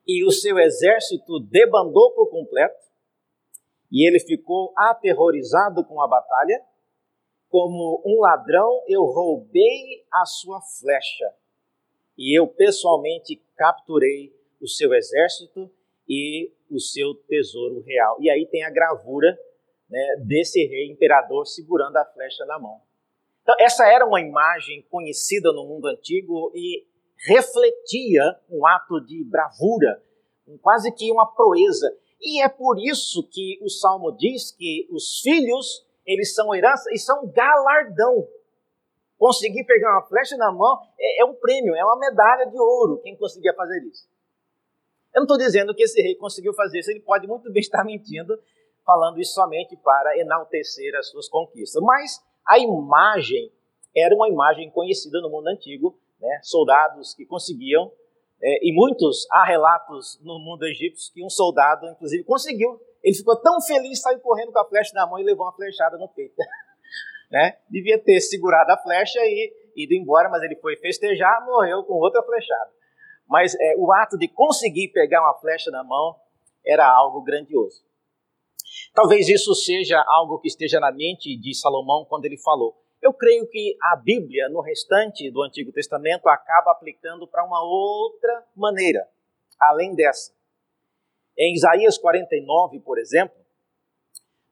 e 0.09 0.25
o 0.25 0.31
seu 0.31 0.59
exército 0.59 1.39
debandou 1.39 2.13
por 2.13 2.31
completo, 2.31 2.89
e 3.93 4.09
ele 4.09 4.19
ficou 4.19 4.73
aterrorizado 4.75 5.85
com 5.85 6.01
a 6.01 6.09
batalha. 6.09 6.63
Como 7.51 8.03
um 8.05 8.21
ladrão, 8.21 8.83
eu 8.87 9.03
roubei 9.05 10.05
a 10.13 10.25
sua 10.25 10.61
flecha, 10.61 11.35
e 12.17 12.39
eu 12.39 12.47
pessoalmente 12.47 13.37
capturei 13.57 14.35
o 14.61 14.67
seu 14.67 14.93
exército 14.95 15.71
e 16.09 16.51
o 16.71 16.81
seu 16.81 17.15
tesouro 17.15 17.83
real. 17.83 18.17
E 18.21 18.31
aí 18.31 18.47
tem 18.47 18.65
a 18.65 18.71
gravura 18.71 19.39
né, 19.89 20.17
desse 20.27 20.65
rei 20.67 20.91
imperador 20.91 21.47
segurando 21.47 21.97
a 21.97 22.05
flecha 22.05 22.45
na 22.45 22.59
mão. 22.59 22.81
Então, 23.43 23.55
essa 23.61 23.87
era 23.87 24.05
uma 24.05 24.21
imagem 24.21 24.83
conhecida 24.91 25.53
no 25.53 25.65
mundo 25.65 25.87
antigo 25.87 26.53
e 26.55 26.87
refletia 27.27 28.23
um 28.51 28.66
ato 28.66 29.01
de 29.01 29.25
bravura, 29.25 30.03
quase 30.62 30.93
que 30.93 31.11
uma 31.11 31.27
proeza. 31.27 31.95
E 32.21 32.43
é 32.43 32.49
por 32.49 32.79
isso 32.79 33.29
que 33.31 33.59
o 33.62 33.69
Salmo 33.69 34.12
diz 34.16 34.53
que 34.53 34.89
os 34.91 35.21
filhos, 35.21 35.87
eles 36.07 36.35
são 36.35 36.55
herança 36.55 36.91
e 36.93 36.99
são 36.99 37.27
galardão. 37.29 38.27
Conseguir 39.16 39.64
pegar 39.64 39.93
uma 39.93 40.07
flecha 40.07 40.37
na 40.37 40.53
mão 40.53 40.81
é, 40.99 41.23
é 41.23 41.25
um 41.25 41.35
prêmio, 41.35 41.75
é 41.75 41.85
uma 41.85 41.99
medalha 41.99 42.47
de 42.47 42.59
ouro 42.59 43.01
quem 43.03 43.16
conseguia 43.16 43.53
fazer 43.55 43.83
isso. 43.85 44.09
Eu 45.14 45.21
não 45.21 45.25
estou 45.25 45.39
dizendo 45.39 45.75
que 45.75 45.83
esse 45.83 46.01
rei 46.01 46.14
conseguiu 46.14 46.55
fazer 46.55 46.79
isso, 46.79 46.91
ele 46.91 47.01
pode 47.01 47.27
muito 47.27 47.51
bem 47.51 47.61
estar 47.62 47.85
mentindo, 47.85 48.39
falando 48.85 49.21
isso 49.21 49.35
somente 49.35 49.77
para 49.77 50.19
enaltecer 50.19 50.95
as 50.97 51.09
suas 51.09 51.29
conquistas. 51.29 51.83
Mas 51.83 52.25
a 52.47 52.59
imagem 52.59 53.53
era 53.97 54.14
uma 54.14 54.29
imagem 54.29 54.71
conhecida 54.71 55.21
no 55.21 55.31
mundo 55.31 55.49
antigo, 55.49 55.99
né? 56.21 56.41
soldados 56.43 57.14
que 57.14 57.25
conseguiam, 57.25 57.93
é, 58.41 58.69
e 58.69 58.73
muitos, 58.73 59.27
há 59.33 59.45
relatos 59.45 60.19
no 60.23 60.39
mundo 60.39 60.64
egípcio 60.64 61.12
que 61.12 61.25
um 61.25 61.29
soldado, 61.29 61.87
inclusive, 61.87 62.23
conseguiu. 62.25 62.81
Ele 63.03 63.16
ficou 63.16 63.37
tão 63.41 63.61
feliz, 63.61 64.01
saiu 64.01 64.21
correndo 64.21 64.53
com 64.53 64.61
a 64.61 64.69
flecha 64.69 64.93
na 64.95 65.07
mão 65.07 65.19
e 65.19 65.25
levou 65.25 65.45
uma 65.45 65.53
flechada 65.53 65.99
no 65.99 66.09
peito. 66.09 66.37
né? 67.31 67.59
Devia 67.69 67.99
ter 67.99 68.21
segurado 68.21 68.71
a 68.71 68.77
flecha 68.77 69.19
e 69.21 69.53
ido 69.77 69.95
embora, 69.95 70.29
mas 70.29 70.43
ele 70.43 70.57
foi 70.57 70.77
festejar, 70.77 71.45
morreu 71.45 71.83
com 71.85 71.95
outra 71.95 72.23
flechada. 72.23 72.71
Mas 73.29 73.55
é, 73.55 73.75
o 73.77 73.93
ato 73.93 74.16
de 74.16 74.29
conseguir 74.29 74.89
pegar 74.89 75.21
uma 75.21 75.39
flecha 75.39 75.71
na 75.71 75.83
mão 75.83 76.16
era 76.64 76.89
algo 76.89 77.23
grandioso. 77.23 77.83
Talvez 78.95 79.29
isso 79.29 79.55
seja 79.55 80.03
algo 80.07 80.39
que 80.39 80.49
esteja 80.49 80.81
na 80.81 80.93
mente 80.93 81.37
de 81.39 81.55
Salomão 81.55 82.05
quando 82.09 82.25
ele 82.25 82.39
falou: 82.39 82.77
eu 83.01 83.13
creio 83.13 83.47
que 83.49 83.77
a 83.81 83.97
Bíblia, 83.97 84.49
no 84.49 84.61
restante 84.61 85.31
do 85.31 85.43
Antigo 85.43 85.73
Testamento, 85.73 86.29
acaba 86.29 86.73
aplicando 86.73 87.27
para 87.29 87.45
uma 87.45 87.63
outra 87.63 88.45
maneira, 88.57 89.09
além 89.61 89.95
dessa. 89.95 90.33
Em 91.39 91.55
Isaías 91.55 91.97
49, 91.97 92.81
por 92.81 92.99
exemplo, 92.99 93.37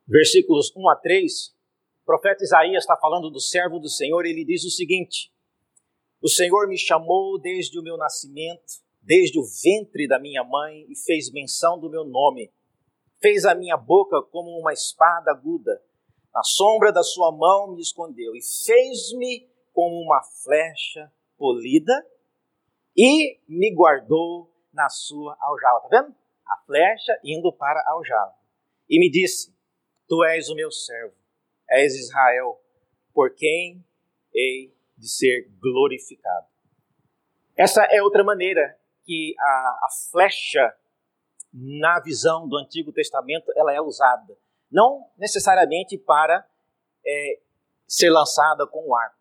versículos 0.07 0.73
1 0.77 0.89
a 0.89 0.97
3, 0.97 1.49
o 2.03 2.07
profeta 2.07 2.45
Isaías 2.45 2.85
está 2.85 2.97
falando 2.97 3.31
do 3.31 3.41
servo 3.41 3.81
do 3.81 3.89
Senhor 3.89 4.25
ele 4.25 4.45
diz 4.45 4.65
o 4.65 4.71
seguinte: 4.71 5.33
O 6.23 6.29
Senhor 6.29 6.69
me 6.69 6.79
chamou 6.79 7.41
desde 7.41 7.77
o 7.81 7.83
meu 7.83 7.97
nascimento, 7.97 8.81
desde 9.03 9.41
o 9.41 9.43
ventre 9.43 10.07
da 10.07 10.21
minha 10.21 10.45
mãe, 10.45 10.87
e 10.89 10.97
fez 10.97 11.33
menção 11.33 11.81
do 11.81 11.91
meu 11.91 12.05
nome. 12.05 12.53
Fez 13.21 13.45
a 13.45 13.57
minha 13.57 13.77
boca 13.77 14.23
como 14.23 14.57
uma 14.57 14.73
espada 14.73 15.33
aguda 15.33 15.83
na 16.37 16.43
sombra 16.43 16.93
da 16.93 17.03
sua 17.03 17.33
mão 17.33 17.75
me 17.75 17.81
escondeu 17.81 18.37
e 18.37 18.41
fez-me 18.43 19.49
como 19.73 20.03
uma 20.03 20.23
flecha 20.23 21.11
polida 21.39 22.07
e 22.95 23.41
me 23.49 23.75
guardou 23.75 24.53
na 24.71 24.87
sua 24.91 25.35
aljava. 25.41 25.79
Está 25.85 26.03
vendo? 26.03 26.15
A 26.47 26.59
flecha 26.67 27.19
indo 27.25 27.51
para 27.51 27.81
a 27.81 27.93
aljava. 27.93 28.35
E 28.87 29.01
me 29.01 29.11
disse: 29.11 29.51
Tu 30.07 30.23
és 30.25 30.51
o 30.51 30.55
meu 30.55 30.71
servo, 30.71 31.15
és 31.71 31.95
Israel, 31.95 32.61
por 33.15 33.35
quem 33.35 33.83
hei 34.35 34.77
de 34.95 35.09
ser 35.09 35.51
glorificado. 35.59 36.49
Essa 37.57 37.83
é 37.85 38.03
outra 38.03 38.23
maneira 38.23 38.79
que 39.05 39.35
a, 39.39 39.81
a 39.85 39.89
flecha, 40.11 40.77
na 41.51 41.99
visão 42.01 42.47
do 42.47 42.59
Antigo 42.59 42.93
Testamento, 42.93 43.51
ela 43.57 43.73
é 43.73 43.81
usada 43.81 44.37
não 44.71 45.09
necessariamente 45.17 45.97
para 45.99 46.47
é, 47.05 47.41
ser 47.87 48.11
lançada 48.11 48.67
com 48.67 48.89
o 48.89 48.95
arco. 48.95 49.17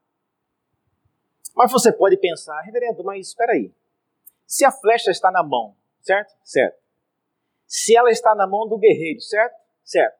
Mas 1.55 1.71
você 1.71 1.91
pode 1.91 2.17
pensar, 2.17 2.59
reverendo, 2.61 3.03
mas 3.03 3.27
espera 3.27 3.53
aí. 3.53 3.73
Se 4.45 4.65
a 4.65 4.71
flecha 4.71 5.11
está 5.11 5.31
na 5.31 5.41
mão, 5.41 5.75
certo? 6.01 6.35
Certo. 6.43 6.77
Se 7.65 7.95
ela 7.95 8.11
está 8.11 8.35
na 8.35 8.45
mão 8.45 8.67
do 8.67 8.77
guerreiro, 8.77 9.21
certo? 9.21 9.55
Certo. 9.83 10.19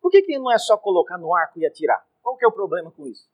Por 0.00 0.10
que, 0.10 0.22
que 0.22 0.38
não 0.38 0.52
é 0.52 0.58
só 0.58 0.76
colocar 0.76 1.16
no 1.16 1.34
arco 1.34 1.58
e 1.58 1.66
atirar? 1.66 2.06
Qual 2.22 2.36
que 2.36 2.44
é 2.44 2.48
o 2.48 2.52
problema 2.52 2.90
com 2.90 3.06
isso? 3.06 3.28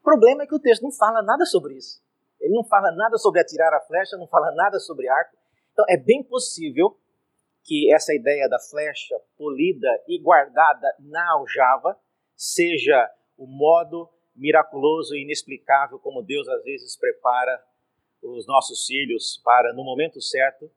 O 0.00 0.02
problema 0.02 0.44
é 0.44 0.46
que 0.46 0.54
o 0.54 0.58
texto 0.58 0.82
não 0.82 0.92
fala 0.92 1.22
nada 1.22 1.44
sobre 1.44 1.74
isso. 1.74 2.02
Ele 2.40 2.54
não 2.54 2.64
fala 2.64 2.90
nada 2.92 3.18
sobre 3.18 3.40
atirar 3.40 3.72
a 3.74 3.80
flecha, 3.80 4.16
não 4.16 4.26
fala 4.26 4.50
nada 4.54 4.78
sobre 4.78 5.08
arco. 5.08 5.36
Então 5.72 5.84
é 5.88 5.96
bem 5.96 6.22
possível 6.22 6.96
que 7.66 7.92
essa 7.92 8.14
ideia 8.14 8.48
da 8.48 8.60
flecha 8.60 9.16
polida 9.36 9.88
e 10.06 10.20
guardada 10.20 10.86
na 11.00 11.32
aljava 11.32 11.98
seja 12.36 13.10
o 13.36 13.46
modo 13.46 14.08
miraculoso 14.36 15.16
e 15.16 15.22
inexplicável 15.22 15.98
como 15.98 16.22
Deus 16.22 16.48
às 16.48 16.62
vezes 16.62 16.96
prepara 16.96 17.60
os 18.22 18.46
nossos 18.46 18.84
filhos 18.86 19.40
para, 19.44 19.72
no 19.72 19.82
momento 19.82 20.20
certo, 20.20 20.70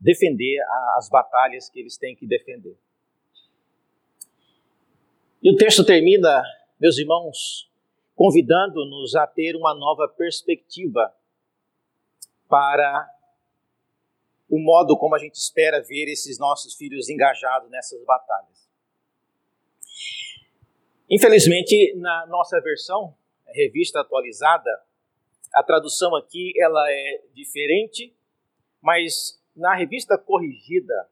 defender 0.00 0.60
as 0.96 1.08
batalhas 1.08 1.68
que 1.68 1.80
eles 1.80 1.98
têm 1.98 2.14
que 2.14 2.26
defender. 2.26 2.76
E 5.42 5.52
o 5.52 5.56
texto 5.56 5.84
termina, 5.84 6.42
meus 6.80 6.98
irmãos, 6.98 7.68
convidando-nos 8.14 9.14
a 9.16 9.26
ter 9.26 9.56
uma 9.56 9.74
nova 9.74 10.08
perspectiva 10.08 11.12
para 12.48 13.08
o 14.48 14.58
modo 14.58 14.96
como 14.96 15.14
a 15.14 15.18
gente 15.18 15.34
espera 15.34 15.82
ver 15.82 16.06
esses 16.10 16.38
nossos 16.38 16.74
filhos 16.74 17.08
engajados 17.08 17.70
nessas 17.70 18.02
batalhas. 18.04 18.68
Infelizmente, 21.10 21.94
na 21.96 22.26
nossa 22.26 22.60
versão, 22.60 23.14
revista 23.46 24.00
atualizada, 24.00 24.70
a 25.54 25.62
tradução 25.62 26.14
aqui 26.16 26.52
ela 26.60 26.84
é 26.90 27.22
diferente, 27.34 28.14
mas 28.80 29.42
na 29.56 29.74
revista 29.74 30.18
corrigida, 30.18 31.08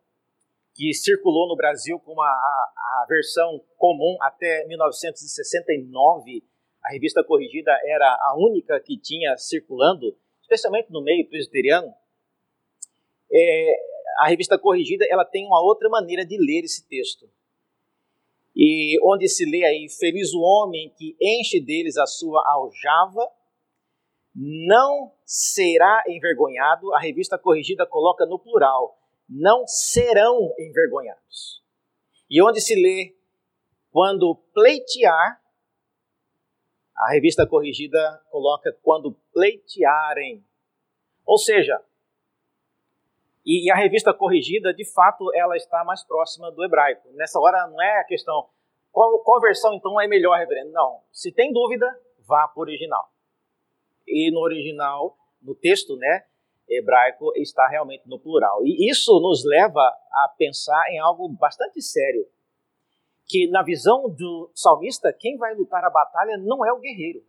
que 0.74 0.92
circulou 0.92 1.48
no 1.48 1.56
Brasil 1.56 1.98
como 2.00 2.20
a, 2.20 2.26
a, 2.26 3.02
a 3.02 3.06
versão 3.08 3.64
comum 3.78 4.16
até 4.20 4.66
1969, 4.66 6.44
a 6.84 6.92
revista 6.92 7.24
corrigida 7.24 7.72
era 7.84 8.06
a 8.06 8.34
única 8.36 8.78
que 8.80 8.98
tinha 8.98 9.36
circulando, 9.38 10.16
especialmente 10.42 10.92
no 10.92 11.02
meio 11.02 11.26
presbiteriano, 11.28 11.92
é, 13.32 13.76
a 14.18 14.28
revista 14.28 14.58
corrigida 14.58 15.04
ela 15.08 15.24
tem 15.24 15.46
uma 15.46 15.62
outra 15.62 15.88
maneira 15.88 16.24
de 16.24 16.36
ler 16.38 16.64
esse 16.64 16.86
texto. 16.88 17.28
E 18.54 18.98
onde 19.04 19.28
se 19.28 19.44
lê 19.44 19.64
aí, 19.64 19.86
feliz 19.88 20.32
o 20.32 20.40
homem 20.40 20.90
que 20.96 21.14
enche 21.20 21.60
deles 21.60 21.98
a 21.98 22.06
sua 22.06 22.42
aljava, 22.46 23.30
não 24.34 25.12
será 25.26 26.02
envergonhado. 26.08 26.94
A 26.94 27.00
revista 27.00 27.38
corrigida 27.38 27.86
coloca 27.86 28.24
no 28.24 28.38
plural, 28.38 28.98
não 29.28 29.66
serão 29.66 30.54
envergonhados. 30.58 31.62
E 32.30 32.42
onde 32.42 32.60
se 32.60 32.74
lê, 32.74 33.14
quando 33.90 34.34
pleitear, 34.54 35.40
a 36.96 37.12
revista 37.12 37.46
corrigida 37.46 38.22
coloca 38.30 38.72
quando 38.82 39.12
pleitearem. 39.34 40.42
Ou 41.26 41.36
seja, 41.36 41.78
e, 43.46 43.68
e, 43.68 43.70
a 43.70 43.76
revista 43.76 44.12
corrigida, 44.12 44.74
de 44.74 44.84
fato, 44.92 45.30
ela 45.32 45.56
está 45.56 45.84
mais 45.84 46.02
próxima 46.02 46.50
do 46.50 46.64
hebraico. 46.64 47.08
Nessa 47.12 47.38
hora 47.38 47.68
não 47.68 47.80
é 47.80 48.00
a 48.00 48.04
questão 48.04 48.48
qual, 48.90 49.20
qual 49.20 49.40
versão 49.40 49.72
então 49.72 50.00
é 50.00 50.08
melhor, 50.08 50.36
reverendo. 50.36 50.72
Não. 50.72 51.00
Se 51.12 51.30
tem 51.30 51.52
dúvida, 51.52 51.86
vá 52.26 52.48
para 52.48 52.58
o 52.58 52.62
original. 52.62 53.08
E 54.04 54.32
no 54.32 54.40
original, 54.40 55.16
no 55.40 55.54
texto, 55.54 55.96
né, 55.96 56.24
hebraico 56.68 57.30
está 57.36 57.68
realmente 57.68 58.08
no 58.08 58.18
plural. 58.18 58.64
E 58.64 58.90
isso 58.90 59.12
nos 59.20 59.44
leva 59.44 59.80
a 59.80 60.34
pensar 60.36 60.82
em 60.90 60.98
algo 60.98 61.28
bastante 61.28 61.80
sério. 61.80 62.26
Que 63.26 63.48
na 63.48 63.62
visão 63.62 64.08
do 64.08 64.50
salmista, 64.54 65.12
quem 65.12 65.36
vai 65.36 65.54
lutar 65.54 65.84
a 65.84 65.90
batalha 65.90 66.36
não 66.38 66.64
é 66.64 66.72
o 66.72 66.80
guerreiro, 66.80 67.22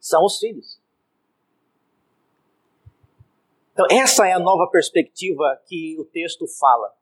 são 0.00 0.24
os 0.24 0.38
filhos. 0.38 0.79
Então, 3.80 3.98
essa 3.98 4.28
é 4.28 4.32
a 4.32 4.38
nova 4.38 4.70
perspectiva 4.70 5.58
que 5.66 5.96
o 5.98 6.04
texto 6.04 6.46
fala. 6.58 6.92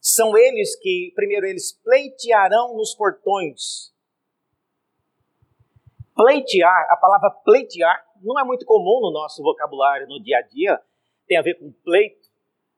São 0.00 0.36
eles 0.36 0.74
que, 0.80 1.12
primeiro, 1.14 1.46
eles 1.46 1.80
pleitearão 1.80 2.74
nos 2.74 2.92
portões. 2.92 3.94
Pleitear, 6.16 6.88
a 6.90 6.96
palavra 6.96 7.30
pleitear 7.44 8.04
não 8.20 8.36
é 8.40 8.42
muito 8.42 8.66
comum 8.66 9.00
no 9.00 9.12
nosso 9.12 9.44
vocabulário 9.44 10.08
no 10.08 10.20
dia 10.20 10.38
a 10.38 10.42
dia, 10.42 10.80
tem 11.28 11.38
a 11.38 11.42
ver 11.42 11.54
com 11.54 11.70
pleito, 11.84 12.28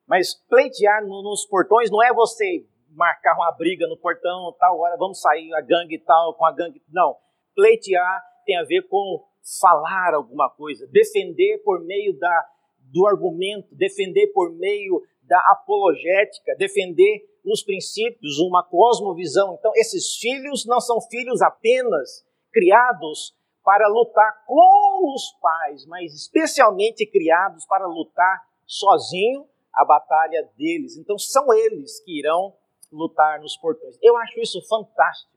mas 0.06 0.34
pleitear 0.34 1.02
nos 1.06 1.46
portões 1.46 1.90
não 1.90 2.02
é 2.02 2.12
você 2.12 2.66
marcar 2.90 3.34
uma 3.36 3.50
briga 3.52 3.86
no 3.86 3.96
portão, 3.96 4.54
tal 4.58 4.78
hora 4.78 4.98
vamos 4.98 5.18
sair 5.18 5.50
a 5.54 5.62
gangue 5.62 5.98
tal 5.98 6.34
com 6.34 6.44
a 6.44 6.52
gangue. 6.52 6.82
Não. 6.90 7.16
Pleitear 7.54 8.22
tem 8.44 8.58
a 8.58 8.64
ver 8.64 8.82
com 8.82 9.24
falar 9.58 10.12
alguma 10.12 10.50
coisa, 10.50 10.86
defender 10.88 11.62
por 11.64 11.82
meio 11.84 12.18
da 12.18 12.53
do 12.94 13.08
argumento, 13.08 13.74
defender 13.74 14.28
por 14.28 14.52
meio 14.52 15.02
da 15.22 15.38
apologética, 15.50 16.54
defender 16.56 17.28
os 17.44 17.60
princípios, 17.60 18.38
uma 18.38 18.62
cosmovisão. 18.62 19.56
Então, 19.58 19.72
esses 19.74 20.16
filhos 20.16 20.64
não 20.64 20.80
são 20.80 21.00
filhos 21.00 21.42
apenas 21.42 22.24
criados 22.52 23.34
para 23.64 23.88
lutar 23.88 24.44
com 24.46 25.12
os 25.12 25.32
pais, 25.40 25.84
mas 25.86 26.14
especialmente 26.14 27.04
criados 27.04 27.66
para 27.66 27.84
lutar 27.84 28.46
sozinho 28.64 29.44
a 29.74 29.84
batalha 29.84 30.48
deles. 30.56 30.96
Então, 30.96 31.18
são 31.18 31.52
eles 31.52 31.98
que 32.04 32.20
irão 32.20 32.54
lutar 32.92 33.40
nos 33.40 33.56
portões. 33.56 33.98
Eu 34.00 34.16
acho 34.18 34.38
isso 34.38 34.62
fantástico. 34.68 35.32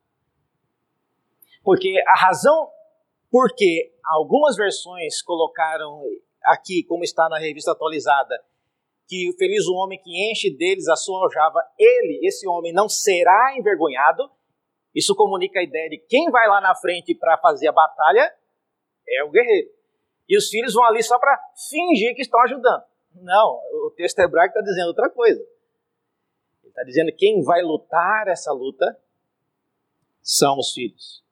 Porque 1.63 2.01
a 2.07 2.19
razão 2.19 2.69
por 3.31 3.53
que 3.55 3.91
algumas 4.05 4.55
versões 4.55 5.23
colocaram 5.23 6.03
aqui, 6.47 6.83
como 6.83 7.03
está 7.03 7.29
na 7.29 7.37
revista 7.37 7.71
atualizada, 7.71 8.43
que 9.07 9.33
feliz 9.37 9.65
o 9.67 9.73
homem 9.75 9.99
que 10.01 10.31
enche 10.31 10.49
deles 10.49 10.87
a 10.87 10.95
sua 10.95 11.23
aljava, 11.23 11.59
ele, 11.77 12.25
esse 12.27 12.47
homem, 12.47 12.73
não 12.73 12.89
será 12.89 13.55
envergonhado. 13.57 14.29
Isso 14.93 15.15
comunica 15.15 15.59
a 15.59 15.63
ideia 15.63 15.89
de 15.89 15.97
quem 15.97 16.29
vai 16.29 16.47
lá 16.47 16.59
na 16.59 16.75
frente 16.75 17.15
para 17.15 17.37
fazer 17.37 17.67
a 17.67 17.71
batalha 17.71 18.33
é 19.07 19.23
o 19.23 19.29
guerreiro. 19.29 19.69
E 20.27 20.37
os 20.37 20.49
filhos 20.49 20.73
vão 20.73 20.83
ali 20.83 21.01
só 21.01 21.17
para 21.17 21.39
fingir 21.69 22.13
que 22.15 22.21
estão 22.21 22.41
ajudando. 22.41 22.83
Não, 23.15 23.59
o 23.85 23.93
texto 23.95 24.19
hebraico 24.19 24.57
está 24.57 24.61
dizendo 24.61 24.87
outra 24.87 25.09
coisa. 25.09 25.39
Ele 26.61 26.69
está 26.69 26.83
dizendo 26.83 27.11
que 27.11 27.17
quem 27.17 27.41
vai 27.43 27.61
lutar 27.61 28.27
essa 28.27 28.51
luta 28.51 28.99
são 30.21 30.57
os 30.59 30.73
filhos. 30.73 31.23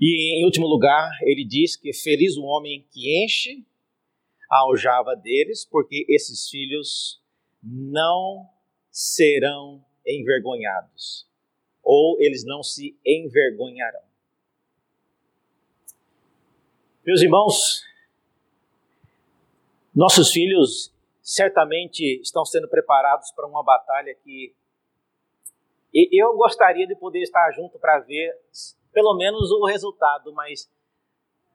E 0.00 0.40
em 0.40 0.44
último 0.46 0.66
lugar, 0.66 1.10
ele 1.22 1.44
diz 1.44 1.76
que 1.76 1.92
feliz 1.92 2.36
o 2.38 2.44
homem 2.44 2.86
que 2.90 3.22
enche 3.22 3.62
a 4.50 4.60
aljava 4.60 5.14
deles, 5.14 5.64
porque 5.64 6.06
esses 6.08 6.48
filhos 6.48 7.22
não 7.62 8.48
serão 8.90 9.84
envergonhados, 10.06 11.28
ou 11.82 12.16
eles 12.18 12.44
não 12.44 12.62
se 12.62 12.98
envergonharão. 13.04 14.02
Meus 17.04 17.20
irmãos, 17.20 17.84
nossos 19.94 20.30
filhos 20.30 20.92
certamente 21.22 22.20
estão 22.22 22.44
sendo 22.44 22.68
preparados 22.68 23.30
para 23.32 23.46
uma 23.46 23.62
batalha 23.62 24.14
que 24.14 24.54
eu 25.92 26.36
gostaria 26.36 26.86
de 26.86 26.94
poder 26.96 27.20
estar 27.20 27.50
junto 27.52 27.78
para 27.78 27.98
ver 28.00 28.32
pelo 28.92 29.16
menos 29.16 29.50
o 29.50 29.64
resultado, 29.66 30.32
mas 30.32 30.70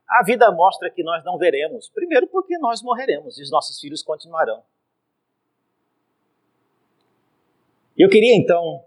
a 0.08 0.24
vida 0.24 0.52
mostra 0.52 0.90
que 0.90 1.04
nós 1.04 1.24
não 1.24 1.38
veremos. 1.38 1.90
Primeiro, 1.90 2.28
porque 2.28 2.58
nós 2.58 2.82
morreremos 2.82 3.38
e 3.38 3.42
os 3.42 3.52
nossos 3.52 3.80
filhos 3.80 4.04
continuarão. 4.04 4.64
Eu 7.98 8.10
queria 8.10 8.36
então 8.36 8.86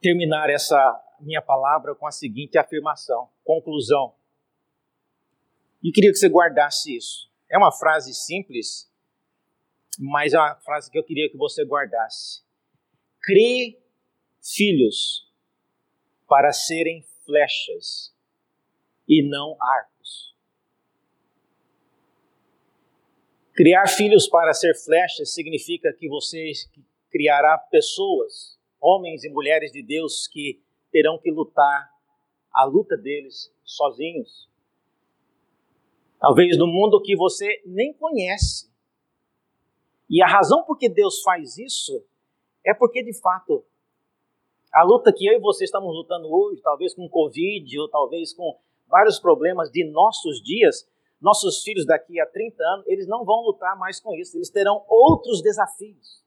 terminar 0.00 0.50
essa 0.50 1.00
minha 1.20 1.40
palavra 1.40 1.94
com 1.94 2.06
a 2.06 2.10
seguinte 2.10 2.58
afirmação, 2.58 3.28
conclusão. 3.44 4.14
E 5.82 5.92
queria 5.92 6.10
que 6.10 6.16
você 6.16 6.28
guardasse 6.28 6.96
isso. 6.96 7.30
É 7.50 7.58
uma 7.58 7.70
frase 7.70 8.14
simples, 8.14 8.90
mas 9.98 10.32
é 10.32 10.38
uma 10.38 10.56
frase 10.56 10.90
que 10.90 10.98
eu 10.98 11.04
queria 11.04 11.30
que 11.30 11.36
você 11.36 11.64
guardasse. 11.64 12.42
Crie 13.20 13.78
filhos 14.42 15.30
para 16.32 16.50
serem 16.50 17.04
flechas 17.26 18.10
e 19.06 19.22
não 19.22 19.54
arcos. 19.60 20.34
Criar 23.52 23.86
filhos 23.86 24.26
para 24.26 24.54
ser 24.54 24.74
flechas 24.74 25.34
significa 25.34 25.92
que 25.92 26.08
você 26.08 26.52
criará 27.10 27.58
pessoas, 27.58 28.58
homens 28.80 29.24
e 29.24 29.28
mulheres 29.28 29.70
de 29.72 29.82
Deus, 29.82 30.26
que 30.26 30.58
terão 30.90 31.18
que 31.18 31.30
lutar 31.30 31.90
a 32.50 32.64
luta 32.64 32.96
deles 32.96 33.54
sozinhos 33.62 34.50
Talvez 36.18 36.56
no 36.56 36.68
mundo 36.68 37.02
que 37.02 37.16
você 37.16 37.60
nem 37.66 37.92
conhece. 37.92 38.70
E 40.08 40.22
a 40.22 40.26
razão 40.28 40.62
por 40.62 40.78
que 40.78 40.88
Deus 40.88 41.20
faz 41.20 41.58
isso 41.58 42.06
é 42.64 42.72
porque, 42.72 43.02
de 43.02 43.12
fato, 43.20 43.64
a 44.72 44.82
luta 44.84 45.12
que 45.12 45.26
eu 45.26 45.34
e 45.34 45.40
você 45.40 45.64
estamos 45.64 45.94
lutando 45.94 46.32
hoje, 46.32 46.62
talvez 46.62 46.94
com 46.94 47.08
Covid, 47.08 47.78
ou 47.78 47.88
talvez 47.88 48.32
com 48.32 48.58
vários 48.88 49.18
problemas 49.18 49.70
de 49.70 49.84
nossos 49.90 50.42
dias, 50.42 50.88
nossos 51.20 51.62
filhos 51.62 51.84
daqui 51.84 52.18
a 52.18 52.26
30 52.26 52.62
anos, 52.62 52.86
eles 52.86 53.06
não 53.06 53.24
vão 53.24 53.42
lutar 53.42 53.78
mais 53.78 54.00
com 54.00 54.14
isso, 54.14 54.36
eles 54.36 54.50
terão 54.50 54.84
outros 54.88 55.42
desafios. 55.42 56.22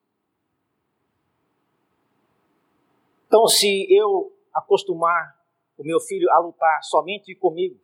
Então, 3.28 3.48
se 3.48 3.88
eu 3.89 4.32
acostumar 4.54 5.36
o 5.78 5.84
meu 5.84 6.00
filho 6.00 6.32
a 6.32 6.39
lutar 6.39 6.84
somente 6.84 7.36
comigo, 7.36 7.78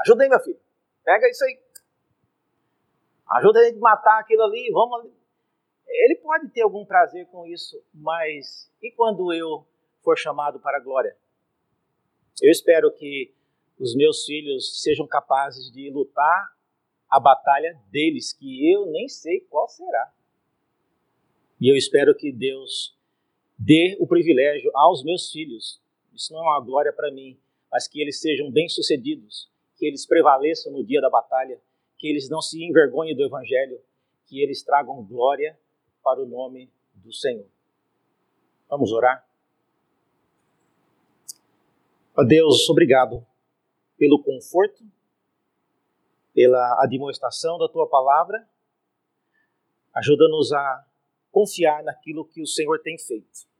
ajuda 0.00 0.24
aí, 0.24 0.28
meu 0.28 0.40
filho. 0.40 0.60
Pega 1.04 1.28
isso 1.28 1.44
aí. 1.44 1.58
Ajuda 3.30 3.60
a 3.60 3.64
gente 3.64 3.78
a 3.78 3.80
matar 3.80 4.18
aquilo 4.20 4.42
ali, 4.42 4.70
vamos 4.72 5.00
ali. 5.00 5.14
Ele 5.86 6.16
pode 6.16 6.48
ter 6.50 6.62
algum 6.62 6.84
prazer 6.84 7.26
com 7.28 7.46
isso, 7.46 7.82
mas 7.94 8.70
e 8.82 8.90
quando 8.92 9.32
eu 9.32 9.64
for 10.02 10.18
chamado 10.18 10.60
para 10.60 10.78
a 10.78 10.80
glória? 10.80 11.16
Eu 12.40 12.50
espero 12.50 12.92
que 12.92 13.32
os 13.78 13.94
meus 13.94 14.24
filhos 14.24 14.82
sejam 14.82 15.06
capazes 15.06 15.70
de 15.70 15.90
lutar 15.90 16.56
a 17.08 17.20
batalha 17.20 17.78
deles, 17.90 18.32
que 18.32 18.72
eu 18.72 18.86
nem 18.86 19.08
sei 19.08 19.40
qual 19.40 19.68
será. 19.68 20.12
E 21.60 21.70
eu 21.70 21.76
espero 21.76 22.14
que 22.14 22.32
Deus 22.32 22.96
dê 23.58 23.96
o 24.00 24.06
privilégio 24.06 24.70
aos 24.74 25.04
meus 25.04 25.30
filhos. 25.30 25.80
Isso 26.12 26.32
não 26.32 26.40
é 26.40 26.42
uma 26.42 26.64
glória 26.64 26.92
para 26.92 27.10
mim, 27.10 27.38
mas 27.70 27.86
que 27.86 28.00
eles 28.00 28.20
sejam 28.20 28.50
bem-sucedidos 28.50 29.52
que 29.82 29.86
eles 29.86 30.06
prevaleçam 30.06 30.72
no 30.72 30.84
dia 30.84 31.00
da 31.00 31.10
batalha, 31.10 31.60
que 31.98 32.06
eles 32.06 32.30
não 32.30 32.40
se 32.40 32.64
envergonhem 32.64 33.16
do 33.16 33.24
Evangelho, 33.24 33.80
que 34.26 34.40
eles 34.40 34.62
tragam 34.62 35.04
glória 35.04 35.58
para 36.04 36.22
o 36.22 36.24
nome 36.24 36.70
do 36.94 37.12
Senhor. 37.12 37.48
Vamos 38.68 38.92
orar? 38.92 39.26
Ó 42.14 42.22
Deus, 42.24 42.68
obrigado 42.68 43.26
pelo 43.96 44.22
conforto, 44.22 44.84
pela 46.34 46.82
admoestação 46.82 47.58
da 47.58 47.68
tua 47.68 47.88
palavra. 47.88 48.46
Ajuda-nos 49.94 50.52
a 50.52 50.86
confiar 51.30 51.82
naquilo 51.82 52.26
que 52.26 52.42
o 52.42 52.46
Senhor 52.46 52.80
tem 52.82 52.98
feito. 52.98 53.50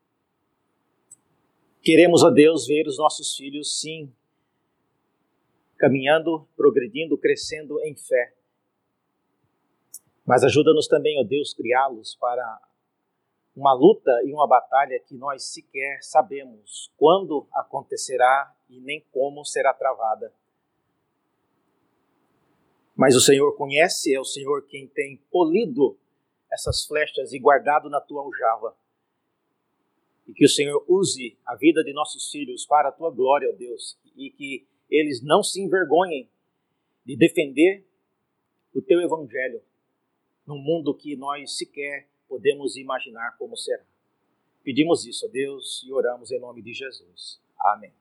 Queremos, 1.80 2.22
a 2.22 2.30
Deus, 2.30 2.66
ver 2.66 2.86
os 2.86 2.98
nossos 2.98 3.34
filhos, 3.34 3.80
sim, 3.80 4.14
caminhando, 5.78 6.46
progredindo, 6.54 7.16
crescendo 7.16 7.80
em 7.80 7.96
fé. 7.96 8.34
Mas 10.24 10.44
ajuda-nos 10.44 10.86
também, 10.86 11.18
ó 11.18 11.24
Deus, 11.24 11.54
criá-los 11.54 12.14
para 12.16 12.60
uma 13.54 13.74
luta 13.74 14.10
e 14.24 14.32
uma 14.32 14.46
batalha 14.46 14.98
que 15.00 15.16
nós 15.16 15.52
sequer 15.52 15.98
sabemos 16.02 16.90
quando 16.96 17.46
acontecerá 17.52 18.54
e 18.68 18.80
nem 18.80 19.04
como 19.12 19.44
será 19.44 19.74
travada. 19.74 20.32
Mas 22.96 23.14
o 23.14 23.20
Senhor 23.20 23.56
conhece, 23.56 24.14
é 24.14 24.20
o 24.20 24.24
Senhor 24.24 24.66
quem 24.66 24.86
tem 24.86 25.18
polido 25.30 25.98
essas 26.50 26.84
flechas 26.84 27.32
e 27.32 27.38
guardado 27.38 27.88
na 27.88 28.00
tua 28.00 28.22
aljava. 28.22 28.76
E 30.26 30.32
que 30.32 30.44
o 30.44 30.48
Senhor 30.48 30.84
use 30.88 31.36
a 31.44 31.56
vida 31.56 31.82
de 31.82 31.92
nossos 31.92 32.30
filhos 32.30 32.66
para 32.66 32.90
a 32.90 32.92
tua 32.92 33.10
glória, 33.10 33.50
ó 33.52 33.56
Deus, 33.56 33.98
e 34.16 34.30
que 34.30 34.66
eles 34.90 35.22
não 35.22 35.42
se 35.42 35.60
envergonhem 35.60 36.30
de 37.04 37.16
defender 37.16 37.84
o 38.74 38.80
teu 38.80 39.00
evangelho 39.00 39.62
num 40.46 40.58
mundo 40.58 40.94
que 40.94 41.16
nós 41.16 41.56
sequer 41.56 42.08
podemos 42.32 42.78
imaginar 42.78 43.36
como 43.36 43.54
será. 43.58 43.84
Pedimos 44.64 45.04
isso 45.04 45.26
a 45.26 45.28
Deus 45.28 45.84
e 45.86 45.92
oramos 45.92 46.32
em 46.32 46.40
nome 46.40 46.62
de 46.62 46.72
Jesus. 46.72 47.38
Amém. 47.60 47.92